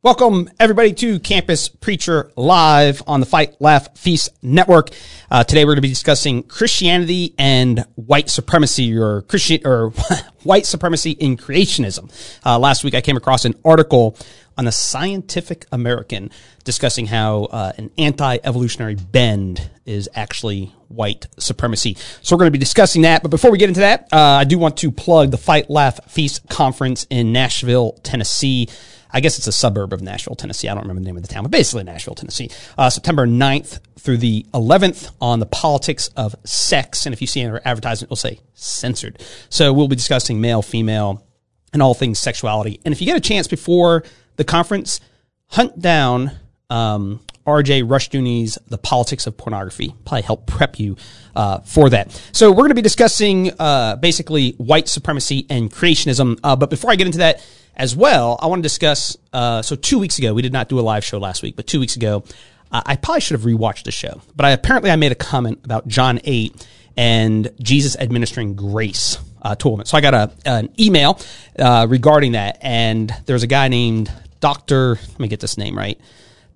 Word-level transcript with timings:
Welcome, 0.00 0.48
everybody, 0.60 0.92
to 0.92 1.18
Campus 1.18 1.68
Preacher 1.68 2.30
Live 2.36 3.02
on 3.08 3.18
the 3.18 3.26
Fight, 3.26 3.60
Laugh, 3.60 3.98
Feast 3.98 4.30
Network. 4.44 4.90
Uh, 5.28 5.42
today, 5.42 5.64
we're 5.64 5.72
going 5.72 5.78
to 5.78 5.82
be 5.82 5.88
discussing 5.88 6.44
Christianity 6.44 7.34
and 7.36 7.84
white 7.96 8.30
supremacy, 8.30 8.96
or 8.96 9.22
Christian, 9.22 9.60
or 9.64 9.90
white 10.44 10.66
supremacy 10.66 11.10
in 11.10 11.36
creationism. 11.36 12.12
Uh, 12.46 12.60
last 12.60 12.84
week, 12.84 12.94
I 12.94 13.00
came 13.00 13.16
across 13.16 13.44
an 13.44 13.54
article 13.64 14.16
on 14.56 14.66
the 14.66 14.72
Scientific 14.72 15.66
American 15.72 16.30
discussing 16.62 17.06
how 17.06 17.46
uh, 17.46 17.72
an 17.76 17.90
anti-evolutionary 17.98 18.94
bend 18.94 19.68
is 19.84 20.08
actually 20.14 20.72
white 20.86 21.26
supremacy. 21.40 21.96
So 22.22 22.36
we're 22.36 22.40
going 22.40 22.52
to 22.52 22.56
be 22.56 22.58
discussing 22.58 23.02
that. 23.02 23.22
But 23.22 23.32
before 23.32 23.50
we 23.50 23.58
get 23.58 23.68
into 23.68 23.80
that, 23.80 24.08
uh, 24.12 24.16
I 24.16 24.44
do 24.44 24.58
want 24.58 24.76
to 24.76 24.92
plug 24.92 25.32
the 25.32 25.38
Fight, 25.38 25.68
Laugh, 25.68 25.98
Feast 26.08 26.48
conference 26.48 27.04
in 27.10 27.32
Nashville, 27.32 27.94
Tennessee. 28.04 28.68
I 29.10 29.20
guess 29.20 29.38
it's 29.38 29.46
a 29.46 29.52
suburb 29.52 29.92
of 29.92 30.02
Nashville, 30.02 30.36
Tennessee. 30.36 30.68
I 30.68 30.74
don't 30.74 30.82
remember 30.82 31.00
the 31.00 31.06
name 31.06 31.16
of 31.16 31.22
the 31.22 31.28
town, 31.28 31.42
but 31.44 31.50
basically 31.50 31.84
Nashville, 31.84 32.14
Tennessee. 32.14 32.50
Uh, 32.76 32.90
September 32.90 33.26
9th 33.26 33.80
through 33.98 34.18
the 34.18 34.46
11th 34.54 35.10
on 35.20 35.40
the 35.40 35.46
politics 35.46 36.08
of 36.16 36.34
sex. 36.44 37.06
And 37.06 37.12
if 37.12 37.20
you 37.20 37.26
see 37.26 37.44
our 37.46 37.60
advertisement, 37.64 38.08
it'll 38.08 38.16
say 38.16 38.40
censored. 38.54 39.22
So 39.48 39.72
we'll 39.72 39.88
be 39.88 39.96
discussing 39.96 40.40
male, 40.40 40.62
female, 40.62 41.24
and 41.72 41.82
all 41.82 41.94
things 41.94 42.18
sexuality. 42.18 42.80
And 42.84 42.92
if 42.92 43.00
you 43.00 43.06
get 43.06 43.16
a 43.16 43.20
chance 43.20 43.46
before 43.46 44.04
the 44.36 44.44
conference, 44.44 45.00
hunt 45.48 45.80
down 45.80 46.32
um, 46.70 47.20
RJ 47.48 47.88
Rushdoony's 47.88 48.58
The 48.68 48.76
Politics 48.76 49.26
of 49.26 49.36
Pornography. 49.36 49.94
Probably 50.04 50.22
help 50.22 50.46
prep 50.46 50.78
you 50.78 50.96
uh, 51.34 51.60
for 51.60 51.88
that. 51.90 52.12
So 52.32 52.50
we're 52.50 52.58
going 52.58 52.70
to 52.70 52.74
be 52.74 52.82
discussing 52.82 53.52
uh, 53.58 53.96
basically 53.96 54.52
white 54.52 54.86
supremacy 54.86 55.46
and 55.48 55.70
creationism. 55.70 56.38
Uh, 56.44 56.56
but 56.56 56.68
before 56.68 56.90
I 56.90 56.96
get 56.96 57.06
into 57.06 57.18
that, 57.18 57.44
as 57.74 57.96
well, 57.96 58.38
I 58.42 58.46
want 58.48 58.58
to 58.58 58.62
discuss. 58.62 59.16
Uh, 59.32 59.62
so 59.62 59.76
two 59.76 59.98
weeks 59.98 60.18
ago, 60.18 60.34
we 60.34 60.42
did 60.42 60.52
not 60.52 60.68
do 60.68 60.78
a 60.78 60.82
live 60.82 61.04
show 61.04 61.18
last 61.18 61.42
week, 61.42 61.56
but 61.56 61.66
two 61.66 61.80
weeks 61.80 61.96
ago, 61.96 62.24
uh, 62.70 62.82
I 62.84 62.96
probably 62.96 63.20
should 63.20 63.40
have 63.40 63.48
rewatched 63.48 63.84
the 63.84 63.92
show. 63.92 64.20
But 64.36 64.46
I 64.46 64.50
apparently 64.50 64.90
I 64.90 64.96
made 64.96 65.12
a 65.12 65.16
comment 65.16 65.60
about 65.64 65.88
John 65.88 66.20
eight 66.24 66.66
and 66.96 67.50
Jesus 67.62 67.96
administering 67.96 68.54
grace 68.54 69.18
uh, 69.40 69.54
to 69.54 69.68
women. 69.68 69.86
So 69.86 69.96
I 69.96 70.00
got 70.00 70.14
a, 70.14 70.32
an 70.44 70.68
email 70.78 71.20
uh, 71.58 71.86
regarding 71.88 72.32
that, 72.32 72.58
and 72.60 73.14
there's 73.26 73.44
a 73.44 73.46
guy 73.46 73.68
named 73.68 74.12
Doctor. 74.40 74.98
Let 75.00 75.20
me 75.20 75.28
get 75.28 75.40
this 75.40 75.56
name 75.56 75.78
right. 75.78 75.98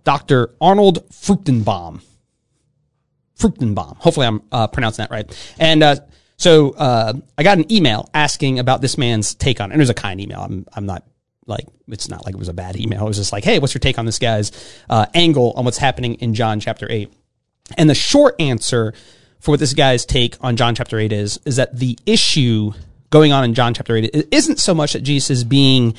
Dr. 0.04 0.54
Arnold 0.60 1.08
Fruchtenbaum. 1.10 2.02
Fruchtenbaum. 3.38 3.96
Hopefully, 3.98 4.26
I'm 4.26 4.42
uh, 4.52 4.66
pronouncing 4.68 5.02
that 5.04 5.10
right. 5.10 5.54
And 5.58 5.82
uh, 5.82 5.96
so 6.36 6.70
uh, 6.72 7.12
I 7.38 7.42
got 7.42 7.58
an 7.58 7.70
email 7.72 8.08
asking 8.14 8.58
about 8.58 8.80
this 8.80 8.98
man's 8.98 9.34
take 9.34 9.60
on 9.60 9.70
it. 9.70 9.74
And 9.74 9.80
it 9.80 9.82
was 9.82 9.90
a 9.90 9.94
kind 9.94 10.20
email. 10.20 10.40
I'm, 10.40 10.66
I'm 10.72 10.86
not 10.86 11.04
like 11.46 11.66
it's 11.88 12.08
not 12.08 12.24
like 12.24 12.34
it 12.34 12.38
was 12.38 12.48
a 12.48 12.54
bad 12.54 12.76
email. 12.76 13.04
It 13.04 13.08
was 13.08 13.16
just 13.16 13.32
like, 13.32 13.44
hey, 13.44 13.58
what's 13.58 13.74
your 13.74 13.80
take 13.80 13.98
on 13.98 14.06
this 14.06 14.18
guy's 14.18 14.52
uh, 14.88 15.06
angle 15.14 15.52
on 15.56 15.64
what's 15.64 15.78
happening 15.78 16.14
in 16.14 16.34
John 16.34 16.60
chapter 16.60 16.86
eight? 16.90 17.12
And 17.76 17.88
the 17.88 17.94
short 17.94 18.34
answer 18.40 18.94
for 19.40 19.52
what 19.52 19.60
this 19.60 19.74
guy's 19.74 20.04
take 20.04 20.36
on 20.40 20.56
John 20.56 20.74
chapter 20.74 20.98
eight 20.98 21.12
is 21.12 21.38
is 21.44 21.56
that 21.56 21.76
the 21.76 21.98
issue 22.06 22.72
going 23.10 23.32
on 23.32 23.44
in 23.44 23.54
John 23.54 23.74
chapter 23.74 23.96
eight 23.96 24.28
isn't 24.30 24.58
so 24.60 24.74
much 24.74 24.92
that 24.92 25.02
Jesus 25.02 25.30
is 25.30 25.44
being 25.44 25.94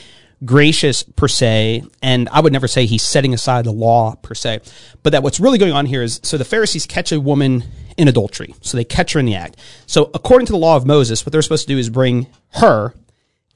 gracious 0.46 1.04
per 1.04 1.28
se, 1.28 1.84
and 2.02 2.30
I 2.30 2.42
would 2.42 2.54
never 2.54 2.68
say 2.68 2.86
he's 2.86 3.04
setting 3.04 3.34
aside 3.34 3.66
the 3.66 3.72
law 3.72 4.16
per 4.16 4.34
se, 4.34 4.62
but 5.02 5.12
that 5.12 5.24
what's 5.24 5.40
really 5.40 5.58
going 5.58 5.74
on 5.74 5.86
here 5.86 6.02
is 6.02 6.20
so 6.24 6.38
the 6.38 6.46
Pharisees 6.46 6.86
catch 6.86 7.12
a 7.12 7.20
woman 7.20 7.64
in 7.98 8.08
adultery, 8.08 8.56
so 8.62 8.78
they 8.78 8.84
catch 8.84 9.14
her 9.14 9.20
in 9.20 9.26
the 9.26 9.36
act. 9.36 9.58
So 9.86 10.10
according 10.14 10.48
to 10.48 10.52
the 10.52 10.58
law 10.58 10.76
of 10.76 10.86
Moses, 10.86 11.26
what 11.26 11.32
they're 11.32 11.42
supposed 11.42 11.68
to 11.68 11.74
do 11.74 11.80
is 11.80 11.90
bring 11.90 12.28
her 12.56 12.94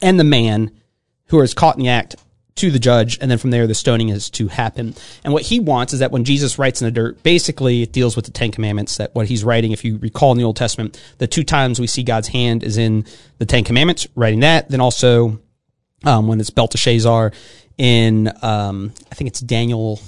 and 0.02 0.20
the 0.20 0.24
man 0.24 0.72
who 1.28 1.42
is 1.42 1.54
caught 1.54 1.78
in 1.78 1.84
the 1.84 1.90
act 1.90 2.16
to 2.56 2.72
the 2.72 2.80
judge, 2.80 3.18
and 3.22 3.30
then 3.30 3.38
from 3.38 3.52
there 3.52 3.68
the 3.68 3.76
stoning 3.76 4.10
is 4.10 4.30
to 4.32 4.48
happen. 4.48 4.96
And 5.24 5.32
what 5.32 5.44
he 5.44 5.60
wants 5.60 5.94
is 5.94 6.00
that 6.00 6.12
when 6.12 6.24
Jesus 6.24 6.58
writes 6.58 6.82
in 6.82 6.86
the 6.86 6.92
dirt, 6.92 7.22
basically 7.22 7.84
it 7.84 7.94
deals 7.94 8.16
with 8.16 8.26
the 8.26 8.32
Ten 8.32 8.52
Commandments. 8.52 8.98
That 8.98 9.14
what 9.14 9.28
he's 9.28 9.44
writing, 9.44 9.72
if 9.72 9.86
you 9.86 9.98
recall 9.98 10.32
in 10.32 10.38
the 10.40 10.44
Old 10.44 10.56
Testament, 10.56 11.00
the 11.20 11.28
two 11.28 11.44
times 11.44 11.80
we 11.80 11.88
see 11.88 12.04
God's 12.04 12.30
hand 12.30 12.64
is 12.64 12.78
in 12.78 13.06
the 13.38 13.46
Ten 13.46 13.64
Commandments, 13.64 14.08
writing 14.16 14.40
that. 14.40 14.70
Then 14.70 14.82
also 14.82 15.40
um, 16.04 16.28
when 16.28 16.40
it's 16.40 16.50
Belteshazzar 16.50 17.32
in 17.78 18.32
um, 18.42 18.94
I 19.12 19.16
think 19.16 19.30
it's 19.30 19.40
Daniel 19.40 20.00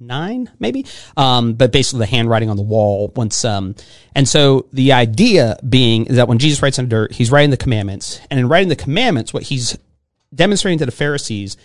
nine, 0.00 0.50
maybe. 0.58 0.86
Um, 1.16 1.54
but 1.54 1.72
basically 1.72 2.00
the 2.00 2.06
handwriting 2.06 2.50
on 2.50 2.56
the 2.56 2.62
wall 2.62 3.12
once, 3.16 3.44
um, 3.44 3.74
and 4.14 4.28
so 4.28 4.66
the 4.72 4.92
idea 4.92 5.58
being 5.68 6.06
is 6.06 6.16
that 6.16 6.28
when 6.28 6.38
Jesus 6.38 6.62
writes 6.62 6.78
on 6.78 6.88
dirt, 6.88 7.12
he's 7.12 7.30
writing 7.30 7.50
the 7.50 7.56
commandments. 7.56 8.20
And 8.30 8.38
in 8.38 8.48
writing 8.48 8.68
the 8.68 8.76
commandments, 8.76 9.32
what 9.32 9.44
he's 9.44 9.78
demonstrating 10.34 10.78
to 10.78 10.86
the 10.86 10.92
Pharisees 10.92 11.56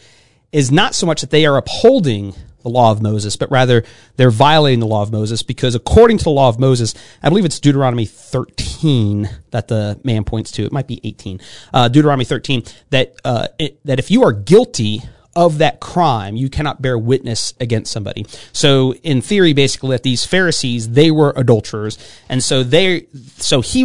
is 0.51 0.71
not 0.71 0.95
so 0.95 1.05
much 1.05 1.21
that 1.21 1.31
they 1.31 1.45
are 1.45 1.57
upholding 1.57 2.33
the 2.63 2.69
law 2.69 2.91
of 2.91 3.01
Moses, 3.01 3.35
but 3.35 3.51
rather 3.51 3.83
they're 4.15 4.31
violating 4.31 4.79
the 4.79 4.87
law 4.87 5.01
of 5.01 5.11
Moses 5.11 5.43
because 5.43 5.75
according 5.75 6.17
to 6.17 6.23
the 6.23 6.31
law 6.31 6.49
of 6.49 6.59
Moses, 6.59 6.95
I 7.21 7.29
believe 7.29 7.45
it's 7.45 7.59
Deuteronomy 7.59 8.05
13 8.05 9.29
that 9.51 9.67
the 9.67 9.99
man 10.03 10.23
points 10.23 10.51
to. 10.51 10.63
It 10.63 10.71
might 10.71 10.87
be 10.87 10.99
18. 11.03 11.39
Uh, 11.73 11.87
Deuteronomy 11.87 12.25
13 12.25 12.63
that, 12.89 13.15
uh, 13.23 13.47
it, 13.59 13.79
that 13.85 13.99
if 13.99 14.09
you 14.09 14.23
are 14.23 14.31
guilty 14.31 15.03
of 15.35 15.57
that 15.57 15.79
crime, 15.79 16.35
you 16.35 16.49
cannot 16.49 16.81
bear 16.81 16.97
witness 16.97 17.53
against 17.59 17.91
somebody. 17.91 18.25
So 18.51 18.93
in 18.95 19.21
theory, 19.21 19.53
basically, 19.53 19.91
that 19.91 20.03
these 20.03 20.25
Pharisees, 20.25 20.91
they 20.91 21.09
were 21.11 21.33
adulterers. 21.35 21.97
And 22.29 22.43
so 22.43 22.63
they, 22.63 23.07
so 23.37 23.61
he 23.61 23.81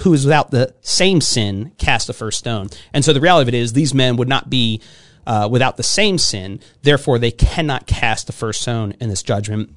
who 0.00 0.12
is 0.12 0.24
without 0.24 0.50
the 0.50 0.74
same 0.80 1.20
sin 1.20 1.72
cast 1.78 2.08
the 2.08 2.12
first 2.12 2.38
stone. 2.38 2.68
And 2.92 3.04
so 3.04 3.12
the 3.12 3.20
reality 3.20 3.42
of 3.42 3.54
it 3.54 3.58
is 3.58 3.72
these 3.72 3.94
men 3.94 4.16
would 4.16 4.28
not 4.28 4.50
be, 4.50 4.80
uh, 5.28 5.46
without 5.48 5.76
the 5.76 5.82
same 5.82 6.16
sin. 6.18 6.58
Therefore, 6.82 7.18
they 7.18 7.30
cannot 7.30 7.86
cast 7.86 8.26
the 8.26 8.32
first 8.32 8.62
stone 8.62 8.94
in 8.98 9.10
this 9.10 9.22
judgment. 9.22 9.70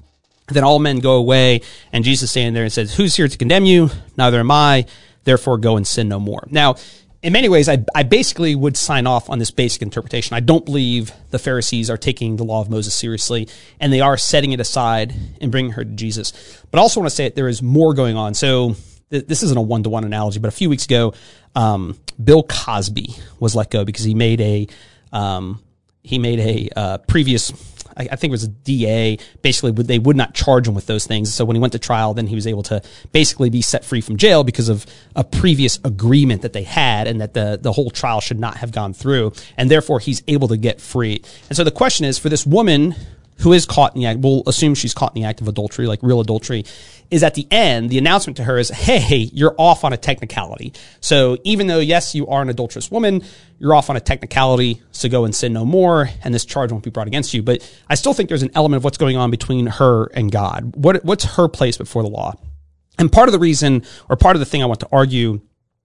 Then 0.48 0.64
all 0.64 0.78
men 0.78 0.98
go 0.98 1.12
away 1.12 1.60
and 1.92 2.02
Jesus 2.02 2.30
standing 2.30 2.54
there 2.54 2.64
and 2.64 2.72
says, 2.72 2.96
who's 2.96 3.14
here 3.14 3.28
to 3.28 3.38
condemn 3.38 3.66
you? 3.66 3.90
Neither 4.16 4.40
am 4.40 4.50
I. 4.50 4.86
Therefore 5.24 5.58
go 5.58 5.76
and 5.76 5.86
sin 5.86 6.08
no 6.08 6.18
more. 6.18 6.48
Now, 6.50 6.76
in 7.22 7.32
many 7.32 7.48
ways, 7.48 7.68
I, 7.68 7.84
I 7.94 8.02
basically 8.02 8.54
would 8.56 8.76
sign 8.76 9.06
off 9.06 9.30
on 9.30 9.38
this 9.38 9.50
basic 9.52 9.82
interpretation. 9.82 10.34
I 10.34 10.40
don't 10.40 10.64
believe 10.64 11.12
the 11.30 11.38
Pharisees 11.38 11.88
are 11.90 11.96
taking 11.96 12.36
the 12.36 12.44
law 12.44 12.60
of 12.60 12.68
Moses 12.68 12.94
seriously, 12.94 13.46
and 13.78 13.92
they 13.92 14.00
are 14.00 14.16
setting 14.16 14.52
it 14.52 14.58
aside 14.58 15.14
and 15.40 15.52
bringing 15.52 15.72
her 15.72 15.84
to 15.84 15.90
Jesus. 15.90 16.32
But 16.70 16.78
I 16.78 16.80
also 16.80 16.98
want 16.98 17.10
to 17.10 17.14
say 17.14 17.24
that 17.24 17.36
there 17.36 17.46
is 17.46 17.62
more 17.62 17.94
going 17.94 18.16
on. 18.16 18.34
So 18.34 18.74
th- 19.10 19.26
this 19.26 19.44
isn't 19.44 19.56
a 19.56 19.62
one 19.62 19.84
to 19.84 19.90
one 19.90 20.02
analogy, 20.02 20.40
but 20.40 20.48
a 20.48 20.56
few 20.56 20.68
weeks 20.68 20.86
ago, 20.86 21.14
um, 21.54 21.96
Bill 22.22 22.42
Cosby 22.42 23.14
was 23.38 23.54
let 23.54 23.70
go 23.70 23.84
because 23.84 24.04
he 24.04 24.14
made 24.14 24.40
a 24.40 24.66
um, 25.12 25.62
he 26.02 26.18
made 26.18 26.40
a 26.40 26.68
uh, 26.76 26.98
previous 26.98 27.52
I, 27.96 28.08
I 28.12 28.16
think 28.16 28.30
it 28.30 28.32
was 28.32 28.44
a 28.44 28.48
DA. 28.48 29.18
Basically, 29.42 29.70
they 29.70 29.98
would 29.98 30.16
not 30.16 30.34
charge 30.34 30.66
him 30.68 30.74
with 30.74 30.86
those 30.86 31.06
things. 31.06 31.32
So 31.32 31.44
when 31.44 31.56
he 31.56 31.60
went 31.60 31.72
to 31.72 31.78
trial, 31.78 32.14
then 32.14 32.26
he 32.26 32.34
was 32.34 32.46
able 32.46 32.62
to 32.64 32.82
basically 33.12 33.50
be 33.50 33.62
set 33.62 33.84
free 33.84 34.00
from 34.00 34.16
jail 34.16 34.44
because 34.44 34.68
of 34.68 34.86
a 35.14 35.24
previous 35.24 35.78
agreement 35.84 36.42
that 36.42 36.52
they 36.52 36.62
had, 36.62 37.06
and 37.06 37.20
that 37.20 37.34
the 37.34 37.58
the 37.60 37.72
whole 37.72 37.90
trial 37.90 38.20
should 38.20 38.40
not 38.40 38.58
have 38.58 38.72
gone 38.72 38.92
through, 38.92 39.32
and 39.56 39.70
therefore 39.70 40.00
he's 40.00 40.22
able 40.28 40.48
to 40.48 40.56
get 40.56 40.80
free. 40.80 41.22
And 41.48 41.56
so 41.56 41.64
the 41.64 41.70
question 41.70 42.06
is 42.06 42.18
for 42.18 42.28
this 42.28 42.46
woman 42.46 42.94
who 43.42 43.52
is 43.52 43.66
caught 43.66 43.94
in 43.94 44.00
the 44.00 44.06
act, 44.06 44.20
we'll 44.20 44.42
assume 44.46 44.74
she's 44.74 44.94
caught 44.94 45.14
in 45.16 45.22
the 45.22 45.28
act 45.28 45.40
of 45.40 45.48
adultery, 45.48 45.86
like 45.86 45.98
real 46.02 46.20
adultery, 46.20 46.64
is 47.10 47.22
at 47.22 47.34
the 47.34 47.46
end, 47.50 47.90
the 47.90 47.98
announcement 47.98 48.36
to 48.36 48.44
her 48.44 48.56
is, 48.56 48.68
hey, 48.70 49.28
you're 49.32 49.54
off 49.58 49.84
on 49.84 49.92
a 49.92 49.96
technicality. 49.96 50.72
So 51.00 51.36
even 51.42 51.66
though, 51.66 51.80
yes, 51.80 52.14
you 52.14 52.28
are 52.28 52.40
an 52.40 52.48
adulterous 52.48 52.90
woman, 52.90 53.22
you're 53.58 53.74
off 53.74 53.90
on 53.90 53.96
a 53.96 54.00
technicality, 54.00 54.80
so 54.92 55.08
go 55.08 55.24
and 55.24 55.34
sin 55.34 55.52
no 55.52 55.64
more, 55.64 56.08
and 56.22 56.32
this 56.32 56.44
charge 56.44 56.70
won't 56.70 56.84
be 56.84 56.90
brought 56.90 57.08
against 57.08 57.34
you. 57.34 57.42
But 57.42 57.68
I 57.88 57.96
still 57.96 58.14
think 58.14 58.28
there's 58.28 58.44
an 58.44 58.52
element 58.54 58.78
of 58.78 58.84
what's 58.84 58.98
going 58.98 59.16
on 59.16 59.30
between 59.30 59.66
her 59.66 60.06
and 60.14 60.30
God. 60.30 60.74
What, 60.76 61.04
what's 61.04 61.24
her 61.36 61.48
place 61.48 61.76
before 61.76 62.02
the 62.02 62.08
law? 62.08 62.34
And 62.98 63.10
part 63.10 63.28
of 63.28 63.32
the 63.32 63.38
reason, 63.40 63.84
or 64.08 64.16
part 64.16 64.36
of 64.36 64.40
the 64.40 64.46
thing 64.46 64.62
I 64.62 64.66
want 64.66 64.80
to 64.80 64.88
argue 64.92 65.40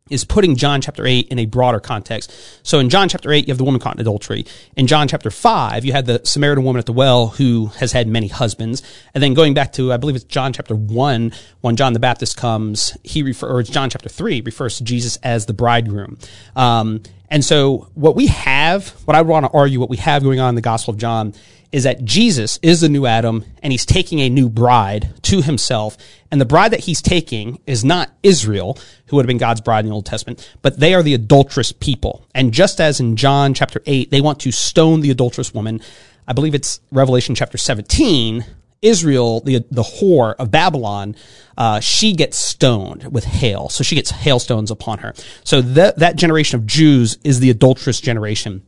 is 0.10 0.24
putting 0.24 0.56
John 0.56 0.82
chapter 0.82 1.06
8 1.06 1.28
in 1.30 1.40
a 1.40 1.46
broader 1.46 1.80
context. 1.80 2.34
So 2.64 2.80
in 2.80 2.90
John 2.90 3.10
chapter 3.10 3.32
8, 3.32 3.48
you 3.48 3.52
have 3.52 3.58
the 3.58 3.64
woman 3.64 3.80
caught 3.80 3.96
in 3.96 4.02
adultery. 4.02 4.46
In 4.76 4.88
John 4.88 5.08
chapter 5.08 5.30
5, 5.30 5.86
you 5.86 5.92
had 5.92 6.06
the 6.06 6.22
Samaritan 6.24 6.64
woman 6.64 6.80
at 6.80 6.86
the 6.86 6.94
well 6.94 7.28
who 7.28 7.68
has 7.78 7.92
had 7.92 8.08
many 8.08 8.28
husbands. 8.28 8.84
And 9.14 9.24
then 9.24 9.34
going 9.34 9.54
back 9.54 9.74
to, 9.74 9.94
I 9.94 9.98
believe 9.98 10.16
it's 10.16 10.26
John 10.26 10.54
chapter 10.54 10.76
1, 10.76 11.32
when 11.62 11.76
John 11.76 11.94
the 11.94 12.00
Baptist 12.00 12.38
comes, 12.38 12.98
he 13.04 13.24
refers, 13.24 13.50
or 13.50 13.64
John 13.64 13.90
chapter 13.90 14.10
3 14.10 14.42
refers 14.42 14.78
to 14.78 14.84
Jesus 14.84 15.18
as 15.24 15.46
the 15.46 15.54
bridegroom. 15.54 16.18
Um, 16.56 17.02
and 17.30 17.44
so 17.44 17.90
what 17.94 18.16
we 18.16 18.28
have, 18.28 18.90
what 19.06 19.16
I 19.16 19.22
want 19.22 19.46
to 19.46 19.52
argue, 19.52 19.80
what 19.80 19.90
we 19.90 19.98
have 19.98 20.24
going 20.24 20.40
on 20.40 20.50
in 20.50 20.56
the 20.56 20.62
Gospel 20.62 20.94
of 20.94 21.00
John 21.00 21.34
is 21.72 21.84
that 21.84 22.06
Jesus 22.06 22.60
is 22.62 22.82
the 22.82 22.90
new 22.90 23.06
Adam 23.06 23.44
and 23.62 23.74
he's 23.74 23.86
taking 23.86 24.20
a 24.20 24.30
new 24.30 24.48
bride 24.50 25.14
to 25.24 25.42
himself. 25.42 25.98
And 26.32 26.40
the 26.40 26.46
bride 26.46 26.72
that 26.72 26.82
he's 26.82 27.02
taking 27.02 27.60
is 27.68 27.84
not 27.84 28.10
Israel, 28.24 28.78
who 29.08 29.16
would 29.16 29.24
have 29.24 29.28
been 29.28 29.38
God's 29.38 29.62
bride 29.62 29.82
in 29.82 29.90
the 29.90 29.96
Old 29.96 30.06
Testament, 30.06 30.50
but 30.62 30.80
they 30.80 30.94
are 30.94 31.04
the 31.04 31.14
adulterous 31.14 31.72
people. 31.74 32.26
And 32.34 32.54
just 32.54 32.80
as 32.80 33.00
in 33.00 33.18
John 33.18 33.54
chapter 33.54 33.82
8, 33.86 34.12
they 34.12 34.22
want 34.22 34.40
to 34.42 34.52
stone 34.52 35.02
the 35.02 35.12
adulterous 35.12 35.54
woman, 35.54 35.82
I 36.28 36.34
believe 36.34 36.56
it's 36.56 36.80
Revelation 36.92 37.36
chapter 37.36 37.58
17, 37.58 38.46
Israel, 38.82 39.42
the 39.42 39.66
the 39.72 39.84
whore 39.84 40.36
of 40.36 40.52
Babylon, 40.52 41.16
uh, 41.58 41.80
she 41.80 42.14
gets 42.14 42.38
stoned 42.38 43.12
with 43.12 43.24
hail. 43.24 43.70
So 43.70 43.84
she 43.84 43.96
gets 43.96 44.12
hailstones 44.12 44.72
upon 44.72 45.00
her. 45.00 45.14
So 45.44 45.62
that 45.62 46.00
that 46.00 46.16
generation 46.16 46.60
of 46.60 46.66
Jews 46.66 47.18
is 47.24 47.40
the 47.40 47.50
adulterous 47.50 48.00
generation. 48.00 48.64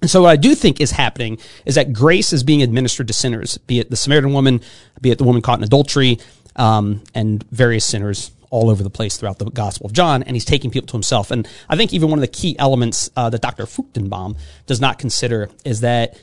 And 0.00 0.10
so 0.10 0.22
what 0.22 0.30
I 0.30 0.36
do 0.36 0.56
think 0.56 0.80
is 0.80 0.90
happening 0.90 1.38
is 1.64 1.76
that 1.76 1.92
grace 1.92 2.32
is 2.32 2.42
being 2.42 2.60
administered 2.60 3.06
to 3.06 3.12
sinners, 3.14 3.56
be 3.58 3.78
it 3.78 3.88
the 3.88 3.96
Samaritan 3.96 4.32
woman, 4.32 4.60
be 5.00 5.12
it 5.12 5.18
the 5.18 5.24
woman 5.24 5.42
caught 5.42 5.58
in 5.58 5.64
adultery, 5.64 6.18
um, 6.56 7.02
and 7.14 7.44
various 7.50 7.84
sinners 7.84 8.32
all 8.50 8.68
over 8.68 8.82
the 8.82 8.90
place 8.90 9.16
throughout 9.16 9.38
the 9.38 9.46
Gospel 9.46 9.86
of 9.86 9.92
John, 9.92 10.22
and 10.24 10.36
he's 10.36 10.44
taking 10.44 10.70
people 10.70 10.88
to 10.88 10.92
himself. 10.92 11.30
And 11.30 11.48
I 11.68 11.76
think 11.76 11.94
even 11.94 12.10
one 12.10 12.18
of 12.18 12.20
the 12.20 12.28
key 12.28 12.56
elements 12.58 13.10
uh, 13.16 13.30
that 13.30 13.40
Dr. 13.40 13.64
Fruchtenbaum 13.64 14.36
does 14.66 14.80
not 14.80 14.98
consider 14.98 15.48
is 15.64 15.80
that 15.80 16.20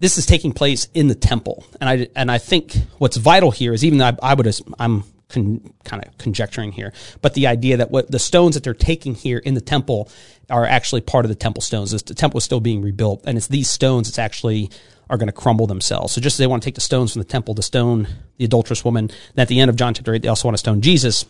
this 0.00 0.18
is 0.18 0.26
taking 0.26 0.52
place 0.52 0.88
in 0.94 1.08
the 1.08 1.14
temple. 1.14 1.64
And 1.80 1.90
I 1.90 2.08
and 2.14 2.30
I 2.30 2.38
think 2.38 2.76
what's 2.98 3.16
vital 3.16 3.50
here 3.50 3.72
is 3.72 3.84
even 3.84 3.98
though 3.98 4.06
I, 4.06 4.16
I 4.22 4.34
would 4.34 4.60
I'm 4.78 5.04
con, 5.28 5.72
kind 5.84 6.04
of 6.04 6.16
conjecturing 6.18 6.72
here, 6.72 6.92
but 7.20 7.34
the 7.34 7.46
idea 7.46 7.78
that 7.78 7.90
what 7.90 8.10
the 8.10 8.18
stones 8.18 8.54
that 8.54 8.64
they're 8.64 8.74
taking 8.74 9.14
here 9.14 9.38
in 9.38 9.54
the 9.54 9.60
temple 9.60 10.10
are 10.50 10.64
actually 10.64 11.00
part 11.00 11.24
of 11.24 11.28
the 11.28 11.34
temple 11.34 11.62
stones. 11.62 11.90
The 11.90 12.14
temple 12.14 12.38
is 12.38 12.44
still 12.44 12.60
being 12.60 12.82
rebuilt, 12.82 13.24
and 13.26 13.36
it's 13.36 13.48
these 13.48 13.70
stones 13.70 14.08
that's 14.08 14.18
actually 14.18 14.70
are 15.10 15.16
going 15.16 15.28
to 15.28 15.32
crumble 15.32 15.66
themselves. 15.66 16.12
So 16.12 16.20
just 16.20 16.34
as 16.34 16.38
they 16.38 16.46
want 16.46 16.62
to 16.62 16.66
take 16.66 16.74
the 16.74 16.80
stones 16.80 17.12
from 17.12 17.20
the 17.20 17.28
temple 17.28 17.54
to 17.54 17.62
stone 17.62 18.08
the 18.36 18.44
adulterous 18.44 18.84
woman, 18.84 19.10
and 19.30 19.38
at 19.38 19.48
the 19.48 19.60
end 19.60 19.68
of 19.68 19.76
John 19.76 19.94
chapter 19.94 20.14
eight, 20.14 20.22
they 20.22 20.28
also 20.28 20.48
want 20.48 20.54
to 20.54 20.58
stone 20.58 20.80
Jesus. 20.80 21.24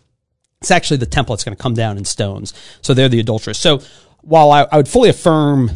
It's 0.60 0.72
actually 0.72 0.96
the 0.96 1.06
temple 1.06 1.36
that's 1.36 1.44
going 1.44 1.56
to 1.56 1.62
come 1.62 1.74
down 1.74 1.96
in 1.98 2.04
stones. 2.04 2.52
So 2.82 2.92
they're 2.92 3.08
the 3.08 3.20
adulteress. 3.20 3.58
So 3.58 3.80
while 4.22 4.50
I, 4.50 4.66
I 4.72 4.76
would 4.76 4.88
fully 4.88 5.08
affirm 5.08 5.70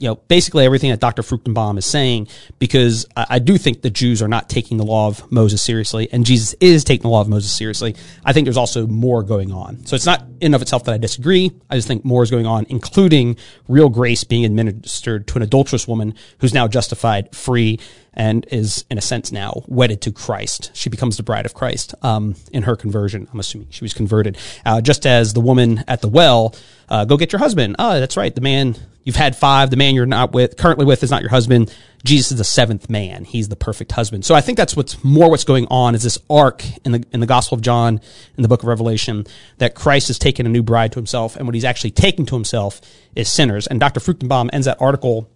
you 0.00 0.08
know, 0.08 0.14
basically 0.14 0.64
everything 0.64 0.90
that 0.90 0.98
Dr. 0.98 1.20
Fruchtenbaum 1.20 1.76
is 1.76 1.84
saying, 1.84 2.26
because 2.58 3.06
I, 3.14 3.26
I, 3.28 3.38
do 3.38 3.58
think 3.58 3.82
the 3.82 3.90
Jews 3.90 4.22
are 4.22 4.28
not 4.28 4.48
taking 4.48 4.78
the 4.78 4.84
law 4.84 5.08
of 5.08 5.30
Moses 5.30 5.60
seriously, 5.60 6.08
and 6.10 6.24
Jesus 6.24 6.54
is 6.58 6.84
taking 6.84 7.02
the 7.02 7.10
law 7.10 7.20
of 7.20 7.28
Moses 7.28 7.52
seriously. 7.52 7.94
I 8.24 8.32
think 8.32 8.46
there's 8.46 8.56
also 8.56 8.86
more 8.86 9.22
going 9.22 9.52
on. 9.52 9.84
So 9.84 9.94
it's 9.94 10.06
not 10.06 10.24
in 10.40 10.54
of 10.54 10.62
itself 10.62 10.84
that 10.84 10.94
I 10.94 10.98
disagree. 10.98 11.52
I 11.68 11.76
just 11.76 11.86
think 11.86 12.02
more 12.02 12.22
is 12.22 12.30
going 12.30 12.46
on, 12.46 12.64
including 12.70 13.36
real 13.68 13.90
grace 13.90 14.24
being 14.24 14.46
administered 14.46 15.26
to 15.28 15.36
an 15.36 15.42
adulterous 15.42 15.86
woman 15.86 16.14
who's 16.38 16.54
now 16.54 16.66
justified, 16.66 17.36
free, 17.36 17.78
and 18.14 18.46
is 18.50 18.84
in 18.90 18.98
a 18.98 19.00
sense 19.00 19.30
now 19.32 19.62
wedded 19.66 20.00
to 20.02 20.12
Christ. 20.12 20.70
She 20.74 20.90
becomes 20.90 21.16
the 21.16 21.22
bride 21.22 21.46
of 21.46 21.54
Christ 21.54 21.94
um, 22.02 22.34
in 22.52 22.64
her 22.64 22.76
conversion. 22.76 23.28
I'm 23.32 23.40
assuming 23.40 23.68
she 23.70 23.84
was 23.84 23.94
converted, 23.94 24.36
uh, 24.64 24.80
just 24.80 25.06
as 25.06 25.32
the 25.32 25.40
woman 25.40 25.84
at 25.86 26.00
the 26.00 26.08
well. 26.08 26.54
Uh, 26.88 27.04
go 27.04 27.16
get 27.16 27.32
your 27.32 27.38
husband. 27.38 27.76
Oh, 27.78 28.00
that's 28.00 28.16
right. 28.16 28.34
The 28.34 28.40
man 28.40 28.76
you've 29.04 29.16
had 29.16 29.36
five. 29.36 29.70
The 29.70 29.76
man 29.76 29.94
you're 29.94 30.06
not 30.06 30.32
with 30.32 30.56
currently 30.56 30.84
with 30.84 31.02
is 31.02 31.10
not 31.10 31.22
your 31.22 31.30
husband. 31.30 31.74
Jesus 32.04 32.32
is 32.32 32.38
the 32.38 32.44
seventh 32.44 32.88
man. 32.88 33.24
He's 33.24 33.48
the 33.48 33.56
perfect 33.56 33.92
husband. 33.92 34.24
So 34.24 34.34
I 34.34 34.40
think 34.40 34.56
that's 34.56 34.76
what's 34.76 35.02
more 35.04 35.30
what's 35.30 35.44
going 35.44 35.66
on 35.70 35.94
is 35.94 36.02
this 36.02 36.18
arc 36.28 36.64
in 36.84 36.92
the 36.92 37.04
in 37.12 37.20
the 37.20 37.26
Gospel 37.26 37.56
of 37.56 37.62
John 37.62 38.00
in 38.36 38.42
the 38.42 38.48
book 38.48 38.62
of 38.62 38.68
Revelation 38.68 39.26
that 39.58 39.74
Christ 39.74 40.08
has 40.08 40.18
taken 40.18 40.46
a 40.46 40.48
new 40.48 40.62
bride 40.62 40.92
to 40.92 40.98
himself, 40.98 41.36
and 41.36 41.46
what 41.46 41.54
he's 41.54 41.64
actually 41.64 41.90
taking 41.90 42.26
to 42.26 42.34
himself 42.34 42.80
is 43.14 43.30
sinners. 43.30 43.66
And 43.66 43.80
Dr. 43.80 44.00
Fruchtenbaum 44.00 44.50
ends 44.52 44.66
that 44.66 44.80
article 44.80 45.30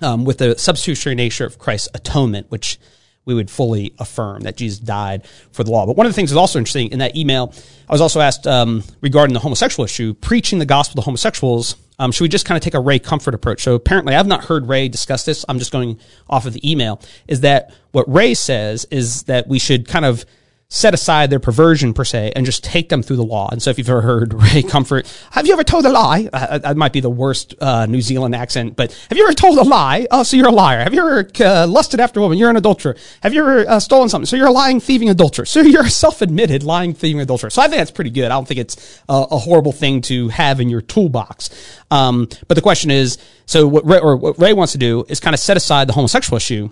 um, 0.00 0.24
with 0.24 0.38
the 0.38 0.58
substitutionary 0.58 1.14
nature 1.14 1.44
of 1.44 1.58
Christ's 1.58 1.88
atonement, 1.94 2.50
which 2.50 2.78
we 3.24 3.34
would 3.34 3.50
fully 3.50 3.94
affirm 3.98 4.42
that 4.42 4.56
Jesus 4.56 4.78
died 4.78 5.26
for 5.52 5.62
the 5.62 5.70
law. 5.70 5.86
But 5.86 5.96
one 5.96 6.06
of 6.06 6.12
the 6.12 6.16
things 6.16 6.30
that's 6.30 6.38
also 6.38 6.58
interesting 6.58 6.90
in 6.90 6.98
that 6.98 7.16
email, 7.16 7.54
I 7.88 7.92
was 7.92 8.00
also 8.00 8.20
asked 8.20 8.46
um, 8.46 8.82
regarding 9.00 9.32
the 9.34 9.40
homosexual 9.40 9.84
issue, 9.84 10.14
preaching 10.14 10.58
the 10.58 10.66
gospel 10.66 11.00
to 11.00 11.04
homosexuals. 11.04 11.76
Um, 11.98 12.10
should 12.10 12.24
we 12.24 12.28
just 12.28 12.46
kind 12.46 12.56
of 12.56 12.64
take 12.64 12.74
a 12.74 12.80
Ray 12.80 12.98
Comfort 12.98 13.34
approach? 13.34 13.62
So 13.62 13.74
apparently, 13.74 14.16
I've 14.16 14.26
not 14.26 14.46
heard 14.46 14.66
Ray 14.66 14.88
discuss 14.88 15.24
this. 15.24 15.44
I'm 15.48 15.58
just 15.60 15.70
going 15.70 16.00
off 16.28 16.46
of 16.46 16.52
the 16.52 16.70
email. 16.70 17.00
Is 17.28 17.42
that 17.42 17.72
what 17.92 18.12
Ray 18.12 18.34
says? 18.34 18.86
Is 18.90 19.24
that 19.24 19.46
we 19.46 19.60
should 19.60 19.86
kind 19.86 20.04
of 20.04 20.24
set 20.72 20.94
aside 20.94 21.28
their 21.28 21.38
perversion 21.38 21.92
per 21.92 22.02
se 22.02 22.32
and 22.34 22.46
just 22.46 22.64
take 22.64 22.88
them 22.88 23.02
through 23.02 23.16
the 23.16 23.22
law. 23.22 23.46
And 23.52 23.62
so 23.62 23.68
if 23.68 23.76
you've 23.76 23.90
ever 23.90 24.00
heard 24.00 24.32
Ray 24.54 24.62
Comfort, 24.62 25.06
have 25.32 25.46
you 25.46 25.52
ever 25.52 25.64
told 25.64 25.84
a 25.84 25.90
lie? 25.90 26.30
Uh, 26.32 26.58
that 26.58 26.78
might 26.78 26.94
be 26.94 27.00
the 27.00 27.10
worst 27.10 27.54
uh, 27.60 27.84
New 27.84 28.00
Zealand 28.00 28.34
accent, 28.34 28.74
but 28.74 28.90
have 29.10 29.18
you 29.18 29.24
ever 29.24 29.34
told 29.34 29.58
a 29.58 29.64
lie? 29.64 30.06
Oh, 30.10 30.22
so 30.22 30.34
you're 30.34 30.48
a 30.48 30.52
liar. 30.52 30.82
Have 30.82 30.94
you 30.94 31.00
ever 31.00 31.28
uh, 31.40 31.66
lusted 31.66 32.00
after 32.00 32.20
a 32.20 32.22
woman? 32.22 32.38
You're 32.38 32.48
an 32.48 32.56
adulterer. 32.56 32.96
Have 33.22 33.34
you 33.34 33.42
ever 33.42 33.68
uh, 33.68 33.80
stolen 33.80 34.08
something? 34.08 34.24
So 34.24 34.36
you're 34.36 34.46
a 34.46 34.52
lying, 34.52 34.80
thieving 34.80 35.10
adulterer. 35.10 35.44
So 35.44 35.60
you're 35.60 35.84
a 35.84 35.90
self-admitted 35.90 36.62
lying, 36.62 36.94
thieving 36.94 37.20
adulterer. 37.20 37.50
So 37.50 37.60
I 37.60 37.66
think 37.66 37.76
that's 37.76 37.90
pretty 37.90 38.10
good. 38.10 38.24
I 38.24 38.30
don't 38.30 38.48
think 38.48 38.60
it's 38.60 39.02
a, 39.10 39.26
a 39.30 39.38
horrible 39.38 39.72
thing 39.72 40.00
to 40.02 40.28
have 40.28 40.58
in 40.58 40.70
your 40.70 40.80
toolbox. 40.80 41.50
Um, 41.90 42.30
but 42.48 42.54
the 42.54 42.62
question 42.62 42.90
is, 42.90 43.18
so 43.44 43.68
what 43.68 43.84
Ray, 43.84 43.98
or 43.98 44.16
what 44.16 44.38
Ray 44.38 44.54
wants 44.54 44.72
to 44.72 44.78
do 44.78 45.04
is 45.10 45.20
kind 45.20 45.34
of 45.34 45.40
set 45.40 45.58
aside 45.58 45.86
the 45.86 45.92
homosexual 45.92 46.38
issue 46.38 46.70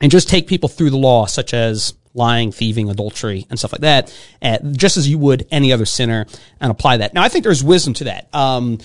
and 0.00 0.10
just 0.10 0.28
take 0.28 0.46
people 0.46 0.68
through 0.68 0.90
the 0.90 0.96
law, 0.96 1.26
such 1.26 1.52
as 1.52 1.94
lying, 2.18 2.52
thieving, 2.52 2.90
adultery, 2.90 3.46
and 3.48 3.58
stuff 3.58 3.72
like 3.72 3.80
that, 3.80 4.14
uh, 4.42 4.58
just 4.72 4.96
as 4.96 5.08
you 5.08 5.18
would 5.18 5.46
any 5.50 5.72
other 5.72 5.86
sinner, 5.86 6.26
and 6.60 6.70
apply 6.70 6.98
that. 6.98 7.14
Now, 7.14 7.22
I 7.22 7.28
think 7.28 7.44
there's 7.44 7.64
wisdom 7.64 7.94
to 7.94 8.04
that. 8.04 8.28
Um, 8.34 8.78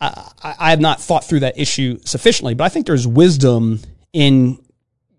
I, 0.00 0.54
I, 0.58 0.70
have 0.70 0.80
not 0.80 1.00
thought 1.00 1.24
through 1.24 1.40
that 1.40 1.58
issue 1.58 1.98
sufficiently, 2.04 2.54
but 2.54 2.64
I 2.64 2.68
think 2.68 2.86
there's 2.86 3.06
wisdom 3.06 3.80
in 4.12 4.58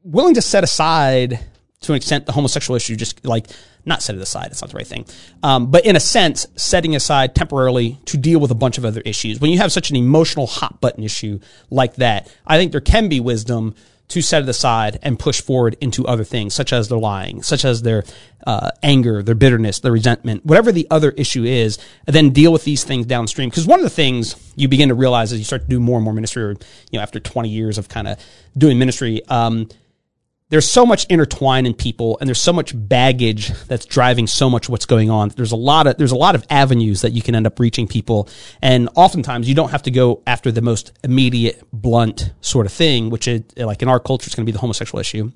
willing 0.04 0.34
to 0.36 0.42
set 0.42 0.64
aside, 0.64 1.40
to 1.82 1.94
an 1.94 1.96
extent, 1.96 2.26
the 2.26 2.34
homosexual 2.34 2.76
issue, 2.76 2.96
just 2.96 3.26
like 3.26 3.48
not 3.86 4.02
set 4.02 4.16
it 4.16 4.22
aside. 4.22 4.48
It's 4.48 4.62
not 4.62 4.72
the 4.72 4.78
right 4.78 4.88
thing. 4.88 5.06
Um, 5.42 5.72
but 5.72 5.86
in 5.86 5.96
a 5.96 6.00
sense, 6.00 6.48
setting 6.56 6.96
aside 6.96 7.36
temporarily 7.36 8.00
to 8.06 8.18
deal 8.18 8.40
with 8.40 8.52
a 8.52 8.56
bunch 8.56 8.78
of 8.78 8.86
other 8.86 9.02
issues. 9.06 9.40
When 9.40 9.52
you 9.52 9.58
have 9.60 9.72
such 9.72 9.90
an 9.90 9.96
emotional 9.96 10.48
hot 10.48 10.80
button 10.82 11.04
issue 11.04 11.40
like 11.70 11.96
that, 11.96 12.34
I 12.46 12.58
think 12.58 12.72
there 12.72 12.82
can 12.82 13.10
be 13.10 13.20
wisdom 13.20 13.76
to 14.10 14.22
set 14.22 14.44
it 14.44 14.50
aside 14.50 15.00
and 15.02 15.18
push 15.18 15.42
forward 15.42 15.76
into 15.82 16.06
other 16.06 16.24
things, 16.24 16.54
such 16.54 16.74
as 16.74 16.90
their 16.90 17.00
lying, 17.00 17.42
such 17.42 17.66
as 17.66 17.82
their 17.82 18.04
uh, 18.46 18.70
anger, 18.82 19.24
their 19.24 19.36
bitterness, 19.36 19.80
their 19.80 19.92
resentment, 19.92 20.46
whatever 20.46 20.72
the 20.72 20.88
other 20.92 21.12
issue 21.12 21.44
is, 21.44 21.80
and 22.06 22.16
then 22.16 22.30
deal 22.32 22.52
with 22.52 22.64
these 22.64 22.84
things 22.84 23.06
downstream. 23.06 23.50
Because 23.50 23.66
one 23.66 23.80
of 23.80 23.84
the 23.84 23.90
things 23.90 24.36
you 24.56 24.68
begin 24.68 24.90
to 24.90 24.96
realize 24.96 25.32
as 25.32 25.40
you 25.40 25.46
start 25.46 25.64
to 25.64 25.68
do 25.68 25.80
more 25.80 25.98
and 25.98 26.04
more 26.04 26.14
ministry, 26.14 26.44
or 26.44 26.52
you 26.52 26.58
know, 26.94 27.02
after 27.02 27.20
20 27.20 27.50
years 27.50 27.78
of 27.78 27.90
kind 27.90 28.08
of 28.08 28.20
doing 28.58 28.78
ministry, 28.78 29.22
um, 29.30 29.70
there's 30.54 30.70
so 30.70 30.86
much 30.86 31.08
intertwined 31.10 31.66
in 31.66 31.74
people 31.74 32.16
and 32.20 32.28
there's 32.28 32.40
so 32.40 32.54
much 32.54 32.74
baggage 32.76 33.50
that's 33.64 33.88
driving 33.88 34.28
so 34.28 34.52
much 34.52 34.70
what's 34.70 34.86
going 34.86 35.10
on. 35.10 35.30
There's 35.30 35.52
a 35.52 35.56
lot 35.56 35.88
of, 35.88 35.98
there's 35.98 36.12
a 36.12 36.16
lot 36.16 36.36
of 36.36 36.46
avenues 36.48 37.02
that 37.02 37.12
you 37.12 37.24
can 37.24 37.34
end 37.34 37.48
up 37.48 37.60
reaching 37.60 37.88
people. 37.88 38.30
And 38.62 38.88
oftentimes 38.94 39.50
you 39.50 39.56
don't 39.56 39.72
have 39.72 39.82
to 39.82 39.90
go 39.90 40.22
after 40.28 40.52
the 40.52 40.62
most 40.62 40.92
immediate, 41.04 41.64
blunt 41.74 42.34
sort 42.42 42.68
of 42.68 42.72
thing, 42.72 43.10
which 43.10 43.28
is 43.28 43.42
like 43.58 43.82
in 43.82 43.88
our 43.88 44.00
culture, 44.00 44.28
it's 44.28 44.36
going 44.36 44.46
to 44.46 44.52
be 44.52 44.54
the 44.54 44.60
homosexual 44.60 45.00
issue, 45.00 45.32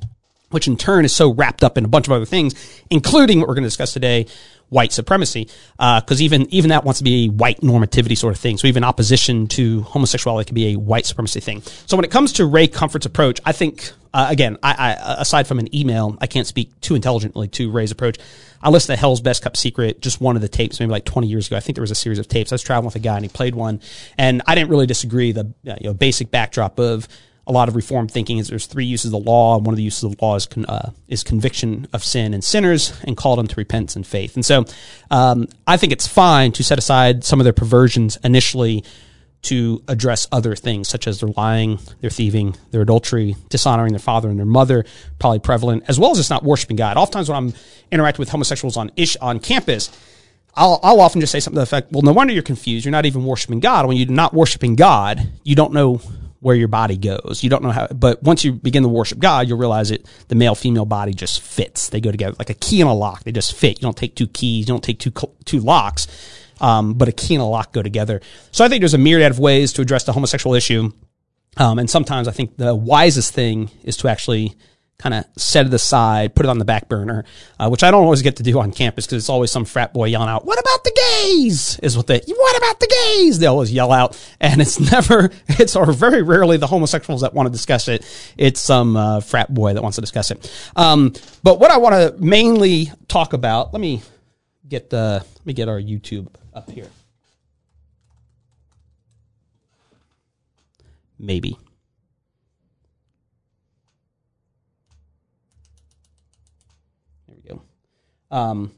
which 0.50 0.68
in 0.68 0.78
turn 0.78 1.06
is 1.06 1.16
so 1.16 1.34
wrapped 1.34 1.64
up 1.64 1.78
in 1.78 1.86
a 1.86 1.88
bunch 1.88 2.08
of 2.08 2.14
other 2.14 2.26
things, 2.26 2.56
including 2.90 3.40
what 3.40 3.48
we're 3.48 3.56
going 3.56 3.64
to 3.64 3.68
discuss 3.68 3.94
today, 3.94 4.26
white 4.70 4.92
supremacy, 4.92 5.50
because 5.78 6.22
uh, 6.22 6.24
even 6.24 6.54
even 6.54 6.70
that 6.70 6.84
wants 6.84 7.00
to 7.00 7.04
be 7.04 7.26
a 7.26 7.30
white 7.30 7.62
normativity 7.62 8.18
sort 8.18 8.34
of 8.34 8.40
thing. 8.40 8.58
So 8.58 8.68
even 8.68 8.84
opposition 8.84 9.48
to 9.50 9.82
homosexuality 9.84 10.48
can 10.48 10.56
be 10.56 10.74
a 10.74 10.80
white 10.80 11.06
supremacy 11.06 11.40
thing. 11.40 11.62
So 11.86 11.98
when 11.98 12.06
it 12.06 12.12
comes 12.12 12.34
to 12.34 12.46
Ray 12.46 12.68
Comfort's 12.68 13.06
approach, 13.06 13.40
I 13.46 13.52
think 13.52 13.92
uh, 14.14 14.28
again, 14.30 14.58
I, 14.64 14.74
I, 14.74 15.16
aside 15.20 15.48
from 15.48 15.60
an 15.60 15.74
email, 15.76 16.18
I 16.20 16.28
can't 16.28 16.48
speak 16.48 16.80
too 16.82 16.96
intelligently 16.96 17.48
to 17.50 17.70
Ray's 17.70 17.92
approach. 17.92 18.18
I 18.62 18.70
listened 18.70 18.96
to 18.96 19.00
Hell's 19.00 19.22
Best 19.22 19.44
Kept 19.44 19.58
Secret, 19.58 20.02
just 20.02 20.20
one 20.20 20.36
of 20.36 20.42
the 20.42 20.48
tapes, 20.48 20.80
maybe 20.80 20.92
like 20.92 21.06
20 21.06 21.28
years 21.28 21.48
ago. 21.48 21.58
I 21.58 21.60
think 21.60 21.76
there 21.76 21.84
was 21.84 21.92
a 21.92 21.96
series 21.96 22.18
of 22.18 22.28
tapes. 22.28 22.52
I 22.52 22.56
was 22.56 22.64
traveling 22.64 22.88
with 22.88 22.96
a 22.96 23.00
guy 23.00 23.16
and 23.16 23.24
he 23.24 23.30
played 23.30 23.54
one, 23.54 23.80
and 24.18 24.42
I 24.48 24.56
didn't 24.56 24.70
really 24.70 24.88
disagree. 24.88 25.32
The 25.34 25.54
you 25.64 25.76
know, 25.82 25.94
basic 25.94 26.32
backdrop 26.32 26.80
of 26.80 27.08
a 27.48 27.52
lot 27.52 27.70
of 27.70 27.76
reform 27.76 28.08
thinking 28.08 28.38
is 28.38 28.50
there's 28.50 28.68
three 28.68 28.86
uses 28.86 29.06
of 29.06 29.12
the 29.12 29.30
law. 29.30 29.56
And 29.56 29.66
one 29.66 29.74
of 29.74 29.78
the 29.78 29.84
uses 29.84 30.04
of 30.04 30.18
the 30.18 30.24
law 30.24 30.36
is, 30.36 30.46
con, 30.46 30.66
uh, 30.66 30.92
is 31.08 31.24
conviction 31.24 31.88
of 31.94 32.04
sin 32.04 32.34
and 32.34 32.44
sinners 32.44 32.94
and 33.04 33.16
call 33.16 33.36
them 33.36 33.48
to 33.48 33.56
repentance 33.56 33.96
and 33.96 34.06
faith. 34.06 34.36
And 34.36 34.46
so 34.46 34.66
um, 35.10 35.48
I 35.66 35.78
think 35.78 35.94
it's 35.94 36.08
fine 36.08 36.52
to 36.54 36.64
set 36.64 36.78
aside 36.78 37.24
some 37.24 37.40
of 37.40 37.46
their 37.46 37.54
perversions 37.54 38.18
initially 38.24 38.84
to 39.44 39.82
address 39.88 40.28
other 40.32 40.56
things 40.56 40.90
such 40.90 41.08
as 41.08 41.22
their 41.22 41.30
lying, 41.38 41.80
their 42.02 42.10
thieving, 42.10 42.56
their 42.72 42.82
adultery, 42.82 43.36
dishonoring 43.50 43.94
their 43.94 44.00
father 44.00 44.30
and 44.30 44.38
their 44.38 44.46
mother, 44.46 44.84
probably 45.20 45.40
prevalent, 45.40 45.84
as 45.88 45.98
well 46.00 46.12
as 46.12 46.18
just 46.18 46.30
not 46.30 46.44
worshiping 46.44 46.76
God. 46.76 46.98
Oftentimes 46.98 47.30
when 47.30 47.38
I'm 47.38 47.54
interacting 47.92 48.20
with 48.20 48.30
homosexuals 48.30 48.76
on 48.76 48.92
ish 48.98 49.16
on 49.18 49.40
campus, 49.40 49.90
I'll, 50.56 50.80
I'll 50.82 51.00
often 51.00 51.22
just 51.22 51.32
say 51.32 51.40
something 51.40 51.56
to 51.56 51.60
the 51.60 51.64
effect, 51.64 51.92
well, 51.92 52.02
no 52.02 52.12
wonder 52.12 52.34
you're 52.34 52.42
confused. 52.42 52.84
You're 52.84 52.92
not 52.92 53.06
even 53.06 53.24
worshiping 53.24 53.60
God. 53.60 53.86
When 53.86 53.96
you're 53.96 54.10
not 54.10 54.34
worshiping 54.34 54.76
God, 54.76 55.30
you 55.44 55.56
don't 55.56 55.72
know 55.72 56.02
where 56.40 56.56
your 56.56 56.68
body 56.68 56.98
goes. 56.98 57.42
You 57.44 57.50
don't 57.50 57.64
know 57.64 57.72
how, 57.72 57.88
but 57.88 58.22
once 58.22 58.44
you 58.44 58.54
begin 58.54 58.84
to 58.84 58.90
worship 58.90 59.20
God, 59.20 59.48
you'll 59.48 59.58
realize 59.58 59.92
it. 59.92 60.06
the 60.28 60.36
male 60.36 60.56
female 60.56 60.86
body 60.86 61.14
just 61.14 61.42
fits. 61.42 61.90
They 61.90 62.00
go 62.00 62.12
together 62.12 62.36
like 62.38 62.50
a 62.50 62.54
key 62.54 62.82
and 62.82 62.90
a 62.90 62.94
lock. 62.94 63.24
They 63.24 63.32
just 63.32 63.54
fit. 63.54 63.80
You 63.80 63.82
don't 63.84 63.98
take 63.98 64.16
two 64.16 64.28
keys. 64.28 64.68
You 64.68 64.74
don't 64.74 64.84
take 64.84 65.00
two 65.00 65.12
two 65.46 65.60
locks, 65.60 66.08
um, 66.62 66.94
but 66.94 67.08
a 67.08 67.12
key 67.12 67.36
and 67.36 67.42
a 67.42 67.46
lock 67.46 67.74
go 67.74 67.82
together. 67.82 68.22
So 68.52 68.64
I 68.64 68.70
think 68.70 68.82
there's 68.82 68.94
a 68.94 69.00
myriad 69.00 69.32
of 69.32 69.40
ways 69.40 69.74
to 69.74 69.82
address 69.82 70.04
the 70.04 70.14
homosexual 70.14 70.56
issue. 70.56 70.92
Um, 71.58 71.80
and 71.80 71.90
sometimes 71.90 72.28
I 72.28 72.32
think 72.32 72.58
the 72.58 72.76
wisest 72.76 73.34
thing 73.34 73.72
is 73.84 73.98
to 73.98 74.08
actually 74.08 74.56
kind 75.00 75.14
of 75.14 75.26
set 75.36 75.68
it 75.68 75.74
aside, 75.74 76.34
put 76.34 76.46
it 76.46 76.50
on 76.50 76.58
the 76.58 76.66
back 76.66 76.90
burner, 76.90 77.24
uh, 77.60 77.70
which 77.70 77.84
I 77.84 77.92
don't 77.92 78.04
always 78.04 78.24
get 78.24 78.38
to 78.38 78.44
do 78.44 78.60
on 78.60 78.72
campus 78.72 79.06
because 79.06 79.24
it's 79.24 79.30
always 79.30 79.52
some 79.52 79.64
frat 79.64 79.94
boy 79.94 80.06
yelling 80.06 80.30
out, 80.30 80.46
"What 80.46 80.60
about 80.60 80.84
the 80.84 80.92
gays?" 80.96 81.78
Is 81.84 81.96
what 81.96 82.08
they, 82.08 82.20
"What 82.26 82.58
about 82.58 82.80
the 82.80 82.88
gays?" 82.88 83.38
They 83.38 83.46
always 83.46 83.72
yell 83.72 83.92
out, 83.92 84.18
and 84.40 84.60
it's 84.60 84.80
never, 84.92 85.30
it's 85.48 85.76
or 85.76 85.92
very 85.92 86.24
rarely 86.24 86.58
the 86.58 86.68
homosexuals 86.68 87.22
that 87.22 87.34
want 87.34 87.46
to 87.48 87.52
discuss 87.52 87.88
it. 87.88 88.06
It's 88.38 88.60
some 88.60 88.98
uh, 88.98 89.20
frat 89.20 89.54
boy 89.54 89.74
that 89.74 89.84
wants 89.84 89.96
to 89.96 90.02
discuss 90.02 90.32
it. 90.32 90.52
Um, 90.76 91.14
but 91.44 91.60
what 91.60 91.70
I 91.70 91.78
want 91.78 91.94
to 91.94 92.24
mainly 92.24 92.92
talk 93.08 93.34
about, 93.34 93.74
let 93.74 93.80
me 93.80 94.02
get 94.68 94.90
the, 94.90 95.24
let 95.24 95.46
me 95.46 95.54
get 95.54 95.70
our 95.70 95.80
YouTube 95.80 96.28
up 96.54 96.72
here. 96.72 96.88
Maybe. 101.20 101.58
you. 107.48 107.62
Um, 108.32 108.72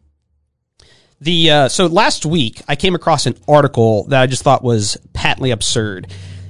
the 1.22 1.52
uh, 1.52 1.70
so 1.70 1.88
last 1.88 2.26
week 2.26 2.62
I 2.68 2.76
came 2.76 2.96
across 2.96 3.26
an 3.26 3.36
article 3.48 4.06
that 4.06 4.22
I 4.22 4.28
just 4.28 4.44
thought 4.44 4.64
was 4.64 4.98
patently 5.14 5.52
absurd, 5.52 6.08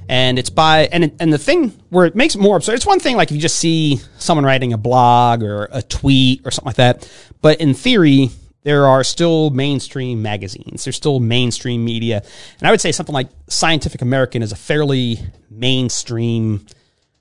and 0.08 0.38
it's 0.38 0.50
by 0.50 0.86
and 0.92 1.12
and 1.18 1.32
the 1.32 1.38
thing 1.38 1.70
where 1.88 2.06
it 2.06 2.14
makes 2.14 2.34
it 2.34 2.40
more 2.40 2.56
absurd. 2.56 2.74
It's 2.74 2.86
one 2.86 3.00
thing 3.00 3.16
like 3.16 3.30
if 3.30 3.34
you 3.34 3.40
just 3.40 3.58
see 3.58 4.00
someone 4.18 4.44
writing 4.44 4.72
a 4.72 4.78
blog 4.78 5.42
or 5.42 5.68
a 5.72 5.82
tweet 5.82 6.42
or 6.44 6.50
something 6.50 6.68
like 6.68 6.76
that, 6.76 7.10
but 7.40 7.60
in 7.60 7.74
theory 7.74 8.30
there 8.62 8.86
are 8.86 9.02
still 9.02 9.50
mainstream 9.50 10.20
magazines. 10.20 10.84
There's 10.84 10.96
still 10.96 11.18
mainstream 11.18 11.84
media. 11.84 12.22
And 12.58 12.68
I 12.68 12.70
would 12.70 12.80
say 12.80 12.92
something 12.92 13.14
like 13.14 13.28
Scientific 13.48 14.02
American 14.02 14.42
is 14.42 14.52
a 14.52 14.56
fairly 14.56 15.18
mainstream 15.48 16.66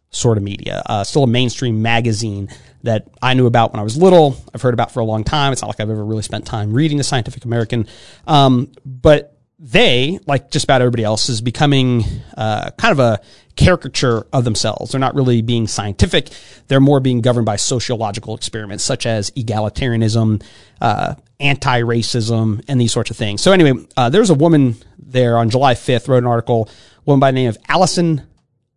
sort 0.10 0.38
of 0.38 0.44
media, 0.44 0.84
uh, 0.86 1.04
still 1.04 1.24
a 1.24 1.28
mainstream 1.28 1.82
magazine 1.82 2.50
that 2.84 3.08
I 3.22 3.34
knew 3.34 3.46
about 3.46 3.74
when 3.74 3.80
I 3.80 3.84
was 3.84 3.98
little. 3.98 4.38
I've 4.54 4.62
heard 4.62 4.74
about 4.74 4.92
for 4.92 5.00
a 5.00 5.06
long 5.06 5.24
time. 5.24 5.52
It's 5.52 5.62
not 5.62 5.68
like 5.68 5.80
I've 5.80 5.90
ever 5.90 6.04
really 6.04 6.22
spent 6.22 6.46
time 6.46 6.74
reading 6.74 6.98
the 6.98 7.04
Scientific 7.04 7.46
American. 7.46 7.88
Um, 8.28 8.72
but 8.86 9.36
they, 9.60 10.20
like 10.26 10.52
just 10.52 10.64
about 10.64 10.82
everybody 10.82 11.04
else, 11.04 11.28
is 11.28 11.42
becoming 11.42 12.04
uh, 12.38 12.72
kind 12.72 12.94
of 12.94 13.00
a 13.00 13.20
caricature 13.58 14.26
of 14.32 14.46
themselves. 14.46 14.92
They're 14.92 15.00
not 15.00 15.16
really 15.16 15.42
being 15.42 15.68
scientific. 15.68 16.30
They're 16.68 16.80
more 16.80 17.02
being 17.02 17.20
governed 17.20 17.46
by 17.46 17.58
sociological 17.58 18.36
experiments 18.36 18.86
such 18.86 19.06
as 19.06 19.32
egalitarianism, 19.32 20.42
uh, 20.80 21.16
anti-racism, 21.42 22.64
and 22.70 22.80
these 22.80 22.94
sorts 22.94 23.12
of 23.12 23.18
things. 23.18 23.42
So 23.42 23.52
anyway, 23.52 23.86
uh, 23.98 24.10
there's 24.10 24.30
a 24.30 24.36
woman 24.36 24.76
there 24.98 25.38
on 25.38 25.50
July 25.50 25.74
5th 25.74 26.08
wrote 26.08 26.20
an 26.20 26.28
article, 26.28 26.70
a 27.00 27.02
woman 27.06 27.20
by 27.20 27.32
the 27.32 27.36
name 27.36 27.50
of 27.50 27.58
Allison 27.68 28.26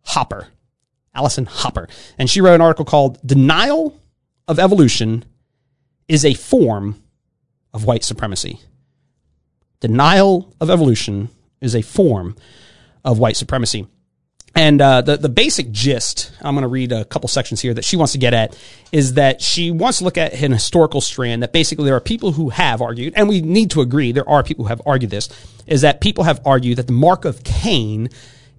Hopper. 0.04 0.49
Allison 1.14 1.47
Hopper. 1.47 1.88
And 2.19 2.28
she 2.28 2.40
wrote 2.40 2.54
an 2.54 2.61
article 2.61 2.85
called 2.85 3.19
Denial 3.26 4.00
of 4.49 4.59
Evolution 4.59 5.25
is 6.09 6.25
a 6.25 6.35
Form 6.35 7.02
of 7.73 7.85
White 7.85 8.04
Supremacy. 8.04 8.61
Denial 9.81 10.54
of 10.61 10.71
evolution 10.71 11.28
is 11.61 11.75
a 11.75 11.83
form 11.83 12.37
of 13.04 13.19
white 13.19 13.37
supremacy. 13.37 13.87
And 14.54 14.81
uh, 14.81 15.00
the 15.00 15.16
the 15.16 15.28
basic 15.28 15.73
gist, 15.73 16.31
I'm 16.42 16.54
going 16.54 16.62
to 16.62 16.69
read 16.69 16.92
a 16.92 17.04
couple 17.07 17.26
sections 17.28 17.61
here 17.61 17.75
that 17.75 17.85
she 17.85 17.97
wants 17.97 18.12
to 18.12 18.19
get 18.19 18.35
at, 18.35 18.57
is 18.92 19.14
that 19.14 19.40
she 19.40 19.71
wants 19.71 19.99
to 19.99 20.04
look 20.04 20.19
at 20.19 20.35
an 20.35 20.52
historical 20.52 21.00
strand 21.00 21.42
that 21.42 21.52
basically 21.52 21.87
there 21.87 21.97
are 21.97 22.00
people 22.00 22.33
who 22.33 22.50
have 22.50 22.83
argued, 22.83 23.14
and 23.16 23.28
we 23.28 23.40
need 23.40 23.71
to 23.71 23.81
agree 23.81 24.12
there 24.12 24.28
are 24.28 24.42
people 24.42 24.66
who 24.66 24.69
have 24.69 24.83
argued 24.85 25.11
this, 25.11 25.28
is 25.66 25.81
that 25.81 26.00
people 26.00 26.25
have 26.25 26.40
argued 26.45 26.76
that 26.76 26.87
the 26.87 26.92
mark 26.92 27.25
of 27.25 27.42
Cain 27.45 28.09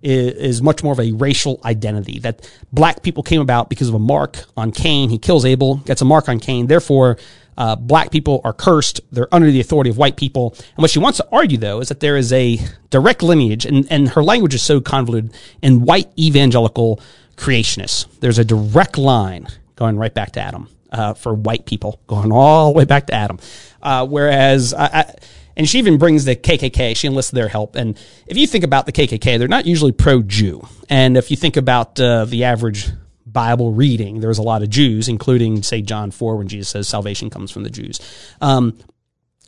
is, 0.04 0.34
is 0.36 0.62
much 0.62 0.84
more 0.84 0.94
of 0.94 1.00
a 1.00 1.12
racial 1.14 1.60
identity. 1.66 2.20
That 2.20 2.50
black 2.72 3.02
people 3.02 3.24
came 3.24 3.42
about 3.42 3.70
because 3.70 3.90
of 3.90 3.96
a 3.96 4.00
mark 4.00 4.46
on 4.56 4.72
Cain. 4.72 5.10
He 5.10 5.18
kills 5.18 5.46
Abel, 5.46 5.78
gets 5.78 6.02
a 6.02 6.06
mark 6.06 6.30
on 6.30 6.40
Cain. 6.40 6.68
Therefore, 6.68 7.18
uh, 7.58 7.76
black 7.76 8.12
people 8.12 8.42
are 8.44 8.54
cursed. 8.54 9.02
They're 9.12 9.34
under 9.34 9.50
the 9.50 9.60
authority 9.60 9.90
of 9.90 9.98
white 9.98 10.16
people. 10.16 10.56
And 10.58 10.82
what 10.82 10.92
she 10.92 11.00
wants 11.00 11.18
to 11.18 11.28
argue, 11.32 11.58
though, 11.58 11.80
is 11.80 11.90
that 11.90 12.00
there 12.00 12.18
is 12.18 12.34
a 12.34 12.60
direct 12.90 13.24
lineage, 13.24 13.66
and, 13.66 13.88
and 13.92 14.10
her 14.10 14.24
language 14.24 14.54
is 14.54 14.64
so 14.64 14.82
convoluted, 14.82 15.34
in 15.62 15.86
white 15.86 16.12
evangelical 16.18 17.00
creationists. 17.38 18.08
There's 18.20 18.40
a 18.40 18.46
direct 18.46 18.98
line 18.98 19.48
going 19.76 19.98
right 19.98 20.14
back 20.14 20.32
to 20.34 20.40
Adam 20.40 20.68
uh, 20.92 21.14
for 21.14 21.34
white 21.34 21.66
people, 21.66 22.00
going 22.08 22.32
all 22.32 22.72
the 22.72 22.78
way 22.78 22.86
back 22.86 23.08
to 23.08 23.14
Adam. 23.14 23.40
Uh, 23.82 24.06
whereas, 24.08 24.74
I, 24.74 24.86
I, 24.86 25.16
and 25.56 25.68
she 25.68 25.80
even 25.80 25.98
brings 25.98 26.26
the 26.26 26.36
KKK. 26.36 26.96
She 26.96 27.08
enlists 27.08 27.32
their 27.32 27.48
help. 27.48 27.76
And 27.76 27.98
if 28.28 28.38
you 28.38 28.48
think 28.48 28.64
about 28.64 28.86
the 28.86 28.92
KKK, 28.92 29.38
they're 29.38 29.48
not 29.48 29.66
usually 29.66 29.92
pro-Jew. 29.92 30.68
And 30.90 31.18
if 31.18 31.32
you 31.32 31.38
think 31.38 31.58
about 31.58 32.00
uh, 32.00 32.26
the 32.26 32.46
average 32.46 32.90
Bible 33.26 33.72
reading, 33.72 34.20
there's 34.20 34.38
a 34.38 34.44
lot 34.44 34.64
of 34.64 34.70
Jews, 34.70 35.08
including, 35.08 35.64
say, 35.64 35.82
John 35.82 36.12
4, 36.12 36.38
when 36.38 36.48
Jesus 36.48 36.70
says 36.70 36.88
salvation 36.88 37.30
comes 37.30 37.52
from 37.52 37.64
the 37.64 37.70
Jews. 37.70 38.00
Um, 38.42 38.78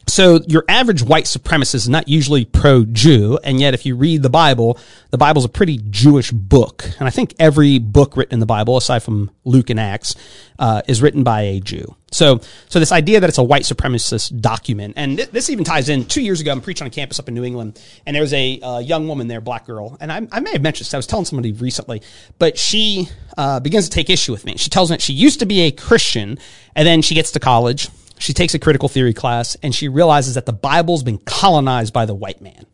so 0.08 0.40
your 0.48 0.64
average 0.70 1.02
white 1.02 1.26
supremacist 1.26 1.76
is 1.76 1.90
not 1.90 2.08
usually 2.08 2.46
pro-Jew, 2.46 3.40
and 3.44 3.60
yet 3.60 3.74
if 3.74 3.86
you 3.86 3.96
read 3.96 4.22
the 4.22 4.30
Bible, 4.30 4.78
the 5.10 5.18
Bible's 5.18 5.46
a 5.46 5.50
pretty 5.50 5.80
Jewish 5.90 6.32
book, 6.32 6.86
and 7.00 7.08
I 7.08 7.12
think 7.12 7.34
every 7.40 7.80
book 7.80 8.16
written 8.16 8.36
in 8.36 8.40
the 8.40 8.46
Bible, 8.46 8.78
aside 8.78 9.02
from 9.02 9.32
Luke 9.46 9.70
and 9.70 9.80
Acts, 9.80 10.16
uh, 10.60 10.84
is 10.88 11.02
written 11.02 11.24
by 11.24 11.42
a 11.42 11.60
Jew. 11.60 11.96
So, 12.12 12.40
so 12.70 12.80
this 12.80 12.92
idea 12.92 13.20
that 13.20 13.28
it's 13.30 13.40
a 13.40 13.44
white 13.44 13.64
supremacist 13.64 14.40
document, 14.40 14.94
and 14.96 15.18
th- 15.18 15.32
this 15.32 15.50
even 15.50 15.66
ties 15.66 15.90
in. 15.90 16.06
Two 16.06 16.22
years 16.22 16.40
ago, 16.40 16.52
I'm 16.52 16.62
preaching 16.62 16.86
on 16.86 16.92
campus 16.92 17.20
up 17.20 17.28
in 17.28 17.34
New 17.34 17.44
England, 17.44 17.82
and 18.06 18.16
there 18.16 18.22
was 18.22 18.34
a 18.34 18.60
uh, 18.62 18.80
young 18.80 19.08
woman 19.08 19.28
there, 19.28 19.42
black 19.42 19.66
girl, 19.66 19.98
and 20.00 20.12
I, 20.12 20.28
I, 20.32 20.40
may 20.40 20.52
have 20.52 20.62
mentioned 20.62 20.86
this. 20.86 20.94
I 20.94 20.98
was 20.98 21.08
telling 21.08 21.26
somebody 21.26 21.52
recently, 21.52 22.02
but 22.38 22.58
she 22.58 23.10
uh, 23.38 23.60
begins 23.60 23.90
to 23.90 23.92
take 23.92 24.10
issue 24.10 24.32
with 24.32 24.46
me. 24.46 24.56
She 24.58 24.70
tells 24.70 24.92
me 24.92 24.98
she 25.00 25.14
used 25.14 25.40
to 25.40 25.46
be 25.46 25.62
a 25.62 25.72
Christian, 25.72 26.38
and 26.76 26.88
then 26.88 27.02
she 27.02 27.16
gets 27.16 27.32
to 27.32 27.40
college 27.40 27.90
she 28.19 28.34
takes 28.34 28.53
a 28.53 28.60
critical 28.60 28.89
theory 28.89 29.13
class 29.13 29.55
and 29.62 29.74
she 29.74 29.88
realizes 29.88 30.36
that 30.36 30.45
the 30.45 30.53
Bible's 30.53 31.03
been 31.03 31.17
colonized 31.19 31.93
by 31.93 32.05
the 32.05 32.15
white 32.15 32.41
man. 32.41 32.65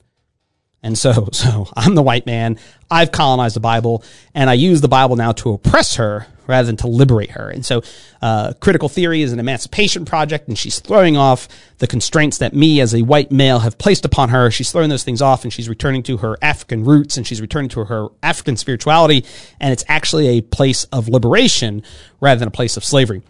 And 0.83 0.97
so, 0.97 1.29
so 1.31 1.67
I'm 1.75 1.95
the 1.95 2.03
white 2.03 2.25
man. 2.25 2.57
I've 2.89 3.11
colonized 3.11 3.55
the 3.55 3.61
Bible 3.61 4.03
and 4.33 4.49
I 4.49 4.53
use 4.53 4.81
the 4.81 4.87
Bible 4.87 5.15
now 5.15 5.31
to 5.33 5.53
oppress 5.53 5.95
her 5.95 6.27
rather 6.47 6.65
than 6.65 6.75
to 6.77 6.87
liberate 6.87 7.31
her. 7.31 7.49
And 7.49 7.65
so, 7.65 7.81
uh, 8.21 8.53
critical 8.59 8.89
theory 8.89 9.21
is 9.21 9.31
an 9.31 9.39
emancipation 9.39 10.03
project 10.03 10.47
and 10.47 10.57
she's 10.57 10.79
throwing 10.79 11.15
off 11.15 11.47
the 11.77 11.87
constraints 11.87 12.39
that 12.39 12.53
me 12.53 12.81
as 12.81 12.93
a 12.93 13.03
white 13.03 13.31
male 13.31 13.59
have 13.59 13.77
placed 13.77 14.03
upon 14.03 14.29
her. 14.29 14.51
She's 14.51 14.71
throwing 14.71 14.89
those 14.89 15.03
things 15.03 15.21
off 15.21 15.43
and 15.43 15.53
she's 15.53 15.69
returning 15.69 16.03
to 16.03 16.17
her 16.17 16.37
African 16.41 16.83
roots 16.83 17.15
and 17.15 17.25
she's 17.25 17.39
returning 17.39 17.69
to 17.69 17.85
her 17.85 18.09
African 18.21 18.57
spirituality. 18.57 19.23
And 19.59 19.71
it's 19.71 19.85
actually 19.87 20.27
a 20.37 20.41
place 20.41 20.83
of 20.85 21.07
liberation 21.07 21.83
rather 22.19 22.39
than 22.39 22.49
a 22.49 22.51
place 22.51 22.75
of 22.75 22.83
slavery. 22.83 23.21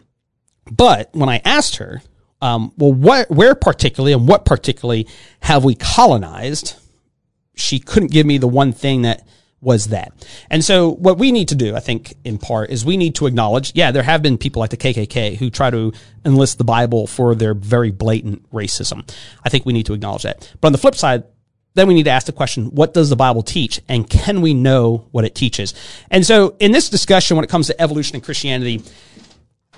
But 0.71 1.09
when 1.13 1.29
I 1.29 1.41
asked 1.43 1.75
her, 1.75 2.01
um, 2.41 2.71
well, 2.77 2.93
what, 2.93 3.29
where 3.29 3.53
particularly 3.53 4.13
and 4.13 4.27
what 4.27 4.45
particularly 4.45 5.07
have 5.41 5.63
we 5.63 5.75
colonized? 5.75 6.75
She 7.55 7.77
couldn't 7.77 8.11
give 8.11 8.25
me 8.25 8.37
the 8.37 8.47
one 8.47 8.71
thing 8.71 9.03
that 9.03 9.27
was 9.59 9.89
that. 9.89 10.11
And 10.49 10.63
so 10.63 10.89
what 10.89 11.19
we 11.19 11.31
need 11.31 11.49
to 11.49 11.55
do, 11.55 11.75
I 11.75 11.79
think, 11.79 12.15
in 12.23 12.39
part, 12.39 12.71
is 12.71 12.83
we 12.83 12.97
need 12.97 13.13
to 13.15 13.27
acknowledge, 13.27 13.73
yeah, 13.75 13.91
there 13.91 14.01
have 14.01 14.23
been 14.23 14.39
people 14.39 14.59
like 14.59 14.71
the 14.71 14.77
KKK 14.77 15.37
who 15.37 15.51
try 15.51 15.69
to 15.69 15.93
enlist 16.25 16.57
the 16.57 16.63
Bible 16.63 17.05
for 17.05 17.35
their 17.35 17.53
very 17.53 17.91
blatant 17.91 18.49
racism. 18.51 19.07
I 19.45 19.49
think 19.49 19.65
we 19.65 19.73
need 19.73 19.85
to 19.85 19.93
acknowledge 19.93 20.23
that. 20.23 20.51
But 20.61 20.69
on 20.69 20.71
the 20.71 20.79
flip 20.79 20.95
side, 20.95 21.25
then 21.75 21.87
we 21.87 21.93
need 21.93 22.03
to 22.03 22.09
ask 22.09 22.25
the 22.25 22.33
question, 22.33 22.71
what 22.71 22.93
does 22.93 23.09
the 23.09 23.15
Bible 23.15 23.43
teach? 23.43 23.81
And 23.87 24.09
can 24.09 24.41
we 24.41 24.53
know 24.53 25.07
what 25.11 25.25
it 25.25 25.35
teaches? 25.35 25.73
And 26.09 26.25
so 26.25 26.55
in 26.59 26.71
this 26.71 26.89
discussion, 26.89 27.37
when 27.37 27.43
it 27.43 27.49
comes 27.49 27.67
to 27.67 27.79
evolution 27.79 28.15
and 28.15 28.23
Christianity, 28.23 28.81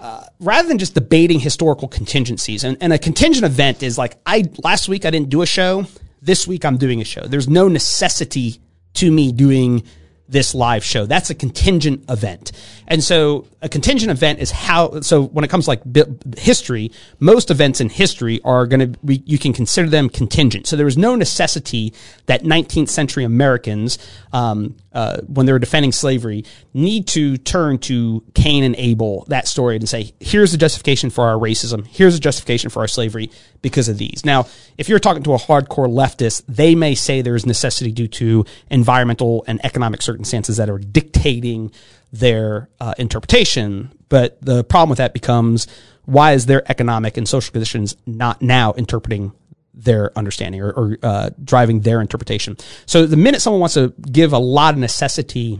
uh, 0.01 0.23
rather 0.39 0.67
than 0.67 0.77
just 0.77 0.93
debating 0.93 1.39
historical 1.39 1.88
contingencies, 1.88 2.63
and, 2.63 2.77
and 2.81 2.93
a 2.93 3.00
contingent 3.00 3.45
event 3.45 3.83
is 3.83 3.97
like 3.97 4.17
I 4.25 4.50
last 4.63 4.89
week 4.89 5.05
I 5.05 5.12
didn't 5.12 5.29
do 5.29 5.41
a 5.41 5.45
show. 5.45 5.85
This 6.21 6.47
week 6.47 6.65
I'm 6.65 6.77
doing 6.77 7.01
a 7.01 7.05
show. 7.05 7.21
There's 7.21 7.50
no 7.50 7.67
necessity 7.67 8.62
to 8.95 9.12
me 9.12 9.31
doing 9.31 9.83
this 10.27 10.55
live 10.55 10.83
show. 10.83 11.05
That's 11.05 11.29
a 11.29 11.35
contingent 11.35 12.05
event. 12.09 12.51
And 12.88 13.03
so 13.03 13.47
a 13.62 13.69
contingent 13.69 14.12
event 14.12 14.39
is 14.39 14.51
how, 14.51 15.01
so 15.01 15.23
when 15.23 15.43
it 15.43 15.50
comes 15.50 15.65
to 15.65 15.71
like 15.71 16.38
history, 16.38 16.91
most 17.19 17.51
events 17.51 17.81
in 17.81 17.89
history 17.89 18.41
are 18.43 18.65
going 18.65 18.79
to 18.79 19.00
be, 19.00 19.21
you 19.25 19.38
can 19.38 19.53
consider 19.53 19.89
them 19.89 20.09
contingent. 20.09 20.67
So 20.67 20.75
there 20.75 20.85
was 20.85 20.97
no 20.97 21.15
necessity 21.15 21.93
that 22.25 22.43
19th 22.43 22.89
century 22.89 23.23
Americans, 23.23 23.97
um, 24.31 24.75
uh, 24.93 25.17
when 25.27 25.45
they 25.45 25.51
were 25.51 25.59
defending 25.59 25.91
slavery, 25.91 26.45
need 26.73 27.07
to 27.07 27.38
turn 27.38 27.77
to 27.79 28.23
Cain 28.33 28.63
and 28.63 28.75
Abel, 28.77 29.25
that 29.27 29.47
story, 29.47 29.75
and 29.75 29.89
say, 29.89 30.13
here's 30.19 30.51
the 30.51 30.57
justification 30.57 31.09
for 31.09 31.25
our 31.25 31.35
racism. 31.35 31.85
Here's 31.88 32.13
the 32.13 32.19
justification 32.19 32.69
for 32.69 32.81
our 32.81 32.88
slavery 32.88 33.31
because 33.62 33.89
of 33.89 33.97
these. 33.97 34.23
Now, 34.23 34.47
if 34.77 34.89
you're 34.89 35.00
talking 35.00 35.23
to 35.23 35.33
a 35.33 35.38
hardcore 35.38 35.88
leftist, 35.88 36.43
they 36.47 36.75
may 36.75 36.95
say 36.95 37.21
there's 37.21 37.45
necessity 37.45 37.91
due 37.91 38.07
to 38.09 38.45
environmental 38.69 39.43
and 39.47 39.63
economic 39.65 40.01
circumstances 40.01 40.57
that 40.57 40.69
are 40.69 40.79
dictating 40.79 41.71
their 42.12 42.69
uh, 42.79 42.93
interpretation. 42.97 43.91
But 44.09 44.39
the 44.41 44.63
problem 44.63 44.89
with 44.89 45.00
that 45.00 45.13
becomes 45.13 45.67
why 46.05 46.33
is 46.33 46.45
their 46.45 46.69
economic 46.69 47.17
and 47.17 47.27
social 47.27 47.51
conditions 47.51 47.95
not 48.05 48.41
now 48.41 48.73
interpreting 48.73 49.31
their 49.74 50.18
understanding 50.18 50.62
or, 50.62 50.72
or 50.72 50.98
uh, 51.03 51.30
driving 51.44 51.82
their 51.82 52.01
interpretation? 52.01 52.58
So 52.86 53.06
the 53.06 53.18
minute 53.18 53.42
someone 53.42 53.60
wants 53.60 53.75
to 53.75 53.94
give 54.12 54.34
a 54.34 54.39
lot 54.39 54.74
of 54.74 54.80
necessity 54.80 55.60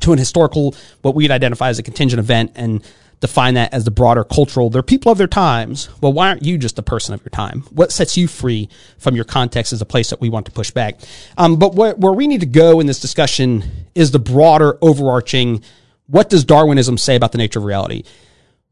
to 0.00 0.12
an 0.12 0.18
historical, 0.18 0.74
what 1.02 1.14
we'd 1.14 1.30
identify 1.30 1.68
as 1.68 1.78
a 1.78 1.82
contingent 1.82 2.20
event 2.20 2.52
and 2.54 2.84
define 3.20 3.54
that 3.54 3.74
as 3.74 3.84
the 3.84 3.90
broader 3.90 4.22
cultural. 4.22 4.70
They're 4.70 4.82
people 4.82 5.10
of 5.10 5.18
their 5.18 5.26
times. 5.26 5.88
Well, 6.00 6.12
why 6.12 6.28
aren't 6.28 6.44
you 6.44 6.56
just 6.56 6.78
a 6.78 6.82
person 6.82 7.14
of 7.14 7.22
your 7.22 7.30
time? 7.30 7.62
What 7.70 7.90
sets 7.90 8.16
you 8.16 8.28
free 8.28 8.68
from 8.98 9.16
your 9.16 9.24
context 9.24 9.72
is 9.72 9.82
a 9.82 9.86
place 9.86 10.10
that 10.10 10.20
we 10.20 10.28
want 10.28 10.46
to 10.46 10.52
push 10.52 10.70
back. 10.70 11.00
Um, 11.36 11.56
but 11.56 11.74
where, 11.74 11.94
where 11.96 12.12
we 12.12 12.28
need 12.28 12.40
to 12.40 12.46
go 12.46 12.80
in 12.80 12.86
this 12.86 13.00
discussion 13.00 13.64
is 13.94 14.12
the 14.12 14.20
broader 14.20 14.78
overarching, 14.80 15.62
what 16.06 16.30
does 16.30 16.44
Darwinism 16.44 16.96
say 16.96 17.16
about 17.16 17.32
the 17.32 17.38
nature 17.38 17.58
of 17.58 17.64
reality? 17.64 18.04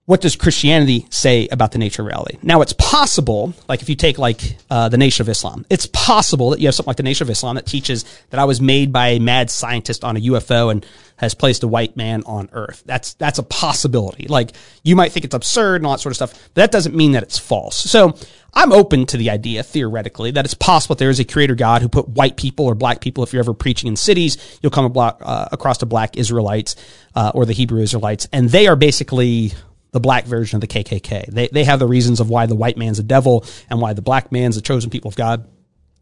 What 0.06 0.20
does 0.20 0.36
Christianity 0.36 1.06
say 1.10 1.48
about 1.48 1.72
the 1.72 1.78
nature 1.78 2.02
of 2.02 2.06
reality? 2.06 2.38
Now, 2.40 2.62
it's 2.62 2.72
possible, 2.72 3.54
like 3.68 3.82
if 3.82 3.88
you 3.88 3.96
take 3.96 4.18
like 4.18 4.56
uh, 4.70 4.88
the 4.88 4.96
Nation 4.96 5.22
of 5.22 5.28
Islam, 5.28 5.66
it's 5.68 5.86
possible 5.86 6.50
that 6.50 6.60
you 6.60 6.68
have 6.68 6.76
something 6.76 6.90
like 6.90 6.96
the 6.96 7.02
Nation 7.02 7.26
of 7.26 7.30
Islam 7.30 7.56
that 7.56 7.66
teaches 7.66 8.04
that 8.30 8.38
I 8.38 8.44
was 8.44 8.60
made 8.60 8.92
by 8.92 9.08
a 9.08 9.18
mad 9.18 9.50
scientist 9.50 10.04
on 10.04 10.16
a 10.16 10.20
UFO 10.20 10.70
and 10.70 10.86
has 11.16 11.34
placed 11.34 11.64
a 11.64 11.68
white 11.68 11.96
man 11.96 12.22
on 12.24 12.48
Earth. 12.52 12.84
That's 12.86 13.14
that's 13.14 13.38
a 13.38 13.42
possibility. 13.42 14.28
Like 14.28 14.52
you 14.84 14.94
might 14.94 15.10
think 15.10 15.24
it's 15.24 15.34
absurd 15.34 15.76
and 15.76 15.86
all 15.86 15.92
that 15.92 16.00
sort 16.00 16.12
of 16.12 16.16
stuff, 16.16 16.50
but 16.54 16.62
that 16.62 16.70
doesn't 16.70 16.94
mean 16.94 17.12
that 17.12 17.24
it's 17.24 17.38
false. 17.38 17.76
So 17.76 18.16
I'm 18.54 18.72
open 18.72 19.06
to 19.06 19.16
the 19.16 19.30
idea, 19.30 19.62
theoretically, 19.62 20.30
that 20.30 20.44
it's 20.44 20.54
possible 20.54 20.94
that 20.94 21.00
there 21.00 21.10
is 21.10 21.18
a 21.18 21.24
creator 21.24 21.54
God 21.54 21.82
who 21.82 21.88
put 21.88 22.08
white 22.08 22.36
people 22.36 22.66
or 22.66 22.74
black 22.74 23.00
people. 23.00 23.24
If 23.24 23.32
you're 23.32 23.42
ever 23.42 23.54
preaching 23.54 23.88
in 23.88 23.96
cities, 23.96 24.58
you'll 24.62 24.70
come 24.70 24.90
uh, 24.96 25.48
across 25.50 25.78
the 25.78 25.86
black 25.86 26.16
Israelites 26.16 26.76
uh, 27.14 27.32
or 27.34 27.44
the 27.44 27.52
Hebrew 27.52 27.80
Israelites, 27.82 28.28
and 28.32 28.48
they 28.50 28.66
are 28.66 28.76
basically 28.76 29.52
the 29.96 30.00
black 30.00 30.26
version 30.26 30.58
of 30.58 30.60
the 30.60 30.66
KKK. 30.66 31.28
They, 31.28 31.48
they 31.48 31.64
have 31.64 31.78
the 31.78 31.86
reasons 31.86 32.20
of 32.20 32.28
why 32.28 32.44
the 32.44 32.54
white 32.54 32.76
man's 32.76 32.98
a 32.98 33.02
devil 33.02 33.46
and 33.70 33.80
why 33.80 33.94
the 33.94 34.02
black 34.02 34.30
man's 34.30 34.58
a 34.58 34.60
chosen 34.60 34.90
people 34.90 35.08
of 35.08 35.16
God. 35.16 35.48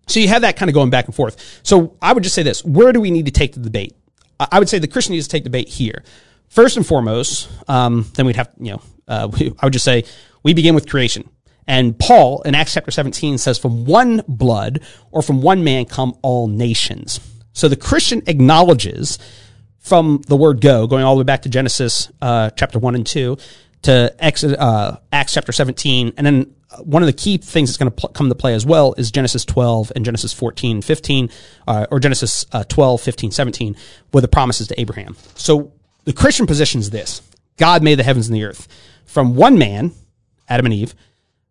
So 0.09 0.19
you 0.19 0.27
have 0.27 0.43
that 0.43 0.57
kind 0.57 0.69
of 0.69 0.75
going 0.75 0.91
back 0.91 1.05
and 1.05 1.15
forth. 1.15 1.61
So 1.63 1.97
I 2.03 2.13
would 2.13 2.25
just 2.25 2.35
say 2.35 2.43
this, 2.43 2.65
where 2.65 2.93
do 2.93 3.01
we 3.01 3.13
need 3.13 3.27
to 3.27 3.31
take 3.31 3.53
the 3.53 3.61
debate? 3.61 3.95
I 4.41 4.59
would 4.59 4.69
say 4.69 4.81
the 4.81 4.89
Christian 4.89 5.13
needs 5.13 5.29
to 5.29 5.31
take 5.31 5.45
the 5.45 5.49
debate 5.49 5.69
here. 5.69 6.03
First 6.49 6.77
and 6.77 6.85
foremost, 6.85 7.49
um, 7.69 8.11
then 8.15 8.27
we'd 8.27 8.35
have, 8.35 8.51
you 8.59 8.73
know, 8.73 8.83
uh, 9.07 9.29
we, 9.33 9.55
I 9.61 9.67
would 9.67 9.73
just 9.73 9.85
say 9.85 10.03
we 10.43 10.55
begin 10.55 10.75
with 10.75 10.91
creation. 10.91 11.31
And 11.69 11.97
Paul 11.97 12.43
in 12.43 12.57
Acts 12.57 12.75
chapter 12.75 12.91
17 12.91 13.39
says, 13.39 13.59
from 13.59 13.85
one 13.85 14.23
blood 14.27 14.81
or 15.13 15.23
from 15.23 15.41
one 15.41 15.63
man 15.63 15.85
come 15.85 16.19
all 16.21 16.49
nations. 16.49 17.21
So 17.53 17.69
the 17.69 17.77
Christian 17.77 18.25
acknowledges 18.27 19.21
from 19.85 20.23
the 20.29 20.37
word 20.37 20.63
go, 20.63 20.87
going 20.87 21.05
all 21.05 21.15
the 21.15 21.19
way 21.19 21.25
back 21.25 21.43
to 21.43 21.51
Genesis 21.51 22.11
uh, 22.23 22.49
chapter 22.51 22.79
1 22.79 22.95
and 22.95 23.07
2, 23.07 23.37
to 23.85 24.15
Exodus, 24.19 24.59
uh, 24.59 24.99
Acts 25.13 25.33
chapter 25.33 25.53
17. 25.53 26.15
And 26.17 26.27
then 26.27 26.55
one 26.83 27.03
of 27.03 27.07
the 27.07 27.13
key 27.13 27.39
things 27.39 27.71
that's 27.71 27.77
going 27.77 27.91
to 27.91 27.97
pl- 27.97 28.11
come 28.11 28.29
to 28.29 28.35
play 28.35 28.55
as 28.55 28.67
well 28.67 28.95
is 28.97 29.11
Genesis 29.11 29.45
12 29.45 29.93
and 29.95 30.05
Genesis 30.05 30.33
14, 30.33 30.83
15, 30.83 31.31
uh, 31.67 31.87
or 31.91 32.01
Genesis 32.01 32.47
uh, 32.53 32.65
12, 32.65 33.01
15, 33.01 33.31
17, 33.31 33.77
with 34.13 34.23
the 34.23 34.29
promises 34.29 34.69
to 34.69 34.81
Abraham. 34.81 35.17
So 35.35 35.73
the 36.05 36.13
Christian 36.13 36.47
position 36.47 36.81
is 36.81 36.91
this 36.91 37.23
God 37.57 37.83
made 37.83 37.99
the 37.99 38.03
heavens 38.03 38.29
and 38.29 38.37
the 38.37 38.45
earth. 38.45 38.69
From 39.05 39.37
one 39.37 39.59
man, 39.59 39.93
Adam 40.49 40.67
and 40.67 40.75
Eve, 40.75 40.95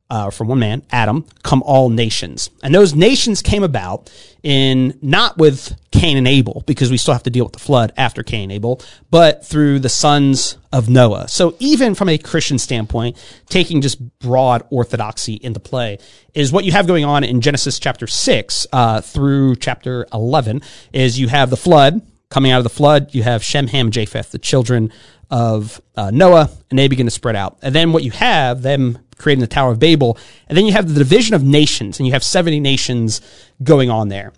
uh, 0.09 0.29
from 0.29 0.47
one 0.47 0.59
man, 0.59 0.83
Adam, 0.91 1.25
come 1.43 1.63
all 1.63 1.89
nations. 1.89 2.49
And 2.61 2.75
those 2.75 2.93
nations 2.93 3.41
came 3.41 3.63
about 3.63 4.11
in 4.43 4.97
not 5.01 5.37
with 5.37 5.75
Cain 6.03 6.17
and 6.17 6.27
Abel, 6.27 6.63
because 6.65 6.91
we 6.91 6.97
still 6.97 7.13
have 7.13 7.23
to 7.23 7.29
deal 7.29 7.45
with 7.45 7.53
the 7.53 7.59
flood 7.59 7.93
after 7.95 8.23
Cain 8.23 8.43
and 8.43 8.51
Abel, 8.51 8.81
but 9.09 9.45
through 9.45 9.79
the 9.79 9.87
sons 9.87 10.57
of 10.73 10.89
Noah. 10.89 11.29
So 11.29 11.55
even 11.59 11.95
from 11.95 12.09
a 12.09 12.17
Christian 12.17 12.59
standpoint, 12.59 13.15
taking 13.47 13.79
just 13.79 14.19
broad 14.19 14.67
orthodoxy 14.69 15.35
into 15.35 15.61
play 15.61 15.99
is 16.33 16.51
what 16.51 16.65
you 16.65 16.73
have 16.73 16.87
going 16.87 17.05
on 17.05 17.23
in 17.23 17.39
Genesis 17.39 17.79
chapter 17.79 18.05
6 18.05 18.67
uh, 18.73 18.99
through 18.99 19.55
chapter 19.55 20.05
11 20.11 20.61
is 20.91 21.17
you 21.17 21.29
have 21.29 21.49
the 21.49 21.55
flood, 21.55 22.01
coming 22.29 22.51
out 22.51 22.57
of 22.57 22.65
the 22.65 22.69
flood, 22.69 23.15
you 23.15 23.23
have 23.23 23.41
Shem, 23.41 23.67
Ham, 23.67 23.89
Japheth, 23.89 24.31
the 24.31 24.39
children 24.39 24.91
of 25.31 25.81
uh, 25.95 26.11
Noah, 26.11 26.49
and 26.69 26.77
they 26.77 26.89
begin 26.89 27.05
to 27.05 27.11
spread 27.11 27.37
out. 27.37 27.59
And 27.61 27.73
then 27.73 27.93
what 27.93 28.03
you 28.03 28.11
have, 28.11 28.61
them 28.61 28.99
creating 29.17 29.39
the 29.39 29.47
Tower 29.47 29.71
of 29.71 29.79
Babel, 29.79 30.17
and 30.49 30.57
then 30.57 30.65
you 30.65 30.73
have 30.73 30.93
the 30.93 30.99
division 30.99 31.33
of 31.33 31.45
nations, 31.45 31.97
and 31.97 32.05
you 32.05 32.11
have 32.11 32.25
70 32.25 32.59
nations 32.59 33.21
going 33.63 33.89
on 33.89 34.09
there. 34.09 34.33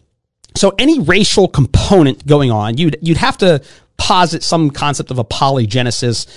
So 0.56 0.74
any 0.80 1.00
racial 1.00 1.48
component 1.48 2.26
going 2.26 2.52
on, 2.52 2.78
you'd, 2.78 2.98
you'd 3.02 3.18
have 3.18 3.38
to 3.40 3.62
posit 3.98 4.44
some 4.44 4.70
concept 4.70 5.12
of 5.12 5.20
a 5.20 5.24
polygenesis, 5.24 6.28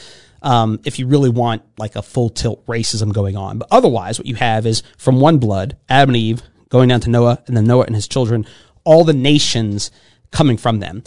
um, 0.43 0.81
if 0.85 0.99
you 0.99 1.07
really 1.07 1.31
want 1.31 1.63
like 1.79 1.97
a 1.97 2.03
full 2.03 2.29
tilt 2.29 2.65
racism 2.67 3.13
going 3.13 3.37
on. 3.37 3.59
But 3.59 3.69
otherwise, 3.71 4.19
what 4.19 4.27
you 4.27 4.37
have 4.37 4.67
is 4.67 4.83
from 4.97 5.21
one 5.21 5.39
blood, 5.39 5.77
Adam 5.89 6.11
and 6.11 6.17
Eve, 6.17 6.43
going 6.69 6.89
down 6.89 7.01
to 7.01 7.11
Noah, 7.11 7.43
and 7.47 7.57
then 7.57 7.65
Noah 7.65 7.85
and 7.85 7.95
his 7.95 8.09
children, 8.09 8.47
all 8.85 9.05
the 9.05 9.13
nations 9.13 9.91
coming 10.31 10.57
from 10.57 10.81
them. 10.81 11.03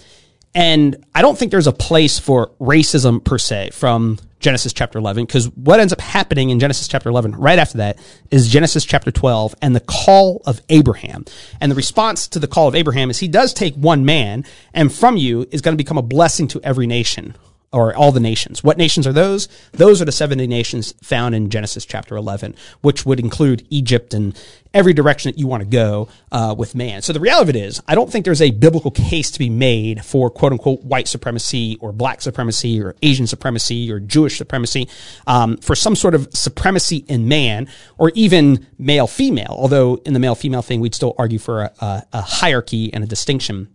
And 0.54 1.06
I 1.16 1.22
don't 1.22 1.38
think 1.38 1.52
there's 1.52 1.68
a 1.68 1.74
place 1.74 2.20
for 2.20 2.52
racism 2.60 3.24
per 3.24 3.38
se 3.38 3.70
from 3.72 4.20
Genesis 4.40 4.74
chapter 4.74 4.98
11, 4.98 5.26
because 5.26 5.50
what 5.52 5.80
ends 5.80 5.94
up 5.94 6.02
happening 6.02 6.50
in 6.50 6.60
Genesis 6.60 6.88
chapter 6.88 7.10
11 7.10 7.36
right 7.36 7.60
after 7.60 7.78
that 7.78 8.00
is 8.32 8.50
Genesis 8.50 8.84
chapter 8.84 9.12
12 9.12 9.56
and 9.62 9.76
the 9.76 9.80
call 9.80 10.42
of 10.46 10.62
Abraham. 10.70 11.26
And 11.62 11.72
the 11.72 11.76
response 11.76 12.28
to 12.30 12.40
the 12.40 12.48
call 12.48 12.68
of 12.68 12.76
Abraham 12.76 13.10
is 13.10 13.20
he 13.20 13.28
does 13.28 13.54
take 13.54 13.76
one 13.76 14.04
man 14.04 14.44
and 14.74 14.92
from 14.92 15.16
you 15.16 15.48
is 15.52 15.62
going 15.62 15.74
to 15.74 15.82
become 15.82 15.98
a 15.98 16.04
blessing 16.04 16.48
to 16.50 16.62
every 16.64 16.88
nation 16.88 17.36
or 17.74 17.96
all 17.96 18.12
the 18.12 18.20
nations. 18.20 18.64
What 18.64 18.78
nations 18.78 19.08
are 19.08 19.14
those? 19.14 19.48
Those 19.72 20.02
are 20.02 20.06
the 20.06 20.12
70 20.12 20.46
nations 20.48 20.94
found 21.02 21.34
in 21.34 21.50
Genesis 21.50 21.86
chapter 21.86 22.18
11, 22.18 22.54
which 22.82 23.06
would 23.06 23.20
include 23.20 23.66
Egypt 23.70 24.14
and 24.14 24.38
every 24.74 24.94
direction 24.94 25.32
that 25.32 25.40
you 25.40 25.48
want 25.48 25.62
to 25.62 25.70
go 25.70 26.10
uh, 26.32 26.54
with 26.58 26.76
man. 26.76 27.02
So 27.02 27.14
the 27.14 27.20
reality 27.22 27.50
of 27.50 27.56
it 27.56 27.60
is, 27.60 27.82
I 27.88 27.96
don't 27.96 28.12
think 28.12 28.26
there's 28.26 28.42
a 28.42 28.52
biblical 28.52 28.92
case 28.92 29.32
to 29.32 29.40
be 29.40 29.50
made 29.50 30.04
for 30.04 30.30
quote 30.30 30.52
unquote 30.52 30.84
white 30.84 31.08
supremacy 31.08 31.78
or 31.80 31.94
black 31.94 32.22
supremacy 32.22 32.82
or 32.82 32.96
Asian 33.02 33.26
supremacy 33.28 33.92
or 33.92 34.00
Jewish 34.00 34.38
supremacy 34.38 34.90
um, 35.26 35.58
for 35.58 35.76
some 35.76 35.96
sort 35.96 36.14
of 36.14 36.28
supremacy 36.34 37.06
in 37.08 37.28
man 37.30 37.70
or 37.98 38.12
even 38.16 38.68
male 38.78 39.08
female. 39.08 39.56
Although 39.58 39.96
in 40.06 40.14
the 40.14 40.20
male 40.20 40.36
female 40.36 40.62
thing, 40.62 40.82
we'd 40.82 40.96
still 40.96 41.16
argue 41.18 41.40
for 41.40 41.64
a, 41.64 41.74
a, 41.80 42.04
a 42.14 42.22
hierarchy 42.22 42.94
and 42.94 43.04
a 43.04 43.08
distinction 43.08 43.74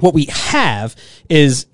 what 0.00 0.14
we 0.14 0.26
have 0.30 0.96
is 1.28 1.66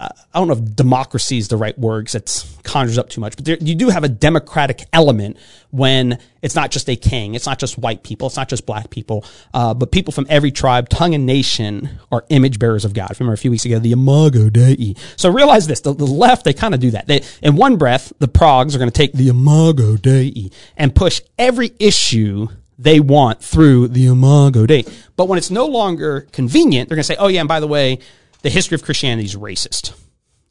I 0.00 0.38
don't 0.38 0.48
know 0.48 0.54
if 0.54 0.76
democracy 0.76 1.36
is 1.36 1.48
the 1.48 1.58
right 1.58 1.78
word 1.78 2.06
because 2.06 2.14
it 2.14 2.62
conjures 2.62 2.96
up 2.96 3.10
too 3.10 3.20
much, 3.20 3.36
but 3.36 3.44
there, 3.44 3.58
you 3.60 3.74
do 3.74 3.90
have 3.90 4.02
a 4.02 4.08
democratic 4.08 4.84
element 4.94 5.36
when 5.72 6.18
it's 6.40 6.54
not 6.54 6.70
just 6.70 6.88
a 6.88 6.96
king, 6.96 7.34
it's 7.34 7.44
not 7.44 7.58
just 7.58 7.76
white 7.76 8.02
people, 8.02 8.28
it's 8.28 8.36
not 8.36 8.48
just 8.48 8.64
black 8.64 8.88
people, 8.88 9.26
uh, 9.52 9.74
but 9.74 9.92
people 9.92 10.12
from 10.12 10.26
every 10.30 10.50
tribe, 10.50 10.88
tongue, 10.88 11.14
and 11.14 11.26
nation 11.26 11.98
are 12.10 12.24
image 12.30 12.58
bearers 12.58 12.86
of 12.86 12.94
God. 12.94 13.10
Remember 13.20 13.34
a 13.34 13.38
few 13.38 13.50
weeks 13.50 13.66
ago, 13.66 13.78
the 13.78 13.92
Imago 13.92 14.48
Dei. 14.48 14.94
So 15.16 15.30
realize 15.30 15.66
this: 15.66 15.80
the, 15.82 15.92
the 15.92 16.06
left 16.06 16.44
they 16.44 16.54
kind 16.54 16.72
of 16.72 16.80
do 16.80 16.92
that. 16.92 17.06
They, 17.06 17.22
in 17.42 17.56
one 17.56 17.76
breath, 17.76 18.10
the 18.20 18.28
Progs 18.28 18.74
are 18.74 18.78
going 18.78 18.90
to 18.90 18.96
take 18.96 19.12
the 19.12 19.28
Imago 19.28 19.96
Dei 19.98 20.50
and 20.78 20.94
push 20.94 21.20
every 21.38 21.72
issue 21.78 22.48
they 22.78 23.00
want 23.00 23.42
through 23.42 23.88
the 23.88 24.06
Imago 24.06 24.64
Dei. 24.64 24.86
But 25.16 25.28
when 25.28 25.36
it's 25.36 25.50
no 25.50 25.66
longer 25.66 26.22
convenient, 26.32 26.88
they're 26.88 26.96
going 26.96 27.02
to 27.02 27.06
say, 27.06 27.16
"Oh 27.18 27.28
yeah, 27.28 27.40
and 27.40 27.48
by 27.48 27.60
the 27.60 27.68
way." 27.68 27.98
The 28.42 28.50
history 28.50 28.74
of 28.74 28.82
Christianity 28.82 29.26
is 29.26 29.36
racist. 29.36 29.92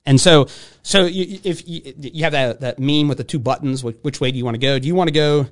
And 0.05 0.19
so, 0.19 0.47
so 0.81 1.05
you, 1.05 1.39
if 1.43 1.67
you, 1.67 1.93
you, 1.97 2.23
have 2.23 2.31
that, 2.31 2.61
that 2.61 2.79
meme 2.79 3.07
with 3.07 3.17
the 3.17 3.23
two 3.23 3.39
buttons, 3.39 3.83
which, 3.83 3.97
which 4.01 4.21
way 4.21 4.31
do 4.31 4.37
you 4.37 4.45
want 4.45 4.55
to 4.55 4.59
go? 4.59 4.79
Do 4.79 4.87
you 4.87 4.95
want 4.95 5.07
to 5.09 5.13
go 5.13 5.47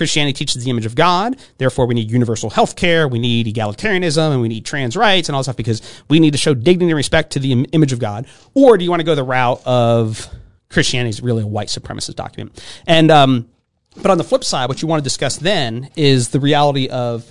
Christianity 0.00 0.32
teaches 0.32 0.64
the 0.64 0.70
image 0.70 0.86
of 0.86 0.94
God. 0.94 1.36
Therefore, 1.58 1.84
we 1.84 1.94
need 1.94 2.10
universal 2.10 2.48
health 2.48 2.74
care. 2.74 3.06
We 3.06 3.18
need 3.18 3.46
egalitarianism 3.46 4.32
and 4.32 4.40
we 4.40 4.48
need 4.48 4.64
trans 4.64 4.96
rights 4.96 5.28
and 5.28 5.36
all 5.36 5.42
stuff 5.42 5.56
because 5.56 5.82
we 6.08 6.20
need 6.20 6.30
to 6.30 6.38
show 6.38 6.54
dignity 6.54 6.90
and 6.90 6.96
respect 6.96 7.32
to 7.32 7.38
the 7.38 7.52
Im- 7.52 7.66
image 7.72 7.92
of 7.92 7.98
God. 7.98 8.26
Or 8.54 8.78
do 8.78 8.84
you 8.84 8.88
want 8.88 9.00
to 9.00 9.04
go 9.04 9.14
the 9.14 9.22
route 9.22 9.60
of 9.66 10.26
Christianity 10.70 11.10
is 11.10 11.20
really 11.20 11.42
a 11.42 11.46
white 11.46 11.68
supremacist 11.68 12.14
document? 12.14 12.64
And, 12.86 13.10
um, 13.10 13.50
but 13.96 14.10
on 14.10 14.16
the 14.16 14.24
flip 14.24 14.42
side, 14.42 14.70
what 14.70 14.80
you 14.80 14.88
want 14.88 15.00
to 15.00 15.04
discuss 15.04 15.36
then 15.36 15.90
is 15.96 16.30
the 16.30 16.40
reality 16.40 16.88
of 16.88 17.30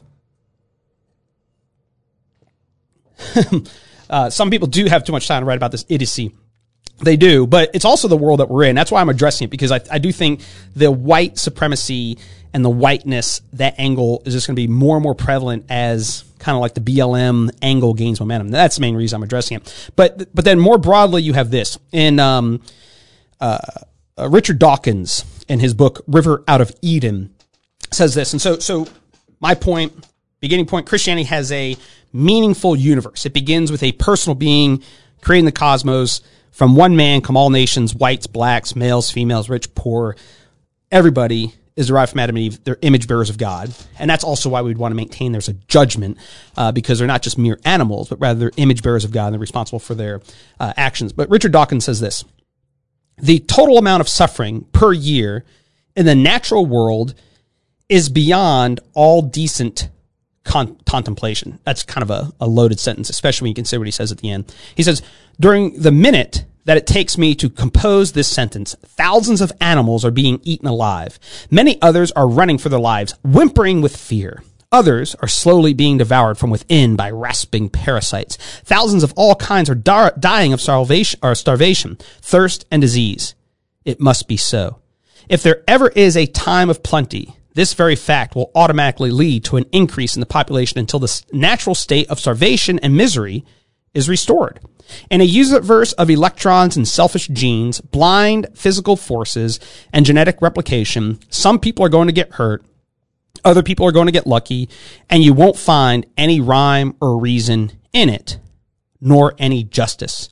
Uh, 4.10 4.30
some 4.30 4.50
people 4.50 4.68
do 4.68 4.86
have 4.86 5.04
too 5.04 5.12
much 5.12 5.28
time 5.28 5.42
to 5.42 5.46
write 5.46 5.58
about 5.58 5.72
this 5.72 5.86
idiocy. 5.90 6.34
They 7.02 7.16
do, 7.16 7.48
but 7.48 7.72
it's 7.74 7.86
also 7.86 8.08
the 8.08 8.18
world 8.18 8.42
that 8.42 8.50
we're 8.50 8.66
in. 8.66 8.76
That's 8.76 8.92
why 8.92 9.00
I'm 9.00 9.10
addressing 9.10 9.46
it 9.46 9.52
because 9.52 9.72
I, 9.72 9.80
I 9.90 10.00
do 10.00 10.12
think 10.12 10.42
the 10.76 10.92
white 10.92 11.38
supremacy 11.38 12.18
and 12.54 12.66
the 12.66 12.70
whiteness, 12.70 13.42
that 13.54 13.76
angle 13.78 14.22
is 14.26 14.34
just 14.34 14.48
going 14.48 14.56
to 14.56 14.62
be 14.62 14.68
more 14.68 14.98
and 14.98 15.04
more 15.04 15.16
prevalent 15.16 15.66
as 15.70 16.26
kind 16.40 16.56
of 16.56 16.62
like 16.62 16.74
the 16.74 16.82
BLM 16.82 17.52
angle 17.62 17.94
gains 17.94 18.20
momentum. 18.20 18.50
That's 18.50 18.76
the 18.76 18.82
main 18.82 18.96
reason 18.96 19.18
I'm 19.18 19.24
addressing 19.24 19.58
it. 19.58 19.92
But, 19.96 20.34
but 20.36 20.46
then 20.46 20.60
more 20.60 20.78
broadly, 20.78 21.22
you 21.22 21.34
have 21.34 21.52
this 21.52 21.78
in, 21.92 22.20
um, 22.20 22.62
uh, 23.40 23.60
uh, 24.18 24.30
Richard 24.30 24.60
Dawkins 24.60 25.24
in 25.48 25.60
his 25.60 25.74
book, 25.74 26.04
River 26.08 26.44
Out 26.48 26.60
of 26.60 26.76
Eden 26.82 27.34
says 27.92 28.16
this. 28.16 28.34
And 28.34 28.42
so, 28.42 28.60
so 28.60 28.88
my 29.40 29.56
point, 29.56 29.94
beginning 30.40 30.66
point, 30.66 30.88
Christianity 30.88 31.26
has 31.26 31.52
a 31.52 31.78
meaningful 32.14 32.76
universe. 32.76 33.26
It 33.26 33.34
begins 33.34 33.72
with 33.72 33.84
a 33.84 33.92
personal 33.94 34.36
being 34.36 34.84
creating 35.22 35.46
the 35.46 35.52
cosmos. 35.52 36.22
From 36.52 36.76
one 36.76 36.96
man 36.96 37.22
come 37.22 37.38
all 37.38 37.50
nations, 37.50 37.96
whites, 37.96 38.28
blacks, 38.28 38.76
males, 38.76 39.12
females, 39.12 39.50
rich, 39.50 39.74
poor. 39.76 40.16
Everybody 40.92 41.54
is 41.76 41.88
derived 41.88 42.12
from 42.12 42.20
Adam 42.20 42.36
and 42.36 42.46
Eve. 42.46 42.64
They're 42.64 42.78
image 42.82 43.08
bearers 43.08 43.30
of 43.30 43.38
God. 43.38 43.74
And 43.98 44.10
that's 44.10 44.24
also 44.24 44.50
why 44.50 44.62
we'd 44.62 44.78
want 44.78 44.92
to 44.92 44.98
maintain 44.98 45.32
there's 45.32 45.48
a 45.48 45.54
judgment, 45.54 46.18
uh, 46.58 46.74
because 46.74 47.00
they're 47.00 47.08
not 47.08 47.22
just 47.22 47.38
mere 47.38 47.60
animals, 47.64 48.10
but 48.10 48.20
rather 48.20 48.40
they're 48.40 48.52
image 48.58 48.84
bearers 48.84 49.06
of 49.06 49.12
God 49.12 49.28
and 49.28 49.36
they're 49.36 49.40
responsible 49.40 49.80
for 49.80 49.96
their 49.96 50.22
uh, 50.60 50.74
actions. 50.76 51.14
But 51.14 51.30
Richard 51.30 51.54
Dawkins 51.54 51.86
says 51.86 52.02
this 52.02 52.26
The 53.20 53.40
total 53.40 53.78
amount 53.78 54.02
of 54.02 54.10
suffering 54.10 54.66
per 54.74 54.92
year 54.92 55.46
in 55.96 56.06
the 56.06 56.16
natural 56.16 56.66
world 56.66 57.14
is 57.88 58.10
beyond 58.10 58.82
all 58.94 59.22
decent 59.22 59.90
con- 60.50 60.76
contemplation. 60.86 61.60
That's 61.64 61.84
kind 61.84 62.02
of 62.02 62.10
a, 62.10 62.34
a 62.42 62.48
loaded 62.48 62.80
sentence, 62.80 63.10
especially 63.10 63.46
when 63.46 63.52
you 63.52 63.56
consider 63.56 63.80
what 63.80 63.88
he 63.88 63.92
says 63.92 64.12
at 64.12 64.18
the 64.18 64.32
end. 64.32 64.54
He 64.76 64.84
says, 64.84 65.02
during 65.40 65.80
the 65.80 65.92
minute 65.92 66.46
that 66.66 66.78
it 66.78 66.86
takes 66.86 67.18
me 67.18 67.34
to 67.34 67.50
compose 67.50 68.12
this 68.12 68.28
sentence. 68.28 68.76
Thousands 68.86 69.42
of 69.42 69.52
animals 69.60 70.06
are 70.06 70.12
being 70.12 70.40
eaten 70.44 70.68
alive. 70.68 71.18
Many 71.50 71.82
others 71.82 72.12
are 72.12 72.28
running 72.28 72.60
for 72.60 72.70
their 72.70 72.80
lives, 72.80 73.16
whimpering 73.24 73.82
with 73.82 73.98
fear. 73.98 74.44
Others 74.72 75.16
are 75.16 75.28
slowly 75.28 75.74
being 75.74 75.98
devoured 75.98 76.38
from 76.38 76.52
within 76.52 76.96
by 76.96 77.10
rasping 77.10 77.70
parasites. 77.70 78.38
Thousands 78.66 79.02
of 79.02 79.14
all 79.16 79.34
kinds 79.34 79.68
are 79.70 79.76
dar- 79.76 80.14
dying 80.20 80.54
of 80.54 80.62
starvation, 80.62 81.98
thirst, 82.22 82.66
and 82.70 82.82
disease. 82.82 83.34
It 83.84 84.00
must 84.00 84.28
be 84.28 84.38
so. 84.38 84.80
If 85.28 85.42
there 85.42 85.64
ever 85.68 85.90
is 85.90 86.16
a 86.16 86.28
time 86.28 86.70
of 86.70 86.84
plenty, 86.84 87.39
this 87.60 87.74
very 87.74 87.98
fact 87.98 88.36
will 88.36 88.52
automatically 88.56 89.12
lead 89.12 89.44
to 89.44 89.58
an 89.58 89.66
increase 89.74 90.16
in 90.16 90.22
the 90.22 90.26
population 90.26 90.80
until 90.80 90.98
the 90.98 91.24
natural 91.34 91.76
state 91.76 92.10
of 92.10 92.18
starvation 92.18 92.80
and 92.80 92.96
misery 92.96 93.44
is 93.94 94.08
restored. 94.08 94.62
In 95.10 95.20
a 95.20 95.26
universe 95.26 95.92
of 95.92 96.10
electrons 96.10 96.78
and 96.78 96.88
selfish 96.88 97.28
genes, 97.28 97.82
blind 97.82 98.48
physical 98.56 98.96
forces, 98.96 99.60
and 99.92 100.06
genetic 100.06 100.42
replication, 100.42 101.20
some 101.28 101.60
people 101.60 101.84
are 101.84 101.90
going 101.90 102.08
to 102.08 102.14
get 102.14 102.36
hurt, 102.36 102.64
other 103.44 103.62
people 103.62 103.86
are 103.86 103.92
going 103.92 104.06
to 104.06 104.14
get 104.14 104.26
lucky, 104.26 104.70
and 105.10 105.22
you 105.22 105.34
won't 105.34 105.58
find 105.58 106.06
any 106.16 106.40
rhyme 106.40 106.96
or 107.02 107.20
reason 107.20 107.74
in 107.92 108.08
it, 108.08 108.40
nor 109.02 109.36
any 109.38 109.66
justice. 109.66 110.30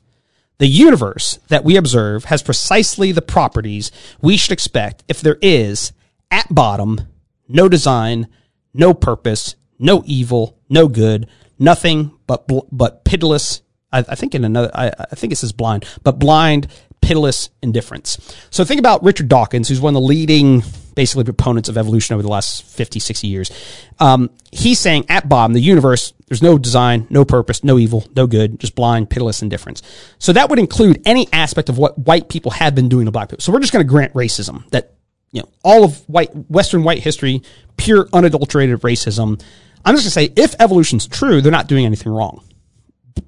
The 0.56 0.66
universe 0.66 1.40
that 1.48 1.62
we 1.62 1.76
observe 1.76 2.24
has 2.24 2.42
precisely 2.42 3.12
the 3.12 3.20
properties 3.20 3.92
we 4.22 4.38
should 4.38 4.52
expect 4.52 5.04
if 5.08 5.20
there 5.20 5.36
is, 5.42 5.92
at 6.30 6.46
bottom, 6.54 7.06
no 7.48 7.68
design, 7.68 8.28
no 8.74 8.94
purpose, 8.94 9.56
no 9.78 10.02
evil, 10.06 10.58
no 10.68 10.88
good, 10.88 11.28
nothing 11.58 12.12
but 12.26 12.46
but 12.70 13.04
pitiless. 13.04 13.62
I, 13.90 14.00
I 14.00 14.14
think 14.14 14.34
in 14.34 14.44
another, 14.44 14.70
I, 14.74 14.92
I, 14.98 15.14
think 15.14 15.32
it 15.32 15.36
says 15.36 15.50
blind, 15.52 15.86
but 16.02 16.18
blind, 16.18 16.66
pitiless 17.00 17.48
indifference. 17.62 18.18
So 18.50 18.62
think 18.62 18.78
about 18.78 19.02
Richard 19.02 19.28
Dawkins, 19.28 19.68
who's 19.68 19.80
one 19.80 19.96
of 19.96 20.02
the 20.02 20.06
leading, 20.06 20.62
basically, 20.94 21.24
proponents 21.24 21.70
of 21.70 21.78
evolution 21.78 22.12
over 22.12 22.22
the 22.22 22.28
last 22.28 22.64
50, 22.64 23.00
60 23.00 23.26
years. 23.26 23.50
Um, 23.98 24.28
he's 24.52 24.78
saying 24.78 25.06
at 25.08 25.26
bottom, 25.26 25.54
the 25.54 25.60
universe, 25.60 26.12
there's 26.26 26.42
no 26.42 26.58
design, 26.58 27.06
no 27.08 27.24
purpose, 27.24 27.64
no 27.64 27.78
evil, 27.78 28.06
no 28.14 28.26
good, 28.26 28.60
just 28.60 28.74
blind, 28.74 29.08
pitiless 29.08 29.40
indifference. 29.40 29.80
So 30.18 30.34
that 30.34 30.50
would 30.50 30.58
include 30.58 31.00
any 31.06 31.26
aspect 31.32 31.70
of 31.70 31.78
what 31.78 31.98
white 31.98 32.28
people 32.28 32.50
have 32.50 32.74
been 32.74 32.90
doing 32.90 33.06
to 33.06 33.10
black 33.10 33.30
people. 33.30 33.42
So 33.42 33.52
we're 33.52 33.60
just 33.60 33.72
going 33.72 33.86
to 33.86 33.90
grant 33.90 34.12
racism 34.12 34.68
that 34.70 34.92
you 35.32 35.42
know, 35.42 35.48
all 35.62 35.84
of 35.84 35.98
white, 36.08 36.30
Western 36.50 36.84
white 36.84 37.00
history, 37.00 37.42
pure 37.76 38.08
unadulterated 38.12 38.80
racism. 38.80 39.42
I'm 39.84 39.94
just 39.94 40.06
to 40.06 40.10
say, 40.10 40.32
if 40.36 40.54
evolution's 40.58 41.06
true, 41.06 41.40
they're 41.40 41.52
not 41.52 41.68
doing 41.68 41.84
anything 41.84 42.12
wrong. 42.12 42.44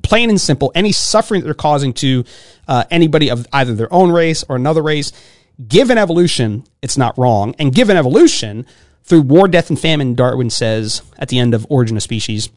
Plain 0.02 0.30
and 0.30 0.40
simple, 0.40 0.72
any 0.74 0.92
suffering 0.92 1.40
that 1.40 1.46
they're 1.46 1.54
causing 1.54 1.92
to 1.94 2.24
uh, 2.68 2.84
anybody 2.90 3.30
of 3.30 3.46
either 3.52 3.74
their 3.74 3.92
own 3.92 4.10
race 4.10 4.44
or 4.48 4.56
another 4.56 4.82
race, 4.82 5.12
given 5.66 5.98
evolution, 5.98 6.64
it's 6.82 6.96
not 6.96 7.16
wrong. 7.18 7.54
And 7.58 7.74
given 7.74 7.96
evolution, 7.96 8.66
through 9.04 9.22
war, 9.22 9.48
death, 9.48 9.70
and 9.70 9.78
famine, 9.78 10.14
Darwin 10.14 10.50
says 10.50 11.02
at 11.18 11.28
the 11.28 11.38
end 11.38 11.54
of 11.54 11.66
Origin 11.68 11.96
of 11.96 12.02
Species, 12.02 12.48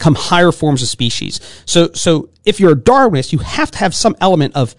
come 0.00 0.14
higher 0.14 0.52
forms 0.52 0.82
of 0.82 0.88
species. 0.88 1.40
So, 1.64 1.92
so 1.92 2.28
if 2.44 2.60
you're 2.60 2.72
a 2.72 2.76
Darwinist, 2.76 3.32
you 3.32 3.38
have 3.38 3.70
to 3.70 3.78
have 3.78 3.94
some 3.94 4.16
element 4.20 4.54
of 4.56 4.74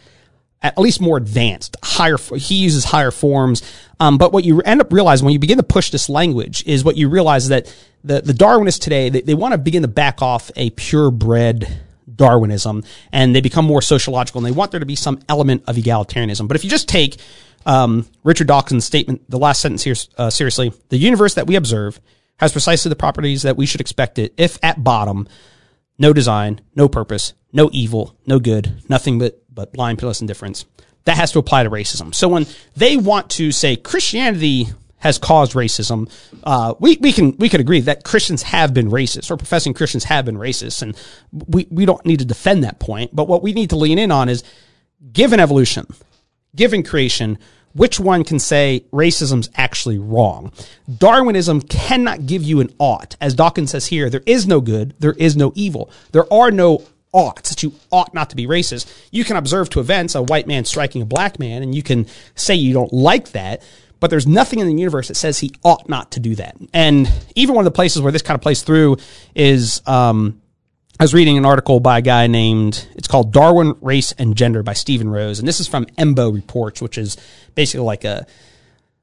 at 0.61 0.77
least 0.77 0.99
more 0.99 1.17
advanced, 1.17 1.75
higher. 1.83 2.17
He 2.17 2.55
uses 2.55 2.83
higher 2.83 3.11
forms. 3.11 3.61
Um, 3.99 4.17
but 4.17 4.31
what 4.33 4.43
you 4.43 4.61
end 4.61 4.81
up 4.81 4.91
realizing 4.91 5.25
when 5.25 5.33
you 5.33 5.39
begin 5.39 5.57
to 5.57 5.63
push 5.63 5.91
this 5.91 6.09
language 6.09 6.63
is 6.65 6.83
what 6.83 6.97
you 6.97 7.09
realize 7.09 7.49
that 7.49 7.73
the 8.03 8.21
the 8.21 8.33
Darwinists 8.33 8.79
today 8.79 9.09
they, 9.09 9.21
they 9.21 9.33
want 9.33 9.53
to 9.53 9.57
begin 9.57 9.81
to 9.83 9.87
back 9.87 10.21
off 10.21 10.51
a 10.55 10.69
purebred 10.71 11.67
Darwinism 12.13 12.83
and 13.11 13.35
they 13.35 13.41
become 13.41 13.65
more 13.65 13.81
sociological 13.81 14.39
and 14.39 14.45
they 14.45 14.57
want 14.57 14.71
there 14.71 14.79
to 14.79 14.85
be 14.85 14.95
some 14.95 15.19
element 15.29 15.63
of 15.67 15.75
egalitarianism. 15.75 16.47
But 16.47 16.57
if 16.57 16.63
you 16.63 16.69
just 16.69 16.89
take 16.89 17.17
um, 17.65 18.07
Richard 18.23 18.47
Dawkins' 18.47 18.85
statement, 18.85 19.29
the 19.29 19.37
last 19.37 19.61
sentence 19.61 19.83
here, 19.83 19.95
uh, 20.17 20.29
seriously, 20.29 20.73
the 20.89 20.97
universe 20.97 21.35
that 21.35 21.47
we 21.47 21.55
observe 21.55 21.99
has 22.37 22.51
precisely 22.51 22.89
the 22.89 22.95
properties 22.95 23.41
that 23.43 23.57
we 23.57 23.65
should 23.65 23.81
expect 23.81 24.19
it 24.19 24.33
if 24.37 24.57
at 24.63 24.83
bottom 24.83 25.27
no 25.99 26.13
design, 26.13 26.61
no 26.75 26.87
purpose, 26.87 27.33
no 27.51 27.69
evil, 27.71 28.15
no 28.25 28.39
good, 28.39 28.81
nothing 28.89 29.19
but, 29.19 29.41
but 29.53 29.73
blind, 29.73 29.99
pitiless 29.99 30.21
indifference. 30.21 30.65
That 31.05 31.17
has 31.17 31.31
to 31.31 31.39
apply 31.39 31.63
to 31.63 31.69
racism. 31.69 32.13
So 32.13 32.27
when 32.27 32.45
they 32.75 32.97
want 32.97 33.29
to 33.31 33.51
say 33.51 33.75
Christianity 33.77 34.67
has 34.97 35.17
caused 35.17 35.53
racism, 35.53 36.11
uh, 36.43 36.73
we, 36.79 36.97
we 36.97 37.13
can 37.13 37.37
we 37.37 37.49
could 37.49 37.61
agree 37.61 37.81
that 37.81 38.03
Christians 38.03 38.43
have 38.43 38.73
been 38.73 38.89
racist 38.89 39.31
or 39.31 39.37
professing 39.37 39.73
Christians 39.73 40.03
have 40.05 40.25
been 40.25 40.37
racist, 40.37 40.81
and 40.81 40.97
we, 41.31 41.67
we 41.69 41.85
don't 41.85 42.05
need 42.05 42.19
to 42.19 42.25
defend 42.25 42.63
that 42.63 42.79
point. 42.79 43.15
But 43.15 43.27
what 43.27 43.41
we 43.41 43.53
need 43.53 43.69
to 43.69 43.77
lean 43.77 43.99
in 43.99 44.11
on 44.11 44.27
is 44.27 44.43
given 45.13 45.39
evolution, 45.39 45.87
given 46.55 46.83
creation, 46.83 47.37
which 47.73 47.99
one 47.99 48.23
can 48.23 48.39
say 48.39 48.85
racism's 48.91 49.49
actually 49.55 49.99
wrong? 49.99 50.51
Darwinism 50.97 51.61
cannot 51.61 52.25
give 52.25 52.43
you 52.43 52.59
an 52.59 52.73
ought. 52.79 53.15
As 53.21 53.35
Dawkins 53.35 53.71
says 53.71 53.87
here, 53.87 54.09
there 54.09 54.23
is 54.25 54.47
no 54.47 54.59
good, 54.59 54.95
there 54.99 55.13
is 55.13 55.37
no 55.37 55.53
evil. 55.55 55.91
There 56.11 56.31
are 56.33 56.49
no 56.51 56.83
oughts 57.17 57.49
that 57.49 57.63
you 57.63 57.73
ought 57.91 58.13
not 58.13 58.29
to 58.29 58.35
be 58.35 58.45
racist. 58.45 58.85
You 59.09 59.23
can 59.23 59.35
observe 59.35 59.69
to 59.71 59.79
events 59.79 60.13
a 60.13 60.21
white 60.21 60.45
man 60.45 60.65
striking 60.65 61.01
a 61.01 61.05
black 61.05 61.39
man, 61.39 61.63
and 61.63 61.73
you 61.73 61.81
can 61.81 62.05
say 62.35 62.53
you 62.53 62.73
don't 62.73 62.93
like 62.93 63.31
that, 63.31 63.63
but 63.99 64.11
there's 64.11 64.27
nothing 64.27 64.59
in 64.59 64.67
the 64.67 64.73
universe 64.73 65.07
that 65.07 65.15
says 65.15 65.39
he 65.39 65.51
ought 65.63 65.89
not 65.89 66.11
to 66.11 66.19
do 66.19 66.35
that. 66.35 66.55
And 66.73 67.11
even 67.33 67.55
one 67.55 67.65
of 67.65 67.73
the 67.73 67.75
places 67.75 68.03
where 68.03 68.11
this 68.11 68.21
kind 68.21 68.35
of 68.35 68.41
plays 68.41 68.61
through 68.61 68.97
is 69.33 69.81
um, 69.87 70.39
I 70.99 71.03
was 71.03 71.15
reading 71.15 71.39
an 71.39 71.45
article 71.45 71.79
by 71.79 71.97
a 71.97 72.01
guy 72.01 72.27
named, 72.27 72.87
it's 72.95 73.07
called 73.07 73.33
Darwin, 73.33 73.75
Race, 73.81 74.11
and 74.11 74.35
Gender 74.35 74.61
by 74.61 74.73
Stephen 74.73 75.09
Rose. 75.09 75.39
And 75.39 75.47
this 75.47 75.59
is 75.59 75.67
from 75.67 75.85
EMBO 75.97 76.33
Reports, 76.33 76.83
which 76.83 76.99
is 76.99 77.17
basically 77.55 77.85
like 77.85 78.03
a, 78.03 78.27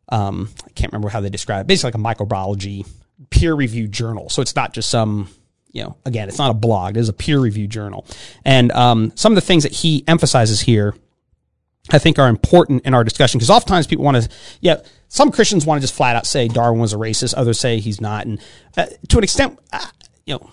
um, 0.09 0.51
I 0.65 0.71
can't 0.71 0.93
remember 0.93 1.09
how 1.09 1.21
they 1.21 1.31
describe 1.31 1.63
it, 1.63 1.67
basically 1.67 2.01
like 2.01 2.19
a 2.19 2.25
microbiology 2.25 2.87
peer 3.31 3.55
reviewed 3.55 3.91
journal. 3.91 4.29
So 4.29 4.41
it's 4.41 4.55
not 4.55 4.73
just 4.73 4.89
some, 4.89 5.29
you 5.75 5.83
know, 5.83 5.97
again, 6.07 6.29
it's 6.29 6.39
not 6.39 6.51
a 6.51 6.55
blog, 6.55 6.97
it 6.97 7.01
is 7.01 7.09
a 7.11 7.13
peer 7.13 7.39
review 7.39 7.67
journal. 7.67 8.07
And 8.45 8.71
um, 8.73 9.13
some 9.17 9.33
of 9.33 9.35
the 9.35 9.43
things 9.43 9.65
that 9.65 9.73
he 9.73 10.05
emphasizes 10.07 10.61
here, 10.63 10.95
I 11.91 11.99
think 11.99 12.19
are 12.19 12.29
important 12.29 12.87
in 12.87 12.95
our 12.95 13.05
discussion 13.05 13.39
because 13.39 13.51
oftentimes 13.51 13.89
people 13.89 14.05
want 14.05 14.23
to, 14.23 14.29
yeah, 14.61 14.81
some 15.09 15.33
Christians 15.33 15.67
want 15.67 15.81
to 15.81 15.83
just 15.83 15.95
flat 15.95 16.17
out 16.17 16.27
say 16.27 16.49
Darwin 16.49 16.81
was 16.81 16.93
a 16.93 16.97
racist, 16.97 17.35
others 17.37 17.59
say 17.59 17.81
he's 17.81 18.01
not. 18.01 18.25
And 18.25 18.41
uh, 18.77 18.87
to 19.09 19.19
an 19.19 19.25
extent, 19.25 19.59
uh, 19.73 19.85
you 20.25 20.35
know, 20.35 20.51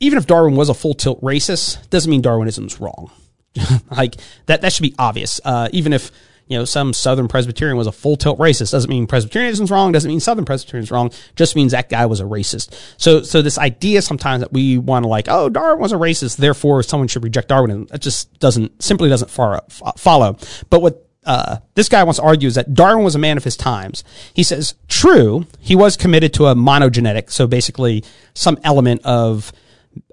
even 0.00 0.18
if 0.18 0.26
Darwin 0.26 0.56
was 0.56 0.68
a 0.68 0.74
full 0.74 0.94
tilt 0.94 1.22
racist, 1.22 1.88
doesn't 1.88 2.10
mean 2.10 2.20
Darwinism's 2.20 2.80
wrong. 2.80 3.10
like 3.90 4.16
that, 4.46 4.60
that 4.62 4.72
should 4.72 4.82
be 4.82 4.94
obvious. 4.98 5.40
Uh, 5.44 5.68
even 5.72 5.92
if, 5.92 6.10
you 6.48 6.56
know, 6.56 6.64
some 6.64 6.92
Southern 6.92 7.26
Presbyterian 7.26 7.76
was 7.76 7.86
a 7.86 7.92
full 7.92 8.16
tilt 8.16 8.38
racist, 8.38 8.70
doesn't 8.70 8.88
mean 8.88 9.06
Presbyterianism's 9.06 9.70
wrong, 9.70 9.92
doesn't 9.92 10.08
mean 10.08 10.20
Southern 10.20 10.44
Presbyterian's 10.44 10.90
wrong, 10.90 11.10
just 11.34 11.56
means 11.56 11.72
that 11.72 11.88
guy 11.88 12.06
was 12.06 12.20
a 12.20 12.24
racist. 12.24 12.78
So, 12.98 13.22
so 13.22 13.42
this 13.42 13.58
idea 13.58 14.00
sometimes 14.02 14.42
that 14.42 14.52
we 14.52 14.78
want 14.78 15.04
to 15.04 15.08
like, 15.08 15.26
oh, 15.28 15.48
Darwin 15.48 15.80
was 15.80 15.92
a 15.92 15.96
racist, 15.96 16.36
therefore 16.36 16.82
someone 16.82 17.08
should 17.08 17.24
reject 17.24 17.48
Darwinism, 17.48 17.86
that 17.86 18.00
just 18.00 18.38
doesn't, 18.38 18.82
simply 18.82 19.08
doesn't 19.08 19.30
follow. 19.30 20.36
But 20.70 20.82
what 20.82 21.06
uh, 21.24 21.56
this 21.74 21.88
guy 21.88 22.04
wants 22.04 22.20
to 22.20 22.24
argue 22.24 22.46
is 22.46 22.54
that 22.54 22.72
Darwin 22.72 23.04
was 23.04 23.16
a 23.16 23.18
man 23.18 23.36
of 23.36 23.42
his 23.42 23.56
times. 23.56 24.04
He 24.32 24.44
says, 24.44 24.74
true, 24.86 25.46
he 25.58 25.74
was 25.74 25.96
committed 25.96 26.32
to 26.34 26.46
a 26.46 26.54
monogenetic, 26.54 27.32
so 27.32 27.48
basically 27.48 28.04
some 28.34 28.58
element 28.62 29.04
of 29.04 29.52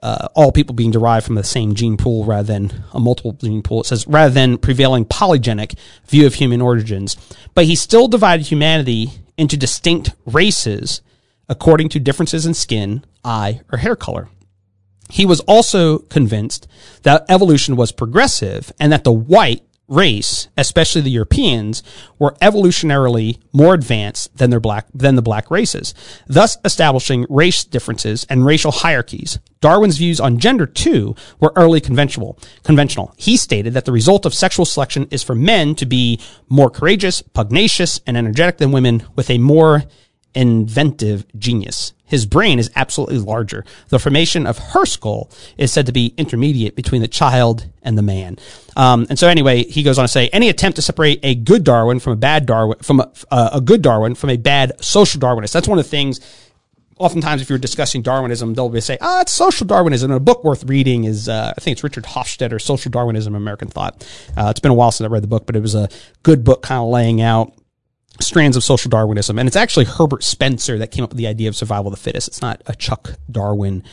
uh, 0.01 0.27
all 0.35 0.51
people 0.51 0.75
being 0.75 0.91
derived 0.91 1.25
from 1.25 1.35
the 1.35 1.43
same 1.43 1.75
gene 1.75 1.97
pool 1.97 2.25
rather 2.25 2.51
than 2.51 2.83
a 2.93 2.99
multiple 2.99 3.33
gene 3.33 3.61
pool. 3.61 3.81
It 3.81 3.87
says 3.87 4.07
rather 4.07 4.33
than 4.33 4.57
prevailing 4.57 5.05
polygenic 5.05 5.77
view 6.07 6.25
of 6.25 6.35
human 6.35 6.61
origins, 6.61 7.15
but 7.53 7.65
he 7.65 7.75
still 7.75 8.07
divided 8.07 8.47
humanity 8.47 9.11
into 9.37 9.57
distinct 9.57 10.11
races 10.25 11.01
according 11.49 11.89
to 11.89 11.99
differences 11.99 12.45
in 12.45 12.53
skin, 12.53 13.03
eye, 13.23 13.61
or 13.71 13.79
hair 13.79 13.95
color. 13.95 14.29
He 15.09 15.25
was 15.25 15.41
also 15.41 15.99
convinced 15.99 16.67
that 17.03 17.25
evolution 17.29 17.75
was 17.75 17.91
progressive 17.91 18.71
and 18.79 18.91
that 18.91 19.03
the 19.03 19.11
white 19.11 19.63
race, 19.87 20.47
especially 20.57 21.01
the 21.01 21.11
Europeans, 21.11 21.83
were 22.17 22.35
evolutionarily 22.41 23.37
more 23.51 23.73
advanced 23.73 24.35
than 24.37 24.49
their 24.49 24.59
black 24.59 24.87
than 24.93 25.15
the 25.15 25.21
black 25.21 25.51
races, 25.51 25.93
thus 26.27 26.57
establishing 26.63 27.25
race 27.29 27.63
differences 27.63 28.25
and 28.29 28.45
racial 28.45 28.71
hierarchies. 28.71 29.39
Darwin's 29.61 29.97
views 29.97 30.19
on 30.19 30.39
gender 30.39 30.65
too 30.65 31.15
were 31.39 31.53
early 31.55 31.79
conventional. 31.79 32.37
Conventional. 32.63 33.13
He 33.17 33.37
stated 33.37 33.73
that 33.73 33.85
the 33.85 33.91
result 33.91 34.25
of 34.25 34.33
sexual 34.33 34.65
selection 34.65 35.07
is 35.11 35.23
for 35.23 35.35
men 35.35 35.75
to 35.75 35.85
be 35.85 36.19
more 36.49 36.69
courageous, 36.69 37.21
pugnacious, 37.21 38.01
and 38.05 38.17
energetic 38.17 38.57
than 38.57 38.71
women 38.71 39.03
with 39.15 39.29
a 39.29 39.37
more 39.37 39.83
inventive 40.35 41.25
genius. 41.37 41.92
His 42.13 42.27
brain 42.27 42.59
is 42.59 42.69
absolutely 42.75 43.17
larger. 43.17 43.65
The 43.89 43.97
formation 43.97 44.45
of 44.45 44.59
her 44.59 44.85
skull 44.85 45.31
is 45.57 45.73
said 45.73 45.87
to 45.87 45.91
be 45.91 46.13
intermediate 46.15 46.75
between 46.75 47.01
the 47.01 47.07
child 47.07 47.65
and 47.81 47.97
the 47.97 48.03
man. 48.03 48.37
Um, 48.75 49.07
and 49.09 49.17
so 49.17 49.27
anyway, 49.27 49.63
he 49.63 49.81
goes 49.81 49.97
on 49.97 50.03
to 50.03 50.07
say, 50.07 50.29
any 50.29 50.47
attempt 50.47 50.75
to 50.75 50.83
separate 50.83 51.21
a 51.23 51.33
good 51.33 51.63
Darwin 51.63 51.99
from 51.99 52.13
a 52.13 52.15
bad 52.15 52.45
Darwin, 52.45 52.77
from 52.83 52.99
a, 52.99 53.11
uh, 53.31 53.49
a 53.53 53.61
good 53.61 53.81
Darwin 53.81 54.13
from 54.13 54.29
a 54.29 54.37
bad 54.37 54.73
social 54.79 55.19
Darwinist. 55.19 55.53
That's 55.53 55.67
one 55.67 55.79
of 55.79 55.85
the 55.85 55.89
things 55.89 56.19
oftentimes 56.99 57.41
if 57.41 57.49
you're 57.49 57.57
discussing 57.57 58.03
Darwinism, 58.03 58.53
they'll 58.53 58.69
be 58.69 58.79
say, 58.79 58.99
"Ah, 59.01 59.17
oh, 59.17 59.21
it's 59.21 59.31
social 59.31 59.65
Darwinism." 59.65 60.11
And 60.11 60.17
a 60.17 60.19
book 60.19 60.43
worth 60.43 60.63
reading 60.65 61.05
is, 61.05 61.27
uh, 61.27 61.51
I 61.57 61.59
think 61.59 61.73
it's 61.73 61.83
Richard 61.83 62.03
Hofstadter, 62.03 62.61
"Social 62.61 62.91
Darwinism: 62.91 63.33
American 63.33 63.69
Thought." 63.69 64.05
Uh, 64.37 64.49
it's 64.51 64.59
been 64.59 64.69
a 64.69 64.75
while 64.75 64.91
since 64.91 65.07
I 65.07 65.09
read 65.09 65.23
the 65.23 65.27
book, 65.27 65.47
but 65.47 65.55
it 65.55 65.61
was 65.61 65.73
a 65.73 65.89
good 66.21 66.43
book, 66.43 66.61
kind 66.61 66.79
of 66.79 66.89
laying 66.89 67.19
out 67.19 67.53
strands 68.19 68.55
of 68.55 68.63
social 68.63 68.89
Darwinism. 68.89 69.39
And 69.39 69.47
it's 69.47 69.55
actually 69.55 69.85
Herbert 69.85 70.23
Spencer 70.23 70.77
that 70.77 70.91
came 70.91 71.03
up 71.03 71.09
with 71.09 71.17
the 71.17 71.27
idea 71.27 71.49
of 71.49 71.55
survival 71.55 71.87
of 71.87 71.97
the 71.97 72.01
fittest. 72.01 72.27
It's 72.27 72.41
not 72.41 72.61
a 72.65 72.75
Chuck 72.75 73.17
Darwin 73.29 73.83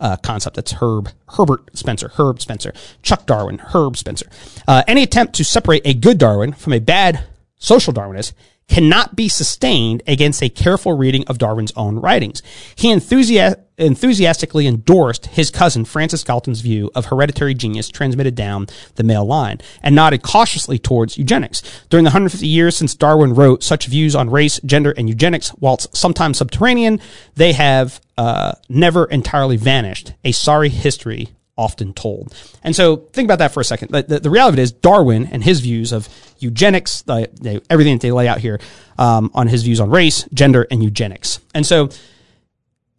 uh, 0.00 0.16
concept. 0.16 0.56
That's 0.56 0.72
Herb 0.72 1.10
Herbert 1.28 1.76
Spencer, 1.76 2.08
Herb 2.16 2.40
Spencer, 2.40 2.72
Chuck 3.02 3.26
Darwin, 3.26 3.58
Herb 3.58 3.96
Spencer. 3.96 4.26
Uh, 4.66 4.82
any 4.86 5.02
attempt 5.02 5.34
to 5.36 5.44
separate 5.44 5.82
a 5.84 5.94
good 5.94 6.18
Darwin 6.18 6.52
from 6.52 6.72
a 6.72 6.78
bad 6.78 7.24
social 7.58 7.92
Darwinist 7.92 8.32
cannot 8.68 9.14
be 9.14 9.28
sustained 9.28 10.02
against 10.06 10.42
a 10.42 10.48
careful 10.48 10.92
reading 10.92 11.24
of 11.28 11.38
Darwin's 11.38 11.72
own 11.76 11.96
writings. 11.96 12.42
He 12.74 12.88
enthusi- 12.92 13.54
enthusiastically 13.78 14.66
endorsed 14.66 15.26
his 15.26 15.50
cousin 15.50 15.84
Francis 15.84 16.24
Galton's 16.24 16.60
view 16.60 16.90
of 16.94 17.06
hereditary 17.06 17.54
genius 17.54 17.88
transmitted 17.88 18.34
down 18.34 18.66
the 18.96 19.04
male 19.04 19.24
line 19.24 19.60
and 19.82 19.94
nodded 19.94 20.22
cautiously 20.22 20.78
towards 20.78 21.16
eugenics. 21.16 21.62
During 21.90 22.04
the 22.04 22.08
150 22.08 22.46
years 22.46 22.76
since 22.76 22.94
Darwin 22.94 23.34
wrote 23.34 23.62
such 23.62 23.86
views 23.86 24.14
on 24.14 24.30
race, 24.30 24.60
gender, 24.64 24.92
and 24.96 25.08
eugenics, 25.08 25.54
whilst 25.54 25.96
sometimes 25.96 26.38
subterranean, 26.38 27.00
they 27.34 27.52
have 27.52 28.00
uh, 28.18 28.52
never 28.68 29.04
entirely 29.04 29.56
vanished. 29.56 30.14
A 30.24 30.32
sorry 30.32 30.70
history 30.70 31.35
often 31.56 31.94
told. 31.94 32.34
And 32.62 32.76
so 32.76 32.96
think 32.96 33.26
about 33.26 33.38
that 33.38 33.52
for 33.52 33.60
a 33.60 33.64
second. 33.64 33.90
The, 33.90 34.02
the, 34.02 34.20
the 34.20 34.30
reality 34.30 34.56
of 34.56 34.58
it 34.58 34.62
is 34.62 34.72
Darwin 34.72 35.26
and 35.26 35.42
his 35.42 35.60
views 35.60 35.92
of 35.92 36.08
eugenics, 36.38 37.02
the, 37.02 37.30
the, 37.40 37.62
everything 37.70 37.94
that 37.94 38.02
they 38.02 38.12
lay 38.12 38.28
out 38.28 38.38
here 38.38 38.60
um, 38.98 39.30
on 39.34 39.48
his 39.48 39.62
views 39.62 39.80
on 39.80 39.90
race, 39.90 40.28
gender, 40.34 40.66
and 40.70 40.82
eugenics. 40.82 41.40
And 41.54 41.64
so 41.64 41.88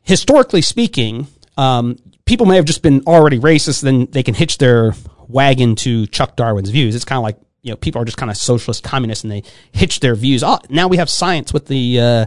historically 0.01 0.61
speaking, 0.61 1.27
um, 1.57 1.97
people 2.25 2.45
may 2.45 2.55
have 2.55 2.65
just 2.65 2.81
been 2.81 3.03
already 3.05 3.39
racist, 3.39 3.81
then 3.81 4.07
they 4.11 4.23
can 4.23 4.33
hitch 4.33 4.57
their 4.57 4.93
wagon 5.27 5.75
to 5.75 6.07
Chuck 6.07 6.35
Darwin's 6.35 6.69
views. 6.69 6.95
It's 6.95 7.05
kind 7.05 7.17
of 7.17 7.23
like, 7.23 7.37
you 7.61 7.71
know, 7.71 7.77
people 7.77 8.01
are 8.01 8.05
just 8.05 8.17
kind 8.17 8.31
of 8.31 8.37
socialist 8.37 8.83
communists 8.83 9.23
and 9.23 9.31
they 9.31 9.43
hitch 9.71 9.99
their 9.99 10.15
views. 10.15 10.43
Oh, 10.43 10.59
now 10.69 10.87
we 10.87 10.97
have 10.97 11.09
science 11.09 11.53
with 11.53 11.67
the, 11.67 11.99
uh, 11.99 12.25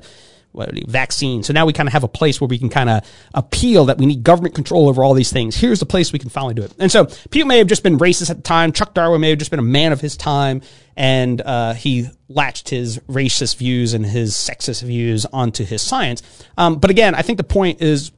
vaccine. 0.55 1.43
So 1.43 1.53
now 1.53 1.67
we 1.67 1.73
kind 1.73 1.89
of 1.89 1.93
have 1.93 2.05
a 2.05 2.09
place 2.09 2.41
where 2.41 2.49
we 2.49 2.59
can 2.59 2.69
kind 2.69 2.91
of 2.91 3.09
appeal 3.35 3.87
that 3.87 3.99
we 3.99 4.07
need 4.07 4.23
government 4.23 4.55
control 4.55 4.89
over 4.89 5.05
all 5.05 5.15
these 5.15 5.33
things. 5.33 5.57
Here's 5.57 5.81
the 5.81 5.87
place 5.87 6.13
we 6.13 6.19
can 6.19 6.31
finally 6.31 6.55
do 6.55 6.63
it. 6.63 6.73
And 6.79 6.91
so 6.91 7.07
people 7.31 7.47
may 7.47 7.59
have 7.59 7.67
just 7.67 7.83
been 7.83 7.99
racist 7.99 8.31
at 8.31 8.37
the 8.37 8.43
time. 8.43 8.73
Chuck 8.73 8.95
Darwin 8.95 9.21
may 9.21 9.31
have 9.31 9.39
just 9.39 9.51
been 9.51 9.61
a 9.61 9.63
man 9.63 9.93
of 9.93 10.01
his 10.01 10.17
time, 10.17 10.63
and 10.97 11.41
uh, 11.41 11.75
he 11.75 12.09
latched 12.29 12.69
his 12.69 12.99
racist 13.09 13.57
views 13.57 13.95
and 13.95 14.05
his 14.05 14.35
sexist 14.35 14.83
views 14.83 15.27
onto 15.27 15.65
his 15.65 15.83
science. 15.83 16.23
Um, 16.59 16.79
but 16.79 16.91
again, 16.91 17.15
I 17.15 17.23
think 17.23 17.37
the 17.37 17.45
point 17.45 17.81
is 17.81 18.13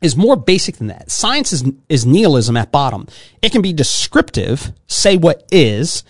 is 0.00 0.16
more 0.16 0.36
basic 0.36 0.76
than 0.76 0.88
that. 0.88 1.10
Science 1.10 1.52
is 1.52 1.64
is 1.88 2.06
nihilism 2.06 2.56
at 2.56 2.70
bottom. 2.70 3.06
It 3.42 3.52
can 3.52 3.62
be 3.62 3.72
descriptive, 3.72 4.72
say 4.86 5.16
what 5.16 5.44
is 5.50 6.04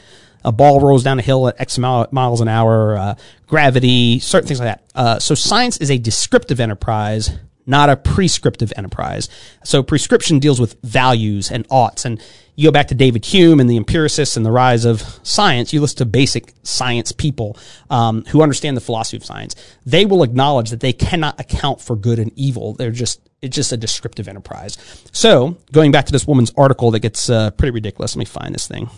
a 0.48 0.52
ball 0.52 0.80
rolls 0.80 1.04
down 1.04 1.18
a 1.18 1.22
hill 1.22 1.46
at 1.46 1.60
X 1.60 1.76
miles 1.76 2.40
an 2.40 2.48
hour, 2.48 2.96
uh, 2.96 3.14
gravity, 3.46 4.18
certain 4.18 4.48
things 4.48 4.60
like 4.60 4.78
that. 4.78 4.84
Uh, 4.94 5.18
so 5.18 5.34
science 5.34 5.76
is 5.76 5.90
a 5.90 5.98
descriptive 5.98 6.58
enterprise, 6.58 7.38
not 7.66 7.90
a 7.90 7.96
prescriptive 7.96 8.72
enterprise. 8.74 9.28
So 9.62 9.82
prescription 9.82 10.38
deals 10.38 10.58
with 10.58 10.80
values 10.82 11.50
and 11.50 11.66
oughts. 11.68 12.06
And 12.06 12.18
you 12.56 12.66
go 12.66 12.72
back 12.72 12.88
to 12.88 12.94
David 12.94 13.26
Hume 13.26 13.60
and 13.60 13.68
the 13.68 13.76
empiricists 13.76 14.38
and 14.38 14.46
the 14.46 14.50
rise 14.50 14.86
of 14.86 15.02
science. 15.22 15.74
You 15.74 15.82
listen 15.82 15.98
to 15.98 16.06
basic 16.06 16.54
science 16.62 17.12
people 17.12 17.58
um, 17.90 18.24
who 18.28 18.40
understand 18.40 18.74
the 18.74 18.80
philosophy 18.80 19.18
of 19.18 19.26
science. 19.26 19.54
They 19.84 20.06
will 20.06 20.22
acknowledge 20.22 20.70
that 20.70 20.80
they 20.80 20.94
cannot 20.94 21.38
account 21.38 21.82
for 21.82 21.94
good 21.94 22.18
and 22.18 22.32
evil. 22.36 22.72
They're 22.72 22.90
just 22.90 23.20
it's 23.42 23.54
just 23.54 23.70
a 23.70 23.76
descriptive 23.76 24.26
enterprise. 24.26 24.78
So 25.12 25.58
going 25.72 25.92
back 25.92 26.06
to 26.06 26.12
this 26.12 26.26
woman's 26.26 26.52
article 26.56 26.90
that 26.92 27.00
gets 27.00 27.28
uh, 27.28 27.50
pretty 27.50 27.70
ridiculous. 27.70 28.16
Let 28.16 28.20
me 28.20 28.24
find 28.24 28.54
this 28.54 28.66
thing. 28.66 28.90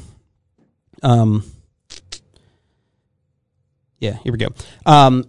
Um, 1.02 1.44
yeah, 3.98 4.14
here 4.24 4.32
we 4.32 4.38
go. 4.38 4.48
Um, 4.86 5.24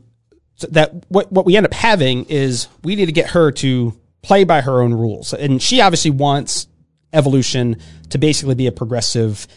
so 0.55 0.67
that 0.71 0.93
what 1.09 1.31
what 1.31 1.45
we 1.45 1.57
end 1.57 1.65
up 1.65 1.73
having 1.73 2.25
is 2.25 2.67
we 2.83 2.95
need 2.95 3.07
to 3.07 3.11
get 3.11 3.31
her 3.31 3.51
to 3.51 3.97
play 4.21 4.43
by 4.43 4.61
her 4.61 4.81
own 4.81 4.93
rules, 4.93 5.33
and 5.33 5.61
she 5.61 5.81
obviously 5.81 6.11
wants 6.11 6.67
evolution 7.13 7.77
to 8.09 8.17
basically 8.17 8.55
be 8.55 8.67
a 8.67 8.71
progressive 8.71 9.47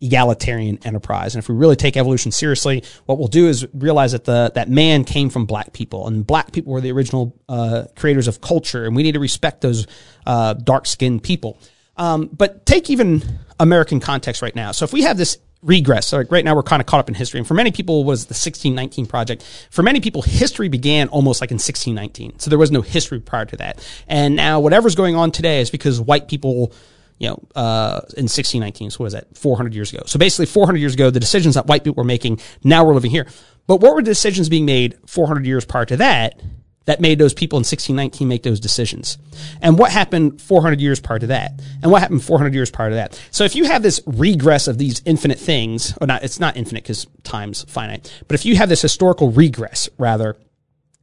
egalitarian 0.00 0.78
enterprise. 0.84 1.34
And 1.34 1.42
if 1.42 1.48
we 1.48 1.54
really 1.54 1.76
take 1.76 1.96
evolution 1.96 2.32
seriously, 2.32 2.82
what 3.06 3.18
we'll 3.18 3.28
do 3.28 3.46
is 3.46 3.66
realize 3.72 4.12
that 4.12 4.24
the 4.24 4.52
that 4.54 4.68
man 4.68 5.04
came 5.04 5.30
from 5.30 5.46
black 5.46 5.72
people, 5.72 6.06
and 6.06 6.26
black 6.26 6.52
people 6.52 6.72
were 6.72 6.80
the 6.80 6.92
original 6.92 7.36
uh, 7.48 7.84
creators 7.94 8.26
of 8.26 8.40
culture, 8.40 8.84
and 8.84 8.96
we 8.96 9.02
need 9.02 9.12
to 9.12 9.20
respect 9.20 9.60
those 9.60 9.86
uh, 10.26 10.54
dark 10.54 10.86
skinned 10.86 11.22
people. 11.22 11.58
Um, 11.96 12.28
but 12.32 12.66
take 12.66 12.90
even 12.90 13.22
American 13.60 14.00
context 14.00 14.42
right 14.42 14.54
now. 14.54 14.72
So 14.72 14.84
if 14.84 14.92
we 14.92 15.02
have 15.02 15.16
this 15.16 15.38
regress. 15.64 16.08
So 16.08 16.18
like 16.18 16.30
right 16.30 16.44
now 16.44 16.54
we're 16.54 16.62
kind 16.62 16.80
of 16.80 16.86
caught 16.86 17.00
up 17.00 17.08
in 17.08 17.14
history. 17.14 17.38
And 17.38 17.46
for 17.46 17.54
many 17.54 17.72
people 17.72 18.04
was 18.04 18.26
the 18.26 18.34
1619 18.34 19.06
project. 19.06 19.42
For 19.70 19.82
many 19.82 20.00
people, 20.00 20.22
history 20.22 20.68
began 20.68 21.08
almost 21.08 21.40
like 21.40 21.50
in 21.50 21.56
1619. 21.56 22.38
So 22.38 22.50
there 22.50 22.58
was 22.58 22.70
no 22.70 22.82
history 22.82 23.20
prior 23.20 23.46
to 23.46 23.56
that. 23.56 23.84
And 24.06 24.36
now 24.36 24.60
whatever's 24.60 24.94
going 24.94 25.16
on 25.16 25.30
today 25.30 25.60
is 25.60 25.70
because 25.70 26.00
white 26.00 26.28
people, 26.28 26.72
you 27.18 27.28
know, 27.28 27.42
uh, 27.56 28.00
in 28.16 28.24
1619. 28.24 28.90
So 28.90 28.98
what 28.98 29.06
is 29.06 29.12
that? 29.14 29.36
400 29.36 29.74
years 29.74 29.92
ago. 29.92 30.02
So 30.06 30.18
basically 30.18 30.46
400 30.46 30.78
years 30.78 30.94
ago, 30.94 31.10
the 31.10 31.20
decisions 31.20 31.54
that 31.54 31.66
white 31.66 31.82
people 31.82 32.02
were 32.02 32.04
making, 32.04 32.40
now 32.62 32.84
we're 32.84 32.94
living 32.94 33.10
here. 33.10 33.26
But 33.66 33.76
what 33.76 33.94
were 33.94 34.02
the 34.02 34.10
decisions 34.10 34.50
being 34.50 34.66
made 34.66 34.98
400 35.06 35.46
years 35.46 35.64
prior 35.64 35.86
to 35.86 35.96
that? 35.96 36.40
That 36.86 37.00
made 37.00 37.18
those 37.18 37.34
people 37.34 37.56
in 37.56 37.60
1619 37.60 38.28
make 38.28 38.42
those 38.42 38.60
decisions. 38.60 39.18
And 39.62 39.78
what 39.78 39.90
happened 39.90 40.40
400 40.40 40.80
years 40.80 41.00
prior 41.00 41.18
to 41.18 41.26
that? 41.28 41.60
And 41.82 41.90
what 41.90 42.02
happened 42.02 42.22
400 42.22 42.54
years 42.54 42.70
prior 42.70 42.90
to 42.90 42.96
that? 42.96 43.20
So 43.30 43.44
if 43.44 43.54
you 43.54 43.64
have 43.64 43.82
this 43.82 44.00
regress 44.06 44.68
of 44.68 44.78
these 44.78 45.02
infinite 45.04 45.38
things, 45.38 45.96
or 46.00 46.06
not, 46.06 46.22
it's 46.22 46.40
not 46.40 46.56
infinite 46.56 46.84
because 46.84 47.06
time's 47.22 47.64
finite, 47.64 48.12
but 48.28 48.34
if 48.34 48.44
you 48.44 48.56
have 48.56 48.68
this 48.68 48.82
historical 48.82 49.30
regress, 49.30 49.88
rather, 49.98 50.36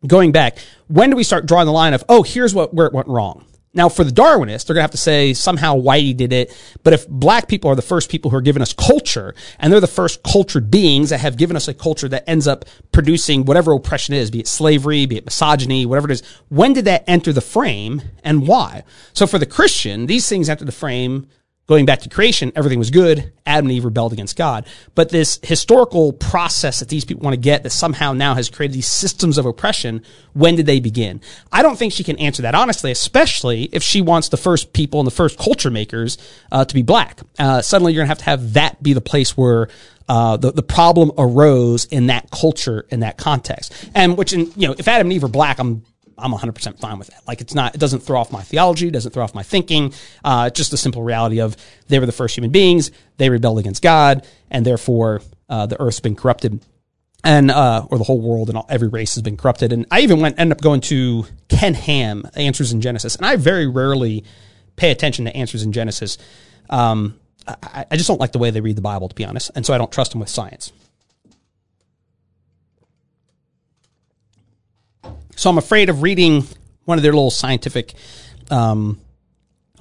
going 0.06 0.32
back, 0.32 0.58
when 0.88 1.10
do 1.10 1.16
we 1.16 1.24
start 1.24 1.46
drawing 1.46 1.66
the 1.66 1.72
line 1.72 1.94
of, 1.94 2.04
oh, 2.10 2.24
here's 2.24 2.54
what, 2.54 2.74
where 2.74 2.88
it 2.88 2.94
went 2.94 3.08
wrong? 3.08 3.46
Now, 3.74 3.88
for 3.88 4.04
the 4.04 4.12
Darwinists, 4.12 4.66
they're 4.66 4.74
going 4.74 4.82
to 4.82 4.84
have 4.84 4.92
to 4.92 4.98
say 4.98 5.34
somehow 5.34 5.78
Whitey 5.78 6.16
did 6.16 6.34
it. 6.34 6.54
But 6.84 6.92
if 6.92 7.08
black 7.08 7.48
people 7.48 7.72
are 7.72 7.76
the 7.76 7.82
first 7.82 8.10
people 8.10 8.30
who 8.30 8.36
are 8.36 8.42
giving 8.42 8.62
us 8.62 8.74
culture, 8.74 9.34
and 9.60 9.72
they're 9.72 9.80
the 9.80 9.88
first 9.88 10.24
cultured 10.24 10.70
beings 10.70 11.10
that 11.10 11.20
have 11.20 11.38
given 11.38 11.56
us 11.56 11.70
a 11.70 11.74
culture 11.74 12.10
that 12.10 12.30
ends 12.30 12.48
up 12.48 12.66
producing 12.92 13.46
whatever 13.46 13.72
oppression 13.72 14.14
is, 14.14 14.30
be 14.30 14.42
it 14.42 14.48
slavery, 14.48 15.06
be 15.06 15.18
it 15.18 15.26
misogyny, 15.26 15.86
whatever 15.86 16.10
it 16.10 16.14
is, 16.14 16.24
when 16.50 16.74
did 16.74 16.84
that 16.86 17.06
enter 17.08 17.32
the 17.32 17.40
frame 17.40 18.02
and 18.26 18.46
why? 18.46 18.84
So 19.14 19.26
for 19.26 19.40
the 19.40 19.46
Christian, 19.46 20.06
these 20.06 20.28
things 20.28 20.50
enter 20.50 20.66
the 20.66 20.74
frame 20.74 21.28
going 21.72 21.86
back 21.86 22.02
to 22.02 22.10
creation, 22.10 22.52
everything 22.54 22.78
was 22.78 22.92
good. 22.92 23.32
Adam 23.46 23.68
and 23.68 23.72
Eve 23.72 23.86
rebelled 23.86 24.12
against 24.12 24.36
God. 24.36 24.68
But 24.94 25.08
this 25.08 25.40
historical 25.42 26.12
process 26.12 26.80
that 26.80 26.90
these 26.90 27.06
people 27.06 27.24
want 27.24 27.34
to 27.34 27.40
get 27.40 27.64
that 27.64 27.70
somehow 27.70 28.12
now 28.12 28.36
has 28.36 28.50
created 28.50 28.76
these 28.76 28.90
systems 28.90 29.38
of 29.38 29.46
oppression, 29.46 30.04
when 30.34 30.58
did 30.58 30.66
they 30.66 30.82
begin? 30.82 31.22
I 31.50 31.64
don't 31.64 31.78
think 31.78 31.94
she 31.94 32.04
can 32.04 32.18
answer 32.18 32.42
that 32.42 32.56
honestly, 32.56 32.92
especially 32.92 33.70
if 33.72 33.84
she 33.84 34.02
wants 34.02 34.28
the 34.28 34.36
first 34.36 34.74
people 34.74 35.00
and 35.00 35.08
the 35.08 35.12
first 35.12 35.40
culture 35.40 35.72
makers 35.72 36.18
uh, 36.52 36.66
to 36.66 36.74
be 36.74 36.82
black. 36.82 37.22
Uh, 37.40 37.62
suddenly 37.62 37.94
you're 37.94 38.02
going 38.02 38.08
to 38.08 38.12
have 38.12 38.18
to 38.18 38.26
have 38.26 38.54
that 38.54 38.84
be 38.84 38.92
the 38.92 39.00
place 39.00 39.38
where 39.38 39.70
uh, 40.10 40.36
the, 40.36 40.52
the 40.52 40.64
problem 40.64 41.10
arose 41.18 41.86
in 41.86 42.08
that 42.08 42.30
culture, 42.32 42.86
in 42.90 43.00
that 43.00 43.18
context. 43.18 43.74
And 43.96 44.18
which, 44.18 44.34
in, 44.34 44.52
you 44.58 44.68
know, 44.68 44.76
if 44.78 44.90
Adam 44.90 45.08
and 45.08 45.14
Eve 45.14 45.24
are 45.24 45.30
black, 45.30 45.58
I'm 45.58 45.84
I'm 46.22 46.32
100% 46.32 46.80
fine 46.80 47.00
with 47.00 47.08
that. 47.08 47.28
Like 47.28 47.42
it's 47.42 47.54
not, 47.54 47.76
it 47.76 47.80
doesn't 47.80 48.02
throw 48.02 48.20
off 48.20 48.32
my 48.32 48.42
theology, 48.42 48.88
it 48.88 48.92
doesn't 48.92 49.12
throw 49.12 49.24
off 49.24 49.36
my 49.36 49.44
thinking. 49.44 49.94
Uh, 50.24 50.50
just 50.50 50.72
the 50.72 50.78
simple 50.78 51.04
reality 51.04 51.40
of 51.40 51.58
they 51.88 52.00
were 52.00 52.06
the 52.06 52.12
first 52.12 52.36
human 52.36 52.52
beings, 52.52 52.92
they 53.18 53.30
rebelled 53.30 53.60
against 53.60 53.82
God, 53.82 54.26
and 54.50 54.66
therefore 54.66 55.22
uh, 55.50 55.66
the 55.66 55.80
earth's 55.82 56.00
been 56.00 56.16
corrupted. 56.16 56.64
And, 57.24 57.52
uh, 57.52 57.86
or 57.92 58.00
the 58.00 58.04
whole 58.04 58.20
world 58.20 58.50
and 58.50 58.58
all, 58.58 58.66
every 58.68 58.88
race 58.88 59.14
has 59.14 59.22
been 59.22 59.38
corrupted. 59.38 59.72
And 59.72 59.86
I 59.92 60.00
even 60.00 60.22
went, 60.22 60.40
ended 60.40 60.58
up 60.58 60.62
going 60.64 60.82
to 60.82 61.26
Ken 61.50 61.76
Ham, 61.76 62.28
Answers 62.36 62.74
in 62.74 62.82
Genesis. 62.82 63.16
And 63.16 63.28
I 63.28 63.36
very 63.36 63.68
rarely 63.68 64.24
pay 64.76 64.90
attention 64.90 65.26
to 65.26 65.38
Answers 65.38 65.62
in 65.62 65.72
Genesis. 65.72 66.18
Um, 66.72 67.20
I, 67.48 67.86
I 67.92 67.96
just 67.96 68.08
don't 68.08 68.20
like 68.20 68.32
the 68.32 68.40
way 68.40 68.50
they 68.50 68.62
read 68.62 68.76
the 68.76 68.82
Bible, 68.82 69.08
to 69.08 69.14
be 69.14 69.24
honest. 69.24 69.52
And 69.54 69.64
so 69.64 69.72
I 69.72 69.78
don't 69.78 69.92
trust 69.92 70.12
them 70.12 70.20
with 70.20 70.30
science. 70.30 70.72
So 75.42 75.50
I'm 75.50 75.58
afraid 75.58 75.90
of 75.90 76.04
reading 76.04 76.46
one 76.86 77.00
of 77.00 77.02
their 77.02 77.14
little 77.14 77.32
scientific 77.32 77.96
um, 78.52 79.02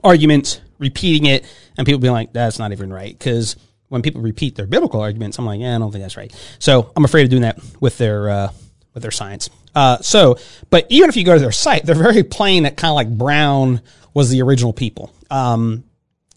arguments, 0.03 0.59
repeating 0.79 1.27
it, 1.27 1.44
and 1.77 1.85
people 1.85 2.01
being 2.01 2.14
like, 2.14 2.33
"That's 2.33 2.59
not 2.59 2.73
even 2.73 2.90
right." 2.90 3.12
Because 3.12 3.57
when 3.88 4.01
people 4.01 4.23
repeat 4.23 4.57
their 4.57 4.66
biblical 4.66 5.03
arguments, 5.03 5.38
I'm 5.38 5.44
like, 5.44 5.61
"Yeah, 5.61 5.77
I 5.77 5.79
don't 5.79 5.92
think 5.92 6.03
that's 6.03 6.16
right." 6.16 6.35
So 6.61 6.90
I'm 6.96 7.05
afraid 7.05 7.25
of 7.25 7.29
doing 7.29 7.42
that 7.42 7.61
with 7.79 7.99
their 7.99 8.31
uh, 8.31 8.53
with 8.94 9.03
their 9.03 9.11
science. 9.11 9.51
Uh, 9.75 9.99
so, 9.99 10.38
but 10.70 10.87
even 10.88 11.11
if 11.11 11.16
you 11.18 11.25
go 11.25 11.35
to 11.35 11.40
their 11.40 11.53
site, 11.53 11.85
they're 11.85 11.94
very 11.94 12.23
plain 12.23 12.62
that 12.62 12.79
kind 12.79 12.92
of 12.92 12.94
like 12.94 13.11
Brown 13.11 13.83
was 14.14 14.31
the 14.31 14.40
original 14.40 14.73
people. 14.73 15.12
Um, 15.31 15.85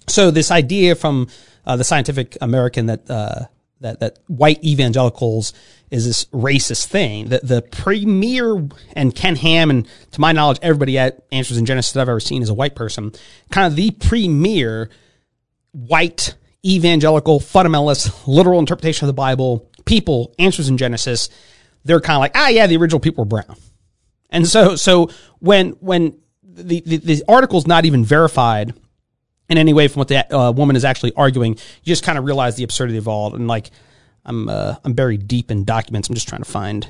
so 0.05 0.31
this 0.31 0.51
idea 0.51 0.95
from 0.95 1.29
uh, 1.65 1.77
the 1.77 1.85
Scientific 1.85 2.37
American 2.41 2.87
that 2.87 3.09
uh, 3.09 3.45
that 3.83 3.99
that 3.99 4.19
white 4.27 4.63
evangelicals 4.63 5.53
is 5.91 6.05
this 6.05 6.25
racist 6.25 6.87
thing. 6.87 7.29
The 7.29 7.39
the 7.43 7.61
premier 7.61 8.67
and 8.93 9.13
Ken 9.13 9.35
Ham 9.35 9.69
and 9.69 9.87
to 10.11 10.19
my 10.19 10.31
knowledge, 10.31 10.57
everybody 10.61 10.97
at 10.97 11.23
Answers 11.31 11.57
in 11.57 11.65
Genesis 11.65 11.93
that 11.93 12.01
I've 12.01 12.09
ever 12.09 12.19
seen 12.19 12.41
is 12.41 12.49
a 12.49 12.53
white 12.53 12.75
person. 12.75 13.11
Kind 13.51 13.67
of 13.67 13.75
the 13.75 13.91
premier 13.91 14.89
white 15.71 16.35
evangelical 16.65 17.39
fundamentalist 17.39 18.25
literal 18.25 18.59
interpretation 18.59 19.05
of 19.05 19.07
the 19.07 19.13
Bible 19.13 19.69
people. 19.85 20.33
Answers 20.39 20.67
in 20.67 20.77
Genesis. 20.77 21.29
They're 21.85 22.01
kind 22.01 22.15
of 22.15 22.21
like 22.21 22.31
ah 22.35 22.47
yeah, 22.47 22.65
the 22.65 22.77
original 22.77 22.99
people 22.99 23.23
were 23.23 23.29
brown. 23.29 23.57
And 24.29 24.47
so 24.47 24.75
so 24.75 25.09
when 25.39 25.71
when 25.79 26.17
the, 26.41 26.81
the, 26.81 26.97
the 26.97 27.23
article's 27.27 27.67
not 27.67 27.85
even 27.85 28.05
verified 28.05 28.73
in 29.53 29.57
any 29.57 29.73
way 29.73 29.87
from 29.87 30.01
what 30.01 30.09
the 30.09 30.35
uh, 30.35 30.51
woman 30.51 30.75
is 30.75 30.83
actually 30.83 31.13
arguing. 31.15 31.53
You 31.53 31.85
just 31.85 32.03
kind 32.03 32.17
of 32.17 32.25
realize 32.25 32.55
the 32.55 32.63
absurdity 32.63 32.97
of 32.97 33.07
all. 33.07 33.33
And 33.35 33.47
like, 33.47 33.71
I'm 34.25 34.49
uh, 34.49 34.75
I'm 34.83 34.93
buried 34.93 35.27
deep 35.27 35.51
in 35.51 35.63
documents. 35.63 36.09
I'm 36.09 36.15
just 36.15 36.27
trying 36.27 36.43
to 36.43 36.49
find 36.49 36.87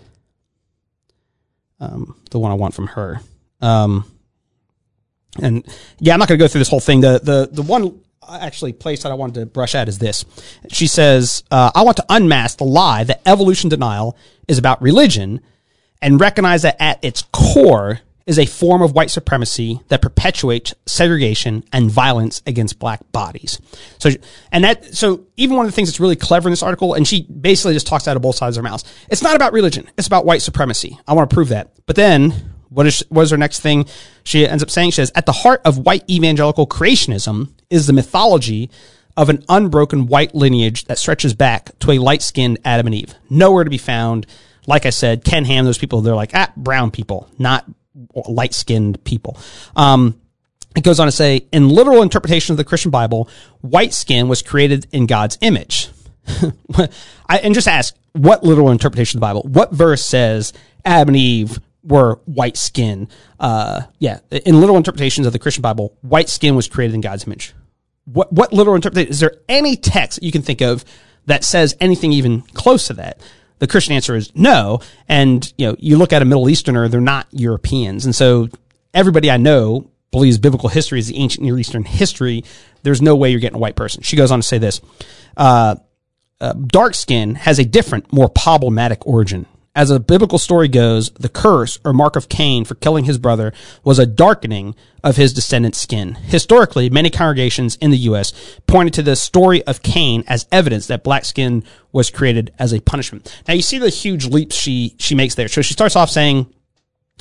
um, 1.80 2.16
the 2.32 2.40
one 2.40 2.52
I 2.52 2.56
want 2.56 2.74
from 2.74 2.88
her. 2.88 3.20
Um, 3.62 4.06
and 5.42 5.66
yeah, 6.00 6.14
I'm 6.14 6.20
not 6.20 6.28
going 6.28 6.38
to 6.40 6.44
go 6.44 6.48
through 6.48 6.60
this 6.60 6.70
whole 6.70 6.80
thing. 6.80 7.02
The 7.02 7.20
the 7.22 7.50
the 7.52 7.62
one 7.62 8.00
actually 8.28 8.74
place 8.74 9.04
that 9.04 9.12
I 9.12 9.16
wanted 9.16 9.40
to 9.40 9.46
brush 9.46 9.76
at 9.76 9.88
is 9.88 10.00
this. 10.00 10.26
She 10.70 10.88
says, 10.88 11.44
uh, 11.52 11.72
"I 11.76 11.84
want 11.84 11.98
to 11.98 12.06
unmask 12.10 12.58
the 12.58 12.66
lie 12.66 13.04
that 13.04 13.22
evolution 13.26 13.70
denial 13.70 14.18
is 14.48 14.58
about 14.58 14.82
religion, 14.82 15.42
and 16.02 16.20
recognize 16.20 16.62
that 16.62 16.78
at 16.80 17.04
its 17.04 17.24
core." 17.32 18.02
Is 18.26 18.40
a 18.40 18.46
form 18.46 18.82
of 18.82 18.94
white 18.94 19.12
supremacy 19.12 19.82
that 19.90 20.02
perpetuates 20.02 20.74
segregation 20.86 21.64
and 21.74 21.92
violence 21.92 22.42
against 22.48 22.80
black 22.80 23.00
bodies. 23.12 23.60
So, 24.00 24.12
and 24.52 24.64
that, 24.64 24.96
so 24.96 25.26
even 25.36 25.58
one 25.58 25.66
of 25.66 25.72
the 25.72 25.76
things 25.76 25.90
that's 25.90 26.00
really 26.00 26.16
clever 26.16 26.48
in 26.48 26.52
this 26.52 26.64
article, 26.64 26.94
and 26.94 27.08
she 27.08 27.24
basically 27.24 27.74
just 27.74 27.88
talks 27.88 28.08
out 28.08 28.16
of 28.16 28.22
both 28.22 28.36
sides 28.36 28.56
of 28.56 28.64
her 28.64 28.70
mouth. 28.70 28.84
It's 29.10 29.22
not 29.22 29.36
about 29.36 29.52
religion. 29.52 29.90
It's 29.98 30.08
about 30.08 30.26
white 30.26 30.42
supremacy. 30.42 30.98
I 31.08 31.14
want 31.14 31.30
to 31.30 31.34
prove 31.34 31.50
that. 31.50 31.72
But 31.86 31.98
then 31.98 32.34
what 32.70 32.88
is, 32.88 33.04
what 33.10 33.24
is 33.24 33.32
her 33.32 33.38
next 33.38 33.60
thing? 33.60 33.86
She 34.24 34.48
ends 34.48 34.64
up 34.64 34.72
saying, 34.72 34.92
she 34.92 34.96
says, 34.96 35.12
at 35.16 35.26
the 35.26 35.32
heart 35.32 35.62
of 35.66 35.80
white 35.80 36.10
evangelical 36.10 36.66
creationism 36.66 37.52
is 37.70 37.88
the 37.88 37.94
mythology 37.94 38.70
of 39.16 39.30
an 39.30 39.44
unbroken 39.50 40.08
white 40.08 40.34
lineage 40.34 40.86
that 40.86 40.98
stretches 40.98 41.34
back 41.34 41.78
to 41.80 41.92
a 41.92 42.00
light 42.00 42.22
skinned 42.22 42.58
Adam 42.66 42.88
and 42.88 42.96
Eve. 42.96 43.16
Nowhere 43.30 43.64
to 43.64 43.70
be 43.70 43.78
found. 43.78 44.26
Like 44.66 44.86
I 44.86 44.92
said, 44.92 45.26
Ken 45.26 45.46
Ham, 45.46 45.66
those 45.66 45.78
people, 45.78 46.02
they're 46.02 46.16
like, 46.16 46.32
ah, 46.34 46.52
brown 46.56 46.90
people, 46.90 47.30
not 47.38 47.70
light 48.28 48.54
skinned 48.54 49.04
people. 49.04 49.38
Um, 49.76 50.20
it 50.76 50.84
goes 50.84 51.00
on 51.00 51.08
to 51.08 51.12
say, 51.12 51.48
in 51.52 51.70
literal 51.70 52.02
interpretation 52.02 52.54
of 52.54 52.58
the 52.58 52.64
Christian 52.64 52.92
Bible, 52.92 53.30
white 53.62 53.94
skin 53.94 54.28
was 54.28 54.42
created 54.42 54.88
in 54.92 55.06
God's 55.06 55.38
image. 55.42 55.90
I, 56.76 57.38
and 57.40 57.54
just 57.54 57.68
ask, 57.68 57.96
what 58.14 58.44
literal 58.44 58.72
interpretation 58.72 59.18
of 59.18 59.22
the 59.22 59.28
Bible? 59.28 59.42
What 59.44 59.72
verse 59.72 60.04
says 60.06 60.54
Adam 60.86 61.10
and 61.10 61.18
Eve 61.18 61.60
were 61.84 62.20
white 62.26 62.58
skin? 62.58 63.08
Uh, 63.40 63.82
yeah, 64.00 64.20
in 64.32 64.60
literal 64.60 64.78
interpretations 64.78 65.28
of 65.28 65.34
the 65.34 65.40
Christian 65.40 65.62
Bible, 65.62 65.96
white 66.02 66.30
skin 66.30 66.56
was 66.56 66.68
created 66.68 66.96
in 66.96 67.02
God's 67.02 67.26
image. 67.28 67.54
What, 68.06 68.34
what 68.34 68.52
literal 68.52 68.76
interpretation? 68.76 69.12
Is 69.12 69.20
there 69.20 69.36
any 69.48 69.76
text 69.76 70.22
you 70.24 70.32
can 70.32 70.42
think 70.42 70.62
of 70.62 70.84
that 71.26 71.44
says 71.44 71.76
anything 71.80 72.12
even 72.12 72.42
close 72.42 72.88
to 72.88 72.94
that? 72.96 73.20
The 73.64 73.68
Christian 73.68 73.96
answer 73.96 74.14
is 74.14 74.30
no. 74.36 74.82
And, 75.08 75.54
you 75.58 75.66
know, 75.66 75.78
you 75.80 75.98
look 75.98 76.12
at 76.12 76.22
a 76.22 76.26
Middle 76.26 76.50
Easterner, 76.50 76.90
they're 76.90 77.00
not 77.00 77.28
Europeans. 77.32 78.04
And 78.04 78.14
so 78.14 78.50
everybody 78.94 79.32
I 79.32 79.38
know 79.38 79.90
believes 80.12 80.38
biblical 80.38 80.68
history 80.68 81.00
is 81.00 81.08
the 81.08 81.16
ancient 81.16 81.46
Near 81.46 81.58
Eastern 81.58 81.86
history. 81.86 82.44
There's 82.82 83.02
no 83.02 83.16
way 83.16 83.30
you're 83.30 83.40
getting 83.40 83.56
a 83.56 83.60
white 83.60 83.78
person. 83.78 84.04
She 84.04 84.18
goes 84.18 84.32
on 84.32 84.40
to 84.40 84.44
say 84.44 84.58
this. 84.58 84.82
Uh, 85.38 85.78
uh, 86.42 86.52
dark 86.68 86.94
skin 86.94 87.36
has 87.36 87.58
a 87.58 87.64
different, 87.64 88.12
more 88.12 88.28
problematic 88.28 89.08
origin. 89.08 89.46
As 89.76 89.90
a 89.90 90.00
biblical 90.00 90.38
story 90.38 90.68
goes, 90.68 91.10
the 91.12 91.30
curse 91.30 91.80
or 91.84 91.94
mark 91.94 92.16
of 92.16 92.30
Cain 92.30 92.64
for 92.64 92.76
killing 92.76 93.06
his 93.06 93.18
brother 93.18 93.52
was 93.84 93.98
a 93.98 94.06
darkening 94.06 94.76
of 95.04 95.16
his 95.16 95.34
descendant's 95.34 95.82
skin. 95.82 96.14
Historically, 96.14 96.92
many 96.92 97.10
congregations 97.10 97.76
in 97.78 97.90
the 97.90 97.98
U.S. 97.98 98.60
pointed 98.68 98.94
to 98.94 99.02
the 99.02 99.16
story 99.16 99.64
of 99.64 99.82
Cain 99.82 100.24
as 100.28 100.46
evidence 100.52 100.86
that 100.88 101.04
black 101.04 101.26
skin 101.26 101.64
was 101.92 102.12
created 102.12 102.54
as 102.60 102.72
a 102.72 102.82
punishment. 102.82 103.36
Now 103.48 103.56
you 103.56 103.64
see 103.64 103.80
the 103.80 103.90
huge 103.90 104.28
leaps 104.28 104.56
she, 104.56 104.96
she 105.00 105.16
makes 105.16 105.34
there. 105.34 105.48
So 105.48 105.64
she 105.64 105.74
starts 105.74 105.96
off 105.96 106.12
saying, 106.12 106.54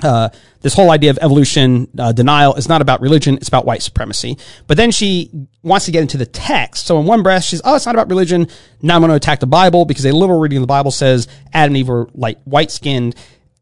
uh, 0.04 0.30
this 0.60 0.74
whole 0.74 0.90
idea 0.90 1.10
of 1.10 1.18
evolution 1.20 1.88
uh, 1.98 2.12
denial 2.12 2.54
is 2.54 2.68
not 2.68 2.82
about 2.82 3.00
religion; 3.00 3.36
it's 3.36 3.48
about 3.48 3.64
white 3.64 3.82
supremacy. 3.82 4.38
But 4.66 4.76
then 4.76 4.90
she 4.90 5.30
wants 5.62 5.86
to 5.86 5.92
get 5.92 6.02
into 6.02 6.16
the 6.16 6.26
text. 6.26 6.86
So 6.86 6.98
in 7.00 7.06
one 7.06 7.22
breath, 7.22 7.44
she's, 7.44 7.60
"Oh, 7.64 7.74
it's 7.74 7.86
not 7.86 7.94
about 7.94 8.08
religion." 8.08 8.48
Now 8.80 8.96
I'm 8.96 9.00
going 9.00 9.10
to 9.10 9.16
attack 9.16 9.40
the 9.40 9.46
Bible 9.46 9.84
because 9.84 10.04
a 10.04 10.12
literal 10.12 10.40
reading 10.40 10.58
of 10.58 10.62
the 10.62 10.66
Bible 10.66 10.90
says 10.90 11.28
Adam 11.52 11.72
and 11.72 11.76
Eve 11.78 11.88
were 11.88 12.08
like 12.14 12.40
white 12.44 12.70
skinned, 12.70 13.14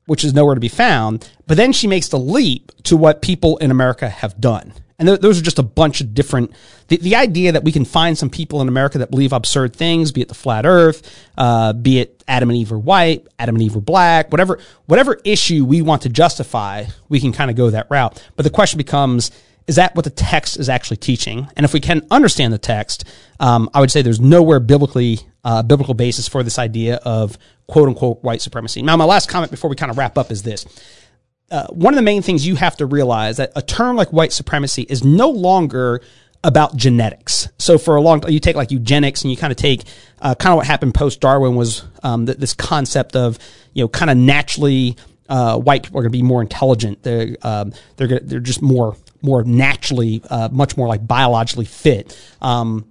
which 0.06 0.24
is 0.24 0.34
nowhere 0.34 0.54
to 0.54 0.60
be 0.60 0.68
found. 0.68 1.28
But 1.46 1.56
then 1.56 1.72
she 1.72 1.86
makes 1.86 2.08
the 2.08 2.18
leap 2.18 2.72
to 2.84 2.96
what 2.96 3.22
people 3.22 3.56
in 3.58 3.70
America 3.70 4.08
have 4.08 4.40
done, 4.40 4.72
and 5.00 5.08
th- 5.08 5.20
those 5.20 5.40
are 5.40 5.42
just 5.42 5.58
a 5.58 5.64
bunch 5.64 6.00
of 6.00 6.14
different, 6.14 6.52
the, 6.88 6.98
the 6.98 7.16
idea 7.16 7.52
that 7.52 7.64
we 7.64 7.72
can 7.72 7.84
find 7.84 8.16
some 8.16 8.30
people 8.30 8.60
in 8.60 8.68
America 8.68 8.98
that 8.98 9.10
believe 9.10 9.32
absurd 9.32 9.74
things, 9.74 10.12
be 10.12 10.20
it 10.20 10.28
the 10.28 10.34
flat 10.34 10.66
earth, 10.66 11.26
uh, 11.38 11.72
be 11.72 12.00
it 12.00 12.22
Adam 12.28 12.50
and 12.50 12.58
Eve 12.58 12.70
are 12.70 12.78
white, 12.78 13.26
Adam 13.38 13.56
and 13.56 13.62
Eve 13.62 13.76
are 13.76 13.80
black, 13.80 14.30
whatever, 14.30 14.60
whatever 14.86 15.18
issue 15.24 15.64
we 15.64 15.80
want 15.82 16.02
to 16.02 16.10
justify, 16.10 16.84
we 17.08 17.18
can 17.18 17.32
kind 17.32 17.50
of 17.50 17.56
go 17.56 17.70
that 17.70 17.86
route. 17.90 18.22
But 18.36 18.42
the 18.42 18.50
question 18.50 18.76
becomes, 18.76 19.30
is 19.66 19.76
that 19.76 19.94
what 19.96 20.04
the 20.04 20.10
text 20.10 20.58
is 20.58 20.68
actually 20.68 20.98
teaching? 20.98 21.48
And 21.56 21.64
if 21.64 21.72
we 21.72 21.80
can 21.80 22.06
understand 22.10 22.52
the 22.52 22.58
text, 22.58 23.04
um, 23.40 23.70
I 23.72 23.80
would 23.80 23.90
say 23.90 24.02
there's 24.02 24.20
nowhere 24.20 24.60
biblically, 24.60 25.20
uh, 25.44 25.62
biblical 25.62 25.94
basis 25.94 26.28
for 26.28 26.42
this 26.42 26.58
idea 26.58 26.96
of 26.96 27.38
quote 27.68 27.88
unquote 27.88 28.22
white 28.22 28.42
supremacy. 28.42 28.82
Now, 28.82 28.96
my 28.96 29.04
last 29.04 29.28
comment 29.28 29.50
before 29.50 29.70
we 29.70 29.76
kind 29.76 29.90
of 29.90 29.96
wrap 29.96 30.18
up 30.18 30.30
is 30.30 30.42
this 30.42 30.66
uh, 31.50 31.66
one 31.68 31.92
of 31.92 31.96
the 31.96 32.02
main 32.02 32.22
things 32.22 32.46
you 32.46 32.56
have 32.56 32.76
to 32.76 32.86
realize 32.86 33.38
that 33.38 33.52
a 33.56 33.62
term 33.62 33.96
like 33.96 34.12
white 34.12 34.32
supremacy 34.32 34.82
is 34.82 35.02
no 35.04 35.28
longer 35.28 36.00
about 36.42 36.76
genetics. 36.76 37.48
So 37.58 37.76
for 37.76 37.96
a 37.96 38.00
long 38.00 38.20
time, 38.20 38.30
you 38.30 38.40
take 38.40 38.56
like 38.56 38.70
eugenics 38.70 39.22
and 39.22 39.30
you 39.30 39.36
kind 39.36 39.50
of 39.50 39.56
take 39.56 39.82
uh, 40.22 40.34
kind 40.34 40.52
of 40.52 40.58
what 40.58 40.66
happened 40.66 40.94
post 40.94 41.20
Darwin 41.20 41.54
was 41.54 41.84
um, 42.02 42.26
th- 42.26 42.38
this 42.38 42.54
concept 42.54 43.16
of 43.16 43.38
you 43.74 43.84
know 43.84 43.88
kind 43.88 44.10
of 44.10 44.16
naturally 44.16 44.96
uh, 45.28 45.58
white 45.58 45.82
people 45.82 45.98
are 45.98 46.02
going 46.02 46.12
to 46.12 46.18
be 46.18 46.22
more 46.22 46.40
intelligent. 46.40 47.02
They're 47.02 47.36
um, 47.42 47.72
they're 47.96 48.08
gonna, 48.08 48.20
they're 48.22 48.40
just 48.40 48.62
more 48.62 48.96
more 49.22 49.44
naturally 49.44 50.22
uh, 50.30 50.48
much 50.50 50.76
more 50.76 50.88
like 50.88 51.06
biologically 51.06 51.66
fit. 51.66 52.18
Um, 52.40 52.86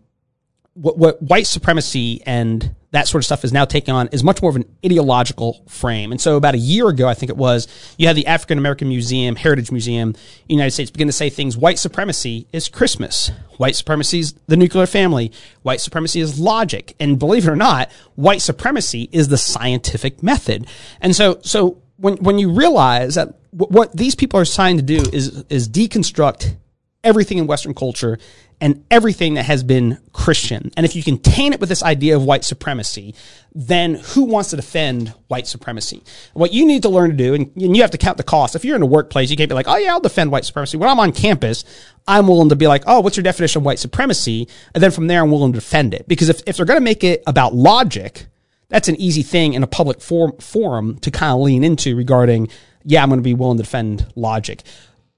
what, 0.73 0.97
what 0.97 1.21
white 1.21 1.47
supremacy 1.47 2.21
and 2.25 2.75
that 2.91 3.07
sort 3.07 3.21
of 3.21 3.25
stuff 3.25 3.43
is 3.43 3.53
now 3.53 3.65
taking 3.65 3.93
on 3.93 4.07
is 4.07 4.23
much 4.23 4.41
more 4.41 4.49
of 4.49 4.55
an 4.55 4.65
ideological 4.83 5.63
frame. 5.67 6.11
And 6.11 6.19
so 6.19 6.37
about 6.37 6.55
a 6.55 6.59
year 6.59 6.87
ago, 6.87 7.07
I 7.07 7.13
think 7.13 7.29
it 7.29 7.37
was, 7.37 7.67
you 7.97 8.07
had 8.07 8.15
the 8.15 8.25
African 8.25 8.57
American 8.57 8.87
Museum, 8.87 9.35
Heritage 9.35 9.71
Museum, 9.71 10.15
United 10.47 10.71
States 10.71 10.89
begin 10.89 11.07
to 11.07 11.13
say 11.13 11.29
things, 11.29 11.55
white 11.55 11.77
supremacy 11.77 12.47
is 12.51 12.67
Christmas. 12.67 13.31
White 13.57 13.75
supremacy 13.75 14.19
is 14.19 14.33
the 14.47 14.57
nuclear 14.57 14.87
family. 14.87 15.31
White 15.61 15.81
supremacy 15.81 16.19
is 16.19 16.39
logic. 16.39 16.95
And 16.99 17.19
believe 17.19 17.47
it 17.47 17.51
or 17.51 17.55
not, 17.55 17.91
white 18.15 18.41
supremacy 18.41 19.07
is 19.11 19.27
the 19.27 19.37
scientific 19.37 20.23
method. 20.23 20.65
And 20.99 21.15
so, 21.15 21.39
so 21.43 21.81
when, 21.97 22.17
when 22.17 22.39
you 22.39 22.51
realize 22.51 23.15
that 23.15 23.35
what 23.51 23.95
these 23.95 24.15
people 24.15 24.39
are 24.39 24.45
trying 24.45 24.77
to 24.77 24.83
do 24.83 25.03
is, 25.13 25.43
is 25.49 25.69
deconstruct 25.69 26.55
everything 27.03 27.37
in 27.37 27.47
Western 27.47 27.73
culture 27.73 28.17
and 28.61 28.83
everything 28.91 29.35
that 29.35 29.43
has 29.45 29.63
been 29.63 29.97
Christian. 30.11 30.71
And 30.75 30.85
if 30.85 30.95
you 30.95 31.03
contain 31.03 31.53
it 31.53 31.59
with 31.59 31.69
this 31.69 31.81
idea 31.81 32.15
of 32.15 32.23
white 32.23 32.43
supremacy, 32.43 33.15
then 33.55 33.95
who 33.95 34.23
wants 34.23 34.49
to 34.49 34.57
defend 34.57 35.13
white 35.27 35.47
supremacy? 35.47 36.03
What 36.33 36.51
you 36.51 36.65
need 36.65 36.81
to 36.83 36.89
learn 36.89 37.09
to 37.09 37.15
do, 37.15 37.33
and, 37.33 37.51
you 37.55 37.81
have 37.81 37.91
to 37.91 37.97
count 37.97 38.17
the 38.17 38.23
cost. 38.23 38.55
If 38.55 38.65
you're 38.65 38.75
in 38.75 38.81
a 38.81 38.87
workplace, 38.87 39.31
you 39.31 39.37
can't 39.37 39.49
be 39.49 39.55
like, 39.55 39.67
oh 39.67 39.77
yeah, 39.77 39.91
I'll 39.91 40.01
defend 40.01 40.31
white 40.31 40.45
supremacy. 40.45 40.77
When 40.77 40.89
I'm 40.89 40.99
on 40.99 41.13
campus, 41.13 41.63
I'm 42.07 42.27
willing 42.27 42.49
to 42.49 42.55
be 42.55 42.67
like, 42.67 42.83
oh, 42.85 42.99
what's 42.99 43.15
your 43.15 43.23
definition 43.23 43.61
of 43.61 43.65
white 43.65 43.79
supremacy? 43.79 44.47
And 44.73 44.83
then 44.83 44.91
from 44.91 45.07
there, 45.07 45.21
I'm 45.21 45.31
willing 45.31 45.53
to 45.53 45.59
defend 45.59 45.93
it. 45.93 46.07
Because 46.07 46.27
if, 46.29 46.41
if 46.45 46.57
they're 46.57 46.65
going 46.65 46.79
to 46.79 46.83
make 46.83 47.03
it 47.03 47.23
about 47.27 47.55
logic, 47.55 48.25
that's 48.67 48.89
an 48.89 48.97
easy 48.97 49.23
thing 49.23 49.53
in 49.53 49.63
a 49.63 49.67
public 49.67 50.01
forum, 50.01 50.37
forum 50.39 50.99
to 50.99 51.11
kind 51.11 51.33
of 51.33 51.39
lean 51.39 51.63
into 51.63 51.95
regarding, 51.95 52.49
yeah, 52.83 53.01
I'm 53.01 53.09
going 53.09 53.19
to 53.19 53.23
be 53.23 53.33
willing 53.33 53.57
to 53.57 53.63
defend 53.63 54.05
logic 54.15 54.63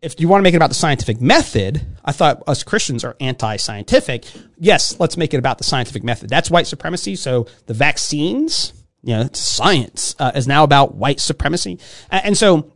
if 0.02 0.20
you 0.20 0.28
want 0.28 0.40
to 0.40 0.44
make 0.44 0.54
it 0.54 0.58
about 0.58 0.70
the 0.70 0.76
scientific 0.76 1.22
method, 1.22 1.86
I 2.04 2.12
thought 2.12 2.42
us 2.48 2.64
Christians 2.64 3.04
are 3.04 3.16
anti-scientific. 3.20 4.26
Yes, 4.58 5.00
let's 5.00 5.16
make 5.16 5.34
it 5.34 5.38
about 5.38 5.60
the 5.60 5.64
scientific 5.64 6.04
method. 6.04 6.30
That's 6.30 6.50
white 6.50 6.66
supremacy. 6.66 7.16
So 7.16 7.48
the 7.68 7.76
vaccines, 7.76 8.74
you 9.04 9.16
know, 9.16 9.30
science 9.34 10.16
uh, 10.18 10.32
is 10.34 10.48
now 10.48 10.64
about 10.64 10.96
white 10.96 11.20
supremacy. 11.20 11.78
And 12.10 12.36
so 12.36 12.72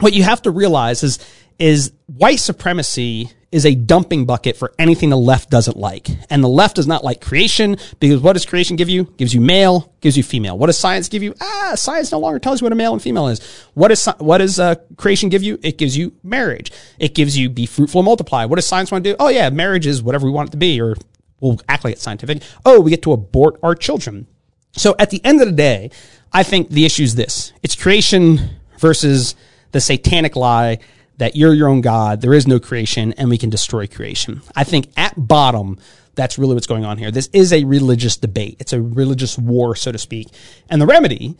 what 0.00 0.12
you 0.12 0.22
have 0.24 0.42
to 0.42 0.50
realize 0.50 1.02
is, 1.02 1.18
is 1.58 1.92
white 2.06 2.40
supremacy 2.40 3.30
is 3.52 3.64
a 3.64 3.74
dumping 3.74 4.26
bucket 4.26 4.56
for 4.56 4.72
anything 4.78 5.10
the 5.10 5.16
left 5.16 5.50
doesn't 5.50 5.76
like. 5.76 6.08
And 6.30 6.42
the 6.42 6.48
left 6.48 6.76
does 6.76 6.86
not 6.86 7.04
like 7.04 7.20
creation 7.20 7.76
because 8.00 8.20
what 8.20 8.32
does 8.32 8.44
creation 8.44 8.76
give 8.76 8.88
you? 8.88 9.04
Gives 9.16 9.32
you 9.32 9.40
male, 9.40 9.92
gives 10.00 10.16
you 10.16 10.22
female. 10.22 10.58
What 10.58 10.66
does 10.66 10.78
science 10.78 11.08
give 11.08 11.22
you? 11.22 11.34
Ah, 11.40 11.72
science 11.76 12.10
no 12.10 12.18
longer 12.18 12.38
tells 12.38 12.60
you 12.60 12.64
what 12.64 12.72
a 12.72 12.76
male 12.76 12.92
and 12.92 13.00
female 13.00 13.28
is. 13.28 13.40
What 13.74 13.92
is, 13.92 14.06
what 14.18 14.38
does 14.38 14.58
uh, 14.58 14.74
creation 14.96 15.28
give 15.28 15.42
you? 15.42 15.58
It 15.62 15.78
gives 15.78 15.96
you 15.96 16.12
marriage. 16.22 16.72
It 16.98 17.14
gives 17.14 17.38
you 17.38 17.48
be 17.48 17.66
fruitful 17.66 18.00
and 18.00 18.06
multiply. 18.06 18.44
What 18.44 18.56
does 18.56 18.66
science 18.66 18.90
want 18.90 19.04
to 19.04 19.10
do? 19.10 19.16
Oh 19.20 19.28
yeah, 19.28 19.48
marriage 19.50 19.86
is 19.86 20.02
whatever 20.02 20.26
we 20.26 20.32
want 20.32 20.50
it 20.50 20.52
to 20.52 20.58
be 20.58 20.80
or 20.80 20.96
we'll 21.40 21.60
act 21.68 21.84
like 21.84 21.92
it's 21.92 22.02
scientific. 22.02 22.42
Oh, 22.64 22.80
we 22.80 22.90
get 22.90 23.02
to 23.02 23.12
abort 23.12 23.58
our 23.62 23.74
children. 23.74 24.26
So 24.72 24.94
at 24.98 25.10
the 25.10 25.24
end 25.24 25.40
of 25.40 25.46
the 25.46 25.54
day, 25.54 25.90
I 26.32 26.42
think 26.42 26.68
the 26.68 26.84
issue 26.84 27.04
is 27.04 27.14
this. 27.14 27.52
It's 27.62 27.76
creation 27.76 28.40
versus 28.78 29.34
the 29.72 29.80
satanic 29.80 30.36
lie 30.36 30.78
that 31.18 31.36
you're 31.36 31.54
your 31.54 31.68
own 31.68 31.80
God, 31.80 32.20
there 32.20 32.34
is 32.34 32.46
no 32.46 32.60
creation, 32.60 33.12
and 33.14 33.28
we 33.28 33.38
can 33.38 33.50
destroy 33.50 33.86
creation. 33.86 34.42
I 34.54 34.64
think 34.64 34.90
at 34.96 35.14
bottom, 35.16 35.78
that's 36.14 36.38
really 36.38 36.54
what's 36.54 36.66
going 36.66 36.84
on 36.84 36.98
here. 36.98 37.10
This 37.10 37.28
is 37.32 37.52
a 37.52 37.64
religious 37.64 38.16
debate. 38.16 38.56
It's 38.58 38.72
a 38.72 38.80
religious 38.80 39.38
war, 39.38 39.76
so 39.76 39.92
to 39.92 39.98
speak. 39.98 40.28
And 40.68 40.80
the 40.80 40.86
remedy, 40.86 41.36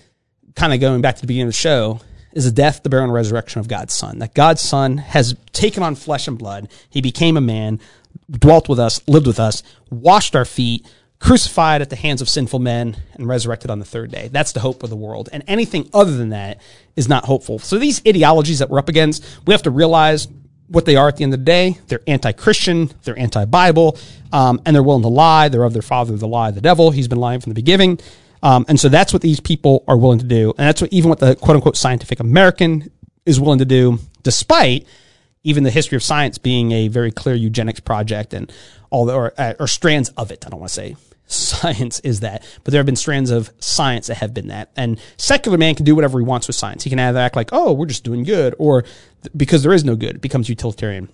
kind 0.54 0.72
of 0.72 0.80
going 0.80 1.00
back 1.00 1.16
to 1.16 1.20
the 1.20 1.26
beginning 1.26 1.48
of 1.48 1.54
the 1.54 1.58
show, 1.58 2.00
is 2.32 2.44
the 2.44 2.52
death, 2.52 2.82
the 2.82 2.90
burial, 2.90 3.04
and 3.04 3.14
resurrection 3.14 3.60
of 3.60 3.68
God's 3.68 3.94
Son. 3.94 4.18
That 4.18 4.34
God's 4.34 4.60
Son 4.60 4.98
has 4.98 5.34
taken 5.52 5.82
on 5.82 5.94
flesh 5.94 6.28
and 6.28 6.38
blood. 6.38 6.68
He 6.90 7.00
became 7.00 7.36
a 7.36 7.40
man, 7.40 7.80
dwelt 8.30 8.68
with 8.68 8.78
us, 8.78 9.00
lived 9.08 9.26
with 9.26 9.40
us, 9.40 9.62
washed 9.90 10.36
our 10.36 10.44
feet, 10.44 10.86
crucified 11.18 11.80
at 11.80 11.90
the 11.90 11.96
hands 11.96 12.20
of 12.20 12.28
sinful 12.28 12.58
men 12.58 12.96
and 13.14 13.26
resurrected 13.26 13.70
on 13.70 13.78
the 13.78 13.84
third 13.84 14.10
day. 14.10 14.28
That's 14.28 14.52
the 14.52 14.60
hope 14.60 14.82
of 14.82 14.90
the 14.90 14.96
world. 14.96 15.28
And 15.32 15.42
anything 15.46 15.88
other 15.94 16.16
than 16.16 16.28
that 16.30 16.60
is 16.94 17.08
not 17.08 17.24
hopeful. 17.24 17.58
So 17.58 17.78
these 17.78 18.02
ideologies 18.06 18.58
that 18.58 18.68
we're 18.68 18.78
up 18.78 18.88
against, 18.88 19.24
we 19.46 19.54
have 19.54 19.62
to 19.62 19.70
realize 19.70 20.28
what 20.68 20.84
they 20.84 20.96
are 20.96 21.08
at 21.08 21.16
the 21.16 21.24
end 21.24 21.32
of 21.32 21.40
the 21.40 21.44
day. 21.44 21.78
They're 21.86 22.02
anti-Christian, 22.06 22.90
they're 23.04 23.18
anti-Bible, 23.18 23.96
um, 24.32 24.60
and 24.66 24.74
they're 24.74 24.82
willing 24.82 25.02
to 25.02 25.08
lie. 25.08 25.48
They're 25.48 25.62
of 25.62 25.72
their 25.72 25.82
father, 25.82 26.16
the 26.16 26.28
lie, 26.28 26.50
the 26.50 26.60
devil. 26.60 26.90
He's 26.90 27.08
been 27.08 27.20
lying 27.20 27.40
from 27.40 27.50
the 27.50 27.54
beginning. 27.54 27.98
Um, 28.42 28.66
and 28.68 28.78
so 28.78 28.88
that's 28.88 29.12
what 29.12 29.22
these 29.22 29.40
people 29.40 29.84
are 29.88 29.96
willing 29.96 30.18
to 30.18 30.26
do. 30.26 30.52
And 30.58 30.66
that's 30.66 30.80
what 30.80 30.92
even 30.92 31.08
what 31.08 31.20
the 31.20 31.34
quote 31.36 31.56
unquote 31.56 31.76
scientific 31.76 32.20
American 32.20 32.90
is 33.24 33.40
willing 33.40 33.60
to 33.60 33.64
do, 33.64 33.98
despite 34.22 34.86
even 35.42 35.62
the 35.62 35.70
history 35.70 35.96
of 35.96 36.02
science 36.02 36.38
being 36.38 36.72
a 36.72 36.88
very 36.88 37.12
clear 37.12 37.34
eugenics 37.34 37.80
project 37.80 38.34
and 38.34 38.52
the, 38.90 39.14
or, 39.14 39.32
uh, 39.36 39.54
or 39.58 39.66
strands 39.66 40.10
of 40.10 40.30
it. 40.30 40.46
I 40.46 40.50
don't 40.50 40.60
want 40.60 40.70
to 40.70 40.74
say 40.74 40.96
science 41.26 42.00
is 42.00 42.20
that, 42.20 42.46
but 42.64 42.70
there 42.70 42.78
have 42.78 42.86
been 42.86 42.96
strands 42.96 43.30
of 43.30 43.50
science 43.58 44.06
that 44.06 44.18
have 44.18 44.32
been 44.32 44.48
that. 44.48 44.70
And 44.76 45.00
secular 45.16 45.58
man 45.58 45.74
can 45.74 45.84
do 45.84 45.94
whatever 45.94 46.18
he 46.18 46.24
wants 46.24 46.46
with 46.46 46.56
science. 46.56 46.84
He 46.84 46.90
can 46.90 46.98
either 46.98 47.18
act 47.18 47.36
like, 47.36 47.50
oh, 47.52 47.72
we're 47.72 47.86
just 47.86 48.04
doing 48.04 48.24
good, 48.24 48.54
or 48.58 48.84
because 49.36 49.62
there 49.62 49.72
is 49.72 49.84
no 49.84 49.96
good, 49.96 50.16
it 50.16 50.20
becomes 50.20 50.48
utilitarian. 50.48 51.08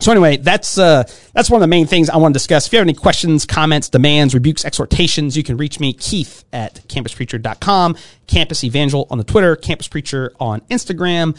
So 0.00 0.10
anyway, 0.10 0.36
that's 0.38 0.78
uh, 0.78 1.04
that's 1.32 1.48
one 1.48 1.58
of 1.58 1.60
the 1.60 1.68
main 1.68 1.86
things 1.86 2.10
I 2.10 2.16
want 2.16 2.34
to 2.34 2.36
discuss. 2.36 2.66
If 2.66 2.72
you 2.72 2.80
have 2.80 2.86
any 2.86 2.94
questions, 2.94 3.46
comments, 3.46 3.88
demands, 3.88 4.34
rebukes, 4.34 4.64
exhortations, 4.64 5.36
you 5.36 5.44
can 5.44 5.56
reach 5.56 5.78
me, 5.78 5.92
Keith 5.92 6.44
at 6.52 6.80
campuspreacher.com, 6.88 7.96
Campus 8.26 8.64
Evangel 8.64 9.06
on 9.10 9.18
the 9.18 9.24
Twitter, 9.24 9.54
Campus 9.54 9.86
Preacher 9.86 10.32
on 10.40 10.60
Instagram. 10.62 11.38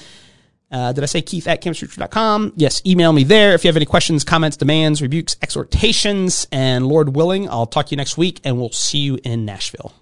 Uh, 0.74 0.92
did 0.92 1.04
I 1.04 1.08
say 1.08 1.22
Keith 1.22 1.48
at 1.48 1.62
campuspreacher.com? 1.62 2.54
Yes, 2.56 2.82
email 2.86 3.14
me 3.14 3.24
there 3.24 3.54
if 3.54 3.64
you 3.64 3.68
have 3.70 3.78
any 3.78 3.86
questions, 3.86 4.24
comments, 4.24 4.58
demands, 4.58 5.02
rebukes, 5.02 5.38
exhortations, 5.42 6.48
and 6.52 6.88
Lord 6.88 7.16
willing, 7.16 7.48
I'll 7.48 7.68
talk 7.68 7.86
to 7.88 7.92
you 7.92 7.98
next 7.98 8.18
week 8.18 8.42
and 8.44 8.58
we'll 8.58 8.72
see 8.72 8.98
you 8.98 9.20
in 9.24 9.46
Nashville. 9.46 9.94